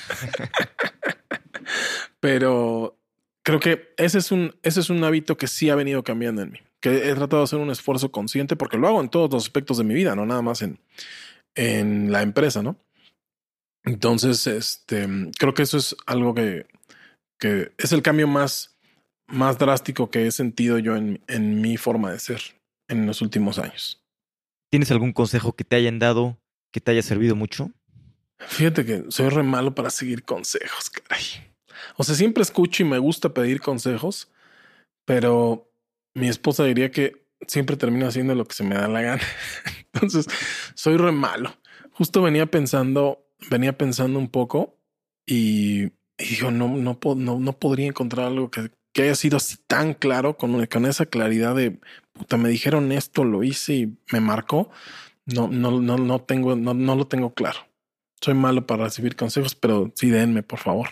Pero 2.20 2.98
creo 3.46 3.60
que 3.60 3.94
ese 3.98 4.18
es 4.18 4.32
un, 4.32 4.56
ese 4.64 4.80
es 4.80 4.90
un 4.90 5.04
hábito 5.04 5.38
que 5.38 5.48
sí 5.48 5.70
ha 5.70 5.76
venido 5.76 6.04
cambiando 6.04 6.42
en 6.42 6.52
mí. 6.52 6.60
Que 6.82 7.10
he 7.10 7.16
tratado 7.16 7.42
de 7.42 7.46
hacer 7.46 7.60
un 7.60 7.72
esfuerzo 7.72 8.12
consciente 8.12 8.56
porque 8.56 8.78
lo 8.78 8.88
hago 8.88 9.02
en 9.02 9.10
todos 9.10 9.32
los 9.32 9.44
aspectos 9.44 9.78
de 9.78 9.84
mi 9.84 9.94
vida, 9.94 10.16
no 10.16 10.26
nada 10.26 10.42
más 10.42 10.62
en, 10.62 10.80
en 11.56 12.12
la 12.12 12.22
empresa, 12.22 12.62
¿no? 12.62 12.78
Entonces, 13.84 14.48
este, 14.48 15.08
creo 15.38 15.54
que 15.54 15.64
eso 15.64 15.78
es 15.78 15.96
algo 16.06 16.34
que, 16.34 16.68
que 17.40 17.72
es 17.78 17.92
el 17.92 18.02
cambio 18.02 18.28
más, 18.28 18.78
más 19.28 19.58
drástico 19.58 20.10
que 20.10 20.28
he 20.28 20.32
sentido 20.32 20.80
yo 20.80 20.96
en, 20.96 21.22
en 21.28 21.62
mi 21.62 21.78
forma 21.78 22.12
de 22.12 22.20
ser 22.20 22.42
en 22.88 23.06
los 23.06 23.22
últimos 23.22 23.60
años. 23.60 24.02
¿Tienes 24.72 24.92
algún 24.92 25.14
consejo 25.14 25.54
que 25.54 25.64
te 25.64 25.76
hayan 25.76 26.00
dado 26.00 26.38
que 26.72 26.82
te 26.82 26.92
haya 26.92 27.04
servido 27.04 27.36
mucho? 27.36 27.72
Fíjate 28.40 28.86
que 28.86 29.06
soy 29.10 29.30
re 29.30 29.44
malo 29.44 29.76
para 29.76 29.90
seguir 29.90 30.24
consejos, 30.24 30.90
caray. 30.90 31.54
O 31.96 32.04
sea, 32.04 32.16
siempre 32.16 32.44
escucho 32.44 32.84
y 32.84 32.86
me 32.86 32.98
gusta 32.98 33.34
pedir 33.34 33.62
consejos, 33.62 34.32
pero 35.06 35.72
mi 36.16 36.28
esposa 36.28 36.64
diría 36.66 36.92
que 36.92 37.24
siempre 37.48 37.78
termino 37.78 38.08
haciendo 38.08 38.36
lo 38.36 38.46
que 38.46 38.56
se 38.56 38.64
me 38.64 38.76
da 38.76 38.88
la 38.88 39.02
gana. 39.02 39.22
Entonces, 39.94 40.28
soy 40.74 40.98
re 40.98 41.12
malo. 41.12 41.56
Justo 41.92 42.22
venía 42.22 42.48
pensando, 42.48 43.23
venía 43.50 43.78
pensando 43.78 44.20
un 44.20 44.30
poco 44.30 44.78
y, 45.26 45.86
y 46.18 46.26
digo, 46.30 46.52
no, 46.52 46.68
no, 46.70 46.98
no, 47.16 47.40
no 47.40 47.60
podría 47.60 47.88
encontrar 47.88 48.28
algo 48.28 48.52
que, 48.52 48.72
que 48.94 49.04
haya 49.04 49.16
sido 49.16 49.38
así 49.38 49.58
tan 49.68 49.94
claro, 49.94 50.38
con, 50.38 50.66
con 50.68 50.86
esa 50.86 51.06
claridad 51.06 51.56
de, 51.56 51.80
puta, 52.14 52.38
me 52.38 52.50
dijeron 52.50 52.92
esto, 52.92 53.24
lo 53.24 53.44
hice 53.44 53.74
y 53.74 53.98
me 54.12 54.20
marcó. 54.20 54.70
No, 55.26 55.48
no, 55.48 55.80
no, 55.80 55.98
no 55.98 56.22
tengo, 56.22 56.56
no, 56.56 56.74
no 56.74 56.96
lo 56.96 57.08
tengo 57.08 57.34
claro. 57.34 57.60
Soy 58.22 58.34
malo 58.34 58.68
para 58.68 58.86
recibir 58.86 59.16
consejos, 59.16 59.56
pero 59.56 59.92
sí 59.96 60.10
denme, 60.10 60.44
por 60.44 60.60
favor. 60.60 60.90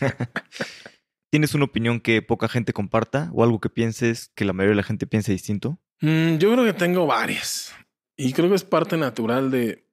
¿Tienes 1.30 1.54
una 1.54 1.64
opinión 1.64 2.00
que 2.00 2.22
poca 2.22 2.48
gente 2.48 2.72
comparta 2.72 3.30
o 3.32 3.42
algo 3.44 3.60
que 3.60 3.68
pienses 3.68 4.30
que 4.34 4.44
la 4.44 4.52
mayoría 4.52 4.72
de 4.72 4.76
la 4.76 4.82
gente 4.82 5.06
piense 5.06 5.32
distinto? 5.32 5.78
Mm, 6.00 6.36
yo 6.36 6.52
creo 6.52 6.64
que 6.64 6.72
tengo 6.72 7.06
varias 7.06 7.74
y 8.16 8.32
creo 8.32 8.48
que 8.48 8.54
es 8.54 8.64
parte 8.64 8.96
natural 8.96 9.50
de, 9.50 9.83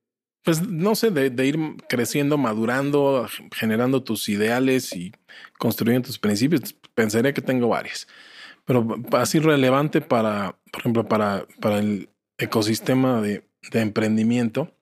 pues 0.43 0.67
no 0.67 0.95
sé, 0.95 1.11
de, 1.11 1.45
ir 1.45 1.57
creciendo, 1.87 2.37
madurando, 2.37 3.27
generando 3.53 4.03
tus 4.03 4.27
ideales 4.29 4.95
y 4.95 5.13
construyendo 5.59 6.07
tus 6.07 6.19
principios. 6.19 6.73
Pensaría 6.95 7.33
que 7.33 7.41
tengo 7.41 7.67
varias, 7.67 8.07
pero 8.65 8.97
así 9.13 9.39
relevante 9.39 10.01
para, 10.01 10.57
por 10.71 10.81
ejemplo, 10.81 11.07
para, 11.07 11.45
para 11.59 11.79
el 11.79 12.09
ecosistema 12.37 13.21
de, 13.21 13.43
emprendimiento. 13.73 14.75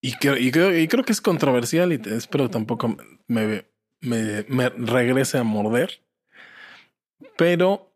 Y, 0.00 0.14
creo, 0.14 0.36
y, 0.36 0.50
creo, 0.50 1.04
que 1.04 1.12
es 1.12 1.20
controversial 1.20 1.92
y 1.92 2.00
espero 2.10 2.50
tampoco 2.50 2.96
me, 3.28 3.66
me, 4.00 4.44
me 4.48 4.68
regrese 4.68 5.38
a 5.38 5.44
morder. 5.44 6.02
Pero 7.36 7.92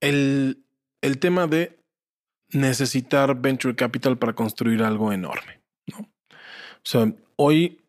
el, 0.00 0.64
el 1.02 1.18
tema 1.18 1.46
de 1.46 1.79
necesitar 2.52 3.40
venture 3.40 3.74
capital 3.74 4.18
para 4.18 4.34
construir 4.34 4.82
algo 4.82 5.12
enorme. 5.12 5.60
¿no? 5.86 5.98
O 6.00 6.84
sea, 6.84 7.12
hoy 7.36 7.80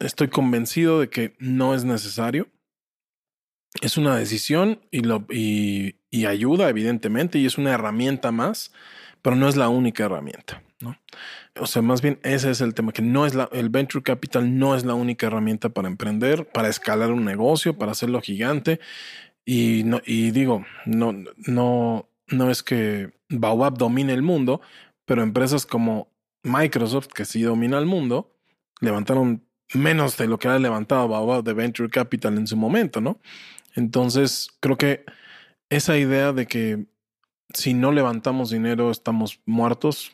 estoy 0.00 0.28
convencido 0.28 1.00
de 1.00 1.08
que 1.08 1.34
no 1.38 1.74
es 1.74 1.84
necesario. 1.84 2.48
Es 3.80 3.96
una 3.96 4.16
decisión 4.16 4.80
y, 4.90 5.00
lo, 5.00 5.26
y, 5.28 5.96
ayuda, 6.26 6.68
evidentemente, 6.68 7.38
y 7.38 7.46
es 7.46 7.58
una 7.58 7.72
herramienta 7.72 8.30
más, 8.30 8.72
pero 9.20 9.34
no 9.36 9.48
es 9.48 9.56
la 9.56 9.68
única 9.68 10.04
herramienta. 10.04 10.62
O 11.58 11.66
sea, 11.66 11.82
más 11.82 12.02
bien 12.02 12.18
ese 12.22 12.50
es 12.50 12.60
el 12.60 12.74
tema, 12.74 12.92
que 12.92 13.02
no 13.02 13.26
es 13.26 13.34
la, 13.34 13.48
el 13.52 13.68
venture 13.68 14.02
capital 14.02 14.58
no 14.58 14.76
es 14.76 14.84
la 14.84 14.94
única 14.94 15.26
herramienta 15.26 15.70
para 15.70 15.88
emprender, 15.88 16.46
para 16.46 16.68
escalar 16.68 17.10
un 17.10 17.24
negocio, 17.24 17.78
para 17.78 17.92
hacerlo 17.92 18.20
gigante. 18.20 18.80
Y, 19.44 19.82
no, 19.84 20.00
y 20.04 20.30
digo, 20.30 20.64
no, 20.86 21.14
no, 21.46 22.08
no 22.28 22.50
es 22.50 22.62
que 22.62 23.12
Baobab 23.28 23.76
domine 23.76 24.12
el 24.12 24.22
mundo, 24.22 24.60
pero 25.04 25.22
empresas 25.22 25.66
como 25.66 26.08
Microsoft, 26.42 27.08
que 27.08 27.24
sí 27.24 27.42
domina 27.42 27.78
el 27.78 27.86
mundo, 27.86 28.36
levantaron 28.80 29.44
menos 29.72 30.16
de 30.16 30.26
lo 30.26 30.38
que 30.38 30.48
ha 30.48 30.58
levantado 30.58 31.08
Baobab 31.08 31.42
de 31.42 31.54
Venture 31.54 31.90
Capital 31.90 32.36
en 32.36 32.46
su 32.46 32.56
momento, 32.56 33.00
¿no? 33.00 33.18
Entonces, 33.74 34.48
creo 34.60 34.76
que 34.76 35.04
esa 35.70 35.96
idea 35.98 36.32
de 36.32 36.46
que 36.46 36.86
si 37.52 37.74
no 37.74 37.92
levantamos 37.92 38.50
dinero 38.50 38.90
estamos 38.90 39.40
muertos, 39.46 40.12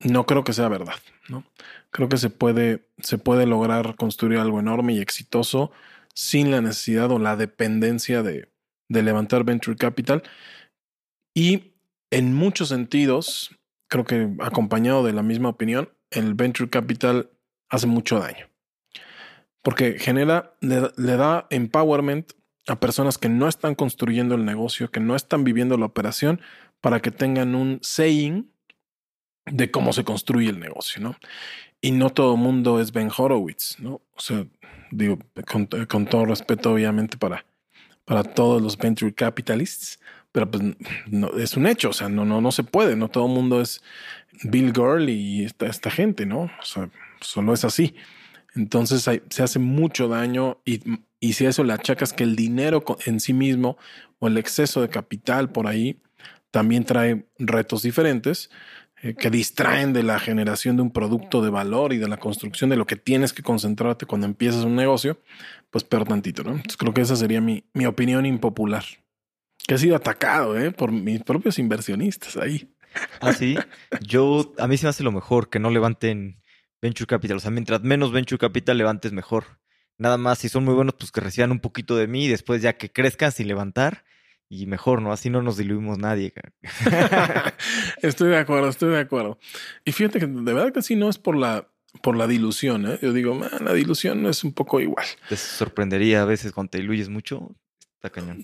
no 0.00 0.26
creo 0.26 0.44
que 0.44 0.52
sea 0.52 0.68
verdad, 0.68 0.98
¿no? 1.28 1.44
Creo 1.90 2.08
que 2.08 2.16
se 2.16 2.30
puede, 2.30 2.88
se 2.98 3.18
puede 3.18 3.46
lograr 3.46 3.96
construir 3.96 4.38
algo 4.38 4.60
enorme 4.60 4.94
y 4.94 5.00
exitoso 5.00 5.72
sin 6.14 6.50
la 6.50 6.60
necesidad 6.60 7.10
o 7.10 7.18
la 7.18 7.36
dependencia 7.36 8.22
de, 8.22 8.48
de 8.88 9.02
levantar 9.02 9.44
venture 9.44 9.76
capital. 9.76 10.22
Y 11.38 11.74
en 12.10 12.34
muchos 12.34 12.70
sentidos, 12.70 13.56
creo 13.86 14.04
que 14.04 14.28
acompañado 14.40 15.04
de 15.04 15.12
la 15.12 15.22
misma 15.22 15.50
opinión, 15.50 15.88
el 16.10 16.34
venture 16.34 16.68
capital 16.68 17.30
hace 17.68 17.86
mucho 17.86 18.18
daño. 18.18 18.48
Porque 19.62 20.00
genera, 20.00 20.56
le, 20.60 20.80
da 20.96 21.46
empowerment 21.50 22.32
a 22.66 22.80
personas 22.80 23.18
que 23.18 23.28
no 23.28 23.46
están 23.46 23.76
construyendo 23.76 24.34
el 24.34 24.44
negocio, 24.44 24.90
que 24.90 24.98
no 24.98 25.14
están 25.14 25.44
viviendo 25.44 25.78
la 25.78 25.86
operación, 25.86 26.40
para 26.80 26.98
que 26.98 27.12
tengan 27.12 27.54
un 27.54 27.78
saying 27.82 28.50
de 29.46 29.70
cómo 29.70 29.92
se 29.92 30.02
construye 30.02 30.50
el 30.50 30.58
negocio, 30.58 31.00
¿no? 31.00 31.14
Y 31.80 31.92
no 31.92 32.10
todo 32.10 32.34
el 32.34 32.40
mundo 32.40 32.80
es 32.80 32.90
Ben 32.90 33.12
Horowitz, 33.16 33.78
¿no? 33.78 34.02
O 34.16 34.20
sea, 34.20 34.44
digo, 34.90 35.20
con, 35.46 35.66
con 35.86 36.06
todo 36.06 36.24
respeto, 36.24 36.72
obviamente, 36.72 37.16
para, 37.16 37.46
para 38.04 38.24
todos 38.24 38.60
los 38.60 38.76
venture 38.76 39.14
capitalists, 39.14 40.00
pero 40.32 40.50
pues 40.50 40.62
no, 41.06 41.30
es 41.38 41.56
un 41.56 41.66
hecho, 41.66 41.90
o 41.90 41.92
sea, 41.92 42.08
no, 42.08 42.24
no, 42.24 42.40
no 42.40 42.52
se 42.52 42.64
puede, 42.64 42.96
no 42.96 43.08
todo 43.08 43.26
el 43.26 43.32
mundo 43.32 43.60
es 43.60 43.82
Bill 44.44 44.72
Girl 44.74 45.08
y 45.08 45.44
esta, 45.44 45.66
esta 45.66 45.90
gente, 45.90 46.26
¿no? 46.26 46.42
O 46.42 46.64
sea, 46.64 46.90
solo 47.20 47.54
es 47.54 47.64
así. 47.64 47.94
Entonces 48.54 49.02
se 49.02 49.42
hace 49.42 49.58
mucho 49.58 50.08
daño 50.08 50.60
y, 50.64 50.80
y 51.20 51.34
si 51.34 51.46
a 51.46 51.50
eso 51.50 51.64
le 51.64 51.72
achacas 51.72 52.12
que 52.12 52.24
el 52.24 52.36
dinero 52.36 52.84
en 53.06 53.20
sí 53.20 53.32
mismo 53.32 53.78
o 54.18 54.28
el 54.28 54.38
exceso 54.38 54.80
de 54.80 54.88
capital 54.88 55.50
por 55.50 55.66
ahí 55.66 56.00
también 56.50 56.84
trae 56.84 57.26
retos 57.38 57.82
diferentes 57.82 58.50
eh, 59.02 59.14
que 59.14 59.30
distraen 59.30 59.92
de 59.92 60.02
la 60.02 60.18
generación 60.18 60.76
de 60.76 60.82
un 60.82 60.90
producto 60.90 61.42
de 61.42 61.50
valor 61.50 61.92
y 61.92 61.98
de 61.98 62.08
la 62.08 62.16
construcción 62.16 62.70
de 62.70 62.76
lo 62.76 62.86
que 62.86 62.96
tienes 62.96 63.32
que 63.32 63.42
concentrarte 63.42 64.06
cuando 64.06 64.26
empiezas 64.26 64.64
un 64.64 64.74
negocio, 64.74 65.20
pues 65.70 65.84
peor 65.84 66.04
tantito, 66.04 66.42
¿no? 66.42 66.50
Entonces 66.50 66.76
creo 66.76 66.94
que 66.94 67.02
esa 67.02 67.16
sería 67.16 67.40
mi, 67.40 67.64
mi 67.74 67.86
opinión 67.86 68.26
impopular 68.26 68.84
que 69.68 69.74
ha 69.74 69.78
sido 69.78 69.96
atacado 69.96 70.58
¿eh? 70.58 70.70
por 70.70 70.90
mis 70.90 71.22
propios 71.22 71.58
inversionistas 71.58 72.38
ahí. 72.38 72.74
Ah, 73.20 73.34
sí. 73.34 73.54
Yo, 74.00 74.54
a 74.56 74.66
mí 74.66 74.78
se 74.78 74.86
me 74.86 74.90
hace 74.90 75.04
lo 75.04 75.12
mejor 75.12 75.50
que 75.50 75.58
no 75.58 75.68
levanten 75.68 76.42
venture 76.80 77.06
capital. 77.06 77.36
O 77.36 77.40
sea, 77.40 77.50
mientras 77.50 77.82
menos 77.82 78.10
venture 78.10 78.38
capital 78.38 78.78
levantes, 78.78 79.12
mejor. 79.12 79.44
Nada 79.98 80.16
más, 80.16 80.38
si 80.38 80.48
son 80.48 80.64
muy 80.64 80.72
buenos, 80.72 80.94
pues 80.98 81.12
que 81.12 81.20
reciban 81.20 81.52
un 81.52 81.60
poquito 81.60 81.96
de 81.96 82.06
mí 82.06 82.24
y 82.24 82.28
después 82.28 82.62
ya 82.62 82.78
que 82.78 82.90
crezcan 82.90 83.30
sin 83.30 83.46
levantar 83.46 84.04
y 84.48 84.64
mejor, 84.64 85.02
¿no? 85.02 85.12
Así 85.12 85.28
no 85.28 85.42
nos 85.42 85.58
diluimos 85.58 85.98
nadie. 85.98 86.32
estoy 88.00 88.30
de 88.30 88.38
acuerdo, 88.38 88.70
estoy 88.70 88.92
de 88.92 89.00
acuerdo. 89.00 89.38
Y 89.84 89.92
fíjate 89.92 90.18
que 90.18 90.26
de 90.26 90.54
verdad 90.54 90.72
que 90.72 90.80
sí, 90.80 90.96
no 90.96 91.10
es 91.10 91.18
por 91.18 91.36
la, 91.36 91.68
por 92.02 92.16
la 92.16 92.26
dilución. 92.26 92.90
¿eh? 92.90 92.98
Yo 93.02 93.12
digo, 93.12 93.38
la 93.60 93.74
dilución 93.74 94.24
es 94.24 94.44
un 94.44 94.54
poco 94.54 94.80
igual. 94.80 95.04
Te 95.28 95.36
sorprendería 95.36 96.22
a 96.22 96.24
veces 96.24 96.52
cuando 96.52 96.70
te 96.70 96.78
diluyes 96.78 97.10
mucho. 97.10 97.54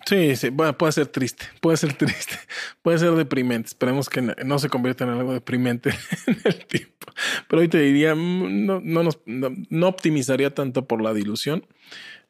Sí, 0.06 0.34
sí, 0.34 0.50
puede 0.50 0.92
ser 0.92 1.06
triste, 1.06 1.46
puede 1.60 1.76
ser 1.76 1.92
triste, 1.92 2.34
puede 2.82 2.98
ser 2.98 3.12
deprimente. 3.12 3.68
Esperemos 3.68 4.08
que 4.08 4.20
no, 4.22 4.58
se 4.58 4.68
convierta 4.68 5.04
en 5.04 5.10
algo 5.10 5.32
deprimente 5.32 5.90
en 6.26 6.40
el 6.44 6.66
tiempo. 6.66 7.06
Pero 7.48 7.62
hoy 7.62 7.68
te 7.68 7.78
diría, 7.78 8.14
mm, 8.14 8.66
no, 8.66 8.80
no, 8.82 9.02
nos, 9.04 9.20
no, 9.26 9.88
optimizaría 9.88 10.52
tanto 10.54 10.86
por 10.86 11.00
la 11.00 11.14
dilución, 11.14 11.66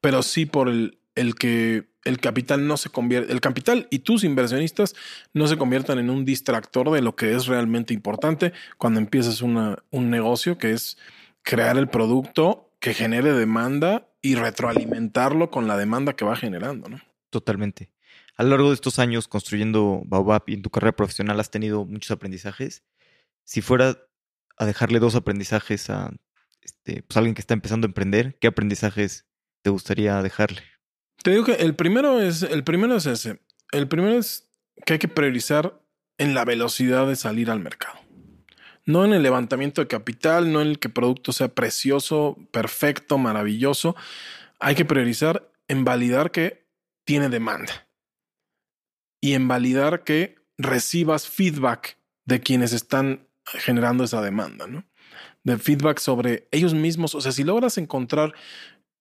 pero 0.01 0.22
sí 0.22 0.45
por 0.45 0.68
el, 0.68 0.99
el 1.14 1.35
que 1.35 1.87
el 2.05 2.20
capital 2.20 2.66
no 2.66 2.77
se 2.77 2.91
convierte, 2.91 3.33
el 3.33 3.41
capital 3.41 3.89
y 3.91 4.01
tus 4.01 4.25
inversionistas 4.25 4.95
no 5.33 5.47
se 5.47 5.57
conviertan 5.57 5.99
en 5.99 6.11
un 6.11 6.27
distractor 6.27 6.91
de 6.91 7.01
lo 7.01 7.16
que 7.16 7.35
es 7.35 7.47
realmente 7.47 7.95
importante 7.95 8.53
cuando 8.77 9.01
empiezas 9.01 9.41
una, 9.41 9.79
un 9.91 10.11
negocio 10.11 10.59
que 10.59 10.72
es 10.72 10.99
crear 11.43 11.79
el 11.79 11.89
producto 11.89 12.70
que 12.81 12.93
genere 12.93 13.33
demanda 13.33 14.07
y 14.20 14.35
retroalimentarlo 14.35 15.51
con 15.51 15.66
la 15.66 15.79
demanda 15.79 16.14
que 16.14 16.27
va 16.27 16.37
generando, 16.37 16.91
¿no? 16.91 17.01
Totalmente. 17.35 17.91
A 18.37 18.45
lo 18.45 18.51
largo 18.51 18.68
de 18.68 18.76
estos 18.76 19.01
años 19.01 19.26
construyendo 19.26 20.03
Baobab 20.07 20.45
y 20.47 20.55
en 20.55 20.62
tu 20.62 20.70
carrera 20.70 20.95
profesional 20.95 21.41
has 21.41 21.51
tenido 21.51 21.85
muchos 21.85 22.12
aprendizajes. 22.12 22.85
Si 23.43 23.61
fuera 23.61 23.99
a 24.57 24.64
dejarle 24.64 25.01
dos 25.01 25.16
aprendizajes 25.16 25.91
a 25.91 26.12
este, 26.62 27.03
pues, 27.03 27.16
alguien 27.16 27.35
que 27.35 27.41
está 27.41 27.53
empezando 27.53 27.87
a 27.87 27.89
emprender, 27.89 28.39
¿qué 28.41 28.47
aprendizajes 28.47 29.26
te 29.62 29.70
gustaría 29.70 30.22
dejarle? 30.22 30.62
Te 31.24 31.32
digo 31.32 31.45
que 31.45 31.55
el 31.55 31.74
primero 31.74 32.20
es, 32.20 32.45
el 32.45 32.62
primero 32.62 32.95
es 32.95 33.07
ese. 33.07 33.41
El 33.72 33.89
primero 33.89 34.16
es 34.16 34.49
que 34.87 34.93
hay 34.93 34.99
que 35.01 35.09
priorizar 35.09 35.82
en 36.18 36.35
la 36.35 36.45
velocidad 36.45 37.09
de 37.09 37.16
salir 37.16 37.51
al 37.51 37.59
mercado. 37.59 37.99
No 38.87 39.05
en 39.05 39.12
el 39.12 39.24
levantamiento 39.24 39.80
de 39.80 39.89
capital, 39.89 40.53
no 40.53 40.62
en 40.62 40.68
el 40.68 40.78
que 40.78 40.89
producto 40.89 41.32
sea 41.32 41.49
precioso, 41.49 42.39
perfecto, 42.53 43.18
maravilloso. 43.18 43.97
Hay 44.61 44.76
que 44.76 44.85
priorizar 44.85 45.51
en 45.66 45.85
validar 45.85 46.30
que 46.30 46.64
tiene 47.05 47.29
demanda. 47.29 47.89
Y 49.23 49.35
en 49.35 49.49
validar 49.49 50.05
que 50.05 50.37
recibas 50.59 51.29
feedback 51.29 51.99
de 52.27 52.41
quienes 52.41 52.73
están 52.73 53.29
generando 53.47 54.05
esa 54.05 54.23
demanda, 54.23 54.67
¿no? 54.67 54.85
De 55.45 55.59
feedback 55.59 55.99
sobre 55.99 56.49
ellos 56.51 56.75
mismos. 56.75 57.15
O 57.15 57.21
sea, 57.21 57.33
si 57.33 57.45
logras 57.45 57.79
encontrar 57.79 58.35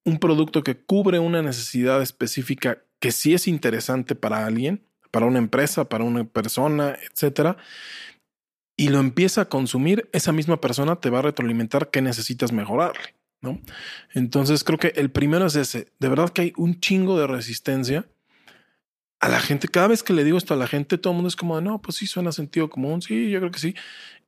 un 0.06 0.20
producto 0.20 0.64
que 0.64 0.78
cubre 0.78 1.20
una 1.20 1.42
necesidad 1.42 2.02
específica 2.02 2.84
que 3.00 3.12
sí 3.12 3.34
es 3.34 3.48
interesante 3.48 4.16
para 4.16 4.46
alguien, 4.46 4.86
para 5.12 5.26
una 5.26 5.40
empresa, 5.40 5.88
para 5.88 6.04
una 6.04 6.24
persona, 6.26 6.98
etcétera, 7.12 7.58
y 8.78 8.90
lo 8.90 9.00
empieza 9.00 9.42
a 9.42 9.50
consumir, 9.50 10.10
esa 10.14 10.32
misma 10.32 10.60
persona 10.60 10.96
te 10.96 11.10
va 11.10 11.20
a 11.20 11.24
retroalimentar 11.24 11.92
que 11.92 12.02
necesitas 12.02 12.52
mejorarle, 12.52 13.16
¿no? 13.44 13.62
Entonces 14.14 14.64
creo 14.64 14.80
que 14.80 14.94
el 14.96 15.12
primero 15.12 15.46
es 15.46 15.56
ese. 15.56 15.92
De 16.00 16.10
verdad 16.10 16.30
que 16.30 16.42
hay 16.42 16.54
un 16.58 16.80
chingo 16.80 17.20
de 17.20 17.28
resistencia 17.28 18.08
a 19.20 19.30
la 19.30 19.40
gente. 19.40 19.68
Cada 19.68 19.88
vez 19.88 20.02
que 20.02 20.14
le 20.14 20.24
digo 20.24 20.38
esto 20.38 20.54
a 20.54 20.58
la 20.58 20.68
gente, 20.68 20.98
todo 20.98 21.12
el 21.12 21.16
mundo 21.16 21.28
es 21.28 21.36
como, 21.36 21.60
no, 21.62 21.82
pues 21.82 21.98
sí, 21.98 22.08
suena 22.08 22.32
sentido 22.32 22.70
común, 22.70 23.02
sí, 23.02 23.30
yo 23.30 23.40
creo 23.40 23.52
que 23.52 23.60
sí. 23.60 23.76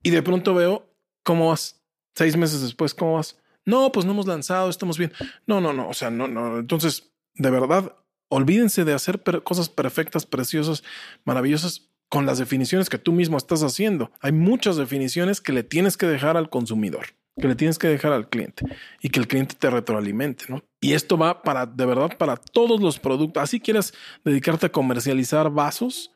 Y 0.04 0.12
de 0.12 0.22
pronto 0.22 0.54
veo 0.54 0.88
cómo 1.24 1.50
vas. 1.50 1.82
Seis 2.14 2.38
meses 2.38 2.62
después, 2.62 2.94
¿cómo 2.94 3.16
vas? 3.16 3.38
No, 3.66 3.92
pues 3.92 4.06
no 4.06 4.12
hemos 4.12 4.28
lanzado, 4.28 4.70
estamos 4.70 4.98
bien. 4.98 5.12
No, 5.48 5.60
no, 5.60 5.74
no, 5.74 5.90
o 5.90 5.94
sea, 5.94 6.12
no, 6.12 6.28
no. 6.28 6.60
Entonces, 6.60 7.12
de 7.34 7.50
verdad, 7.50 7.96
olvídense 8.30 8.86
de 8.86 8.94
hacer 8.94 9.22
cosas 9.44 9.70
perfectas, 9.70 10.26
preciosas, 10.26 10.84
maravillosas 11.24 11.90
con 12.10 12.26
las 12.26 12.38
definiciones 12.38 12.90
que 12.90 12.98
tú 12.98 13.12
mismo 13.12 13.38
estás 13.38 13.64
haciendo. 13.64 14.12
Hay 14.22 14.32
muchas 14.32 14.78
definiciones 14.78 15.42
que 15.42 15.54
le 15.54 15.64
tienes 15.64 15.98
que 15.98 16.06
dejar 16.06 16.38
al 16.38 16.50
consumidor, 16.50 17.08
que 17.40 17.48
le 17.48 17.56
tienes 17.56 17.78
que 17.78 17.88
dejar 17.88 18.14
al 18.14 18.30
cliente 18.30 18.66
y 19.02 19.10
que 19.10 19.20
el 19.20 19.28
cliente 19.28 19.56
te 19.56 19.70
retroalimente, 19.70 20.46
¿no? 20.48 20.64
Y 20.80 20.94
esto 20.94 21.18
va 21.18 21.42
para, 21.42 21.66
de 21.66 21.86
verdad, 21.86 22.18
para 22.18 22.38
todos 22.38 22.80
los 22.80 23.00
productos. 23.00 23.44
Así 23.44 23.60
quieras 23.60 23.94
dedicarte 24.24 24.68
a 24.68 24.72
comercializar 24.72 25.50
vasos 25.50 26.12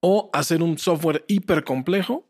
o 0.00 0.30
hacer 0.32 0.62
un 0.62 0.78
software 0.78 1.24
hiper 1.28 1.64
complejo, 1.64 2.28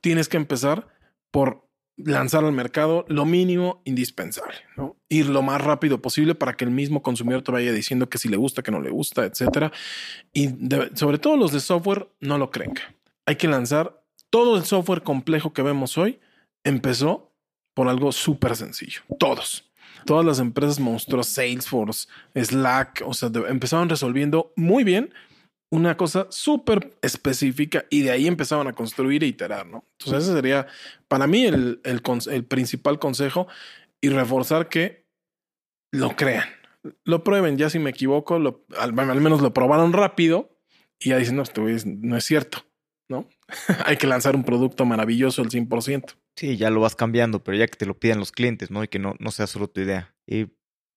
tienes 0.00 0.28
que 0.28 0.36
empezar 0.36 0.88
por 1.30 1.66
lanzar 1.96 2.44
al 2.44 2.52
mercado 2.52 3.04
lo 3.08 3.24
mínimo 3.24 3.82
indispensable, 3.84 4.56
¿no? 4.76 4.96
Ir 5.08 5.26
lo 5.26 5.42
más 5.42 5.62
rápido 5.62 6.00
posible 6.00 6.34
para 6.34 6.54
que 6.54 6.64
el 6.64 6.70
mismo 6.70 7.02
consumidor 7.02 7.42
te 7.42 7.52
vaya 7.52 7.72
diciendo 7.72 8.08
que 8.08 8.18
si 8.18 8.28
le 8.28 8.36
gusta, 8.36 8.62
que 8.62 8.70
no 8.70 8.80
le 8.80 8.90
gusta, 8.90 9.24
etcétera. 9.24 9.72
Y 10.32 10.48
sobre 10.94 11.18
todo 11.18 11.36
los 11.36 11.52
de 11.52 11.60
software, 11.60 12.08
no 12.20 12.38
lo 12.38 12.50
creen. 12.50 12.74
Hay 13.26 13.36
que 13.36 13.48
lanzar 13.48 14.02
todo 14.30 14.56
el 14.56 14.64
software 14.64 15.02
complejo 15.02 15.52
que 15.52 15.62
vemos 15.62 15.96
hoy. 15.98 16.18
Empezó 16.64 17.31
por 17.74 17.88
algo 17.88 18.12
súper 18.12 18.56
sencillo. 18.56 19.02
Todos. 19.18 19.68
Todas 20.04 20.24
las 20.24 20.38
empresas 20.38 20.80
monstruos, 20.80 21.28
Salesforce, 21.28 22.08
Slack, 22.34 23.02
o 23.06 23.14
sea, 23.14 23.30
empezaron 23.48 23.88
resolviendo 23.88 24.52
muy 24.56 24.84
bien 24.84 25.12
una 25.72 25.96
cosa 25.96 26.26
súper 26.28 26.92
específica 27.00 27.86
y 27.88 28.02
de 28.02 28.10
ahí 28.10 28.26
empezaban 28.26 28.66
a 28.66 28.74
construir 28.74 29.24
e 29.24 29.28
iterar, 29.28 29.66
¿no? 29.66 29.86
Entonces 29.98 30.24
ese 30.24 30.34
sería 30.34 30.66
para 31.08 31.26
mí 31.26 31.46
el, 31.46 31.80
el, 31.84 32.44
principal 32.44 32.98
consejo 32.98 33.48
y 33.98 34.10
reforzar 34.10 34.68
que 34.68 35.06
lo 35.90 36.14
crean, 36.14 36.46
lo 37.04 37.24
prueben, 37.24 37.56
ya 37.56 37.70
si 37.70 37.78
me 37.78 37.88
equivoco, 37.88 38.38
lo, 38.38 38.66
al, 38.76 38.92
menos 38.92 39.40
lo 39.40 39.54
probaron 39.54 39.94
rápido 39.94 40.58
y 41.00 41.08
ya 41.10 41.16
dicen, 41.16 41.36
no, 41.36 41.42
esto 41.42 41.62
no 41.62 42.16
es 42.18 42.24
cierto, 42.24 42.66
¿no? 43.08 43.26
Hay 43.86 43.96
que 43.96 44.06
lanzar 44.06 44.36
un 44.36 44.44
producto 44.44 44.84
maravilloso 44.84 45.40
al 45.40 45.48
100%. 45.48 46.16
Sí, 46.36 46.56
ya 46.56 46.70
lo 46.70 46.80
vas 46.80 46.96
cambiando, 46.96 47.44
pero 47.44 47.56
ya 47.56 47.66
que 47.66 47.76
te 47.76 47.86
lo 47.86 47.98
pidan 47.98 48.18
los 48.18 48.32
clientes, 48.32 48.70
¿no? 48.70 48.82
Y 48.82 48.88
que 48.88 48.98
no, 48.98 49.14
no 49.18 49.30
sea 49.30 49.46
solo 49.46 49.68
tu 49.68 49.80
idea. 49.80 50.14
Y 50.26 50.46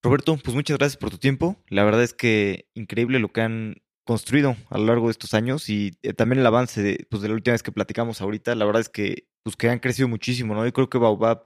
Roberto, 0.01 0.37
pues 0.37 0.55
muchas 0.55 0.77
gracias 0.77 0.97
por 0.97 1.09
tu 1.09 1.17
tiempo. 1.17 1.61
La 1.67 1.83
verdad 1.83 2.03
es 2.03 2.13
que 2.13 2.69
increíble 2.73 3.19
lo 3.19 3.31
que 3.31 3.41
han 3.41 3.81
construido 4.05 4.55
a 4.69 4.77
lo 4.77 4.85
largo 4.85 5.07
de 5.07 5.11
estos 5.11 5.33
años 5.33 5.67
y 5.67 5.97
eh, 6.03 6.13
también 6.13 6.39
el 6.39 6.45
avance 6.45 6.81
de, 6.81 7.07
pues, 7.09 7.21
de 7.21 7.29
la 7.29 7.33
última 7.33 7.53
vez 7.53 7.63
que 7.63 7.71
platicamos 7.71 8.21
ahorita, 8.21 8.53
la 8.55 8.65
verdad 8.65 8.81
es 8.81 8.89
que, 8.89 9.27
pues, 9.43 9.55
que 9.55 9.69
han 9.69 9.79
crecido 9.79 10.07
muchísimo, 10.07 10.53
¿no? 10.53 10.63
Yo 10.63 10.73
creo 10.73 10.89
que 10.89 10.97
Baobab 10.97 11.43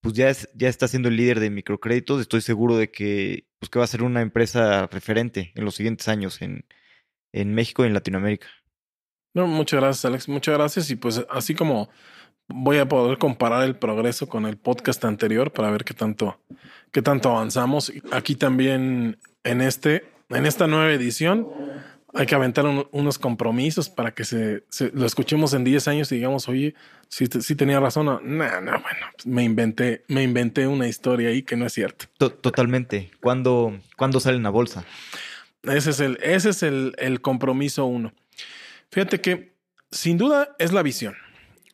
pues 0.00 0.14
ya, 0.14 0.30
es, 0.30 0.48
ya 0.54 0.68
está 0.68 0.86
siendo 0.86 1.08
el 1.08 1.16
líder 1.16 1.40
de 1.40 1.50
microcréditos. 1.50 2.20
Estoy 2.20 2.40
seguro 2.40 2.76
de 2.76 2.90
que, 2.90 3.48
pues, 3.58 3.68
que 3.70 3.78
va 3.78 3.84
a 3.84 3.88
ser 3.88 4.02
una 4.02 4.22
empresa 4.22 4.86
referente 4.86 5.52
en 5.54 5.64
los 5.64 5.74
siguientes 5.74 6.08
años 6.08 6.40
en, 6.40 6.66
en 7.32 7.54
México 7.54 7.84
y 7.84 7.88
en 7.88 7.94
Latinoamérica. 7.94 8.46
No, 9.34 9.46
muchas 9.46 9.80
gracias, 9.80 10.04
Alex. 10.04 10.28
Muchas 10.28 10.54
gracias. 10.56 10.90
Y 10.90 10.96
pues 10.96 11.24
así 11.30 11.54
como 11.54 11.90
voy 12.48 12.78
a 12.78 12.88
poder 12.88 13.18
comparar 13.18 13.64
el 13.64 13.76
progreso 13.76 14.28
con 14.28 14.46
el 14.46 14.56
podcast 14.56 15.04
anterior 15.04 15.52
para 15.52 15.70
ver 15.70 15.84
qué 15.84 15.94
tanto, 15.94 16.40
qué 16.90 17.02
tanto 17.02 17.30
avanzamos. 17.30 17.92
Aquí 18.10 18.34
también 18.34 19.18
en 19.44 19.60
este 19.60 20.04
en 20.30 20.44
esta 20.46 20.66
nueva 20.66 20.92
edición 20.92 21.48
hay 22.14 22.26
que 22.26 22.34
aventar 22.34 22.66
unos 22.66 23.18
compromisos 23.18 23.88
para 23.88 24.12
que 24.12 24.24
se, 24.24 24.64
lo 24.92 25.06
escuchemos 25.06 25.52
en 25.52 25.64
10 25.64 25.88
años 25.88 26.10
y 26.10 26.16
digamos, 26.16 26.48
oye, 26.48 26.74
si, 27.08 27.26
si 27.26 27.54
tenía 27.54 27.80
razón. 27.80 28.06
No, 28.06 28.20
no, 28.20 28.60
no 28.60 28.70
bueno, 28.80 29.06
pues 29.14 29.26
me 29.26 29.44
inventé, 29.44 30.04
me 30.08 30.22
inventé 30.22 30.66
una 30.66 30.88
historia 30.88 31.28
ahí 31.28 31.42
que 31.42 31.56
no 31.56 31.66
es 31.66 31.74
cierta. 31.74 32.06
Totalmente. 32.16 33.10
¿Cuándo, 33.20 33.78
¿Cuándo 33.96 34.20
sale 34.20 34.36
en 34.36 34.42
la 34.42 34.50
bolsa? 34.50 34.84
Ese 35.62 35.90
es 35.90 36.00
el, 36.00 36.18
ese 36.22 36.50
es 36.50 36.62
el, 36.62 36.94
el 36.98 37.20
compromiso 37.20 37.84
uno. 37.84 38.12
Fíjate 38.90 39.20
que 39.20 39.52
sin 39.90 40.16
duda 40.16 40.56
es 40.58 40.72
la 40.72 40.82
visión. 40.82 41.14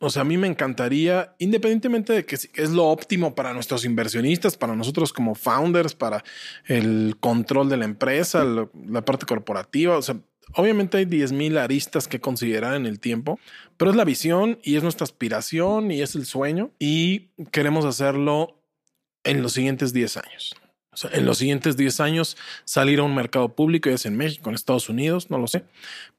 O 0.05 0.11
sea, 0.11 0.20
a 0.22 0.24
mí 0.26 0.36
me 0.36 0.46
encantaría, 0.46 1.34
independientemente 1.38 2.12
de 2.12 2.26
que 2.26 2.34
es 2.34 2.70
lo 2.70 2.84
óptimo 2.88 3.34
para 3.34 3.55
nuestros 3.55 3.86
inversionistas, 3.86 4.55
para 4.55 4.76
nosotros 4.76 5.14
como 5.14 5.34
founders, 5.34 5.94
para 5.94 6.22
el 6.66 7.16
control 7.20 7.70
de 7.70 7.78
la 7.78 7.86
empresa, 7.86 8.44
la 8.44 9.05
parte 9.05 9.24
corporativa, 9.24 9.96
o 9.96 10.02
sea, 10.02 10.20
obviamente 10.52 10.98
hay 10.98 11.07
10.000 11.07 11.59
aristas 11.59 12.07
que 12.07 12.20
considerar 12.20 12.74
en 12.74 12.84
el 12.84 13.00
tiempo, 13.00 13.40
pero 13.78 13.90
es 13.90 13.96
la 13.96 14.05
visión 14.05 14.59
y 14.62 14.76
es 14.76 14.82
nuestra 14.82 15.05
aspiración 15.05 15.90
y 15.90 16.02
es 16.02 16.14
el 16.14 16.26
sueño 16.26 16.70
y 16.78 17.30
queremos 17.50 17.86
hacerlo 17.86 18.61
en 19.24 19.40
los 19.40 19.55
siguientes 19.55 19.94
10 19.94 20.18
años. 20.18 20.55
O 20.92 20.96
sea, 20.98 21.11
en 21.14 21.24
los 21.24 21.38
siguientes 21.38 21.78
10 21.78 22.00
años 22.00 22.36
salir 22.66 22.98
a 22.98 23.05
un 23.05 23.14
mercado 23.14 23.55
público, 23.57 23.88
ya 23.88 23.96
sea 23.96 24.11
en 24.11 24.18
México, 24.18 24.50
en 24.50 24.55
Estados 24.55 24.90
Unidos, 24.90 25.30
no 25.30 25.38
lo 25.38 25.48
sé, 25.48 25.64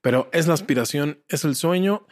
pero 0.02 0.28
es 0.34 0.48
la 0.48 0.56
aspiración, 0.56 1.20
es 1.30 1.46
el 1.46 1.56
sueño 1.56 2.08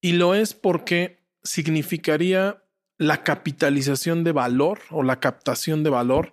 y 0.00 0.12
lo 0.12 0.34
es 0.34 0.54
porque 0.54 1.18
significaría 1.42 2.62
la 2.98 3.22
capitalización 3.22 4.24
de 4.24 4.32
valor 4.32 4.80
o 4.90 5.02
la 5.02 5.20
captación 5.20 5.82
de 5.82 5.90
valor 5.90 6.32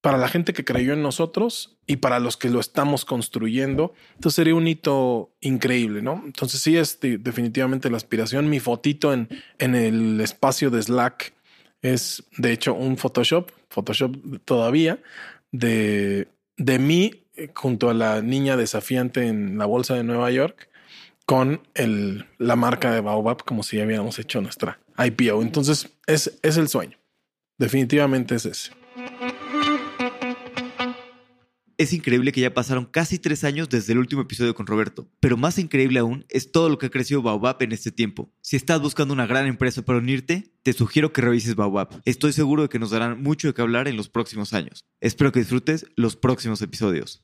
para 0.00 0.18
la 0.18 0.28
gente 0.28 0.52
que 0.52 0.64
creyó 0.64 0.92
en 0.92 1.02
nosotros 1.02 1.78
y 1.86 1.96
para 1.96 2.20
los 2.20 2.36
que 2.36 2.48
lo 2.48 2.60
estamos 2.60 3.04
construyendo. 3.04 3.92
Entonces 4.14 4.36
sería 4.36 4.54
un 4.54 4.68
hito 4.68 5.32
increíble, 5.40 6.02
¿no? 6.02 6.22
Entonces 6.24 6.60
sí 6.60 6.76
es 6.76 7.00
definitivamente 7.00 7.90
la 7.90 7.96
aspiración. 7.96 8.48
Mi 8.48 8.60
fotito 8.60 9.12
en, 9.12 9.28
en 9.58 9.74
el 9.74 10.20
espacio 10.20 10.70
de 10.70 10.82
Slack 10.82 11.34
es 11.82 12.24
de 12.36 12.52
hecho 12.52 12.74
un 12.74 12.96
Photoshop, 12.96 13.50
Photoshop 13.68 14.16
todavía, 14.44 15.00
de, 15.52 16.28
de 16.56 16.78
mí 16.78 17.24
eh, 17.36 17.50
junto 17.54 17.90
a 17.90 17.94
la 17.94 18.22
niña 18.22 18.56
desafiante 18.56 19.26
en 19.26 19.58
la 19.58 19.66
bolsa 19.66 19.94
de 19.94 20.04
Nueva 20.04 20.30
York 20.30 20.68
con 21.26 21.60
el, 21.74 22.24
la 22.38 22.56
marca 22.56 22.92
de 22.92 23.00
Baobab 23.00 23.44
como 23.44 23.62
si 23.62 23.76
ya 23.76 23.84
hubiéramos 23.84 24.18
hecho 24.18 24.40
nuestra 24.40 24.80
IPO. 24.96 25.42
Entonces 25.42 25.90
es, 26.06 26.38
es 26.42 26.56
el 26.56 26.68
sueño. 26.68 26.96
Definitivamente 27.58 28.36
es 28.36 28.46
ese. 28.46 28.72
Es 31.78 31.92
increíble 31.92 32.32
que 32.32 32.40
ya 32.40 32.54
pasaron 32.54 32.86
casi 32.86 33.18
tres 33.18 33.44
años 33.44 33.68
desde 33.68 33.92
el 33.92 33.98
último 33.98 34.22
episodio 34.22 34.54
con 34.54 34.66
Roberto, 34.66 35.10
pero 35.20 35.36
más 35.36 35.58
increíble 35.58 35.98
aún 35.98 36.24
es 36.30 36.50
todo 36.50 36.70
lo 36.70 36.78
que 36.78 36.86
ha 36.86 36.90
crecido 36.90 37.20
Baobab 37.20 37.62
en 37.62 37.72
este 37.72 37.92
tiempo. 37.92 38.32
Si 38.40 38.56
estás 38.56 38.80
buscando 38.80 39.12
una 39.12 39.26
gran 39.26 39.46
empresa 39.46 39.82
para 39.82 39.98
unirte, 39.98 40.54
te 40.62 40.72
sugiero 40.72 41.12
que 41.12 41.20
revises 41.20 41.54
Baobab. 41.54 42.00
Estoy 42.06 42.32
seguro 42.32 42.62
de 42.62 42.68
que 42.70 42.78
nos 42.78 42.92
darán 42.92 43.22
mucho 43.22 43.48
de 43.48 43.54
qué 43.54 43.60
hablar 43.60 43.88
en 43.88 43.96
los 43.98 44.08
próximos 44.08 44.54
años. 44.54 44.86
Espero 45.02 45.32
que 45.32 45.40
disfrutes 45.40 45.84
los 45.96 46.16
próximos 46.16 46.62
episodios. 46.62 47.22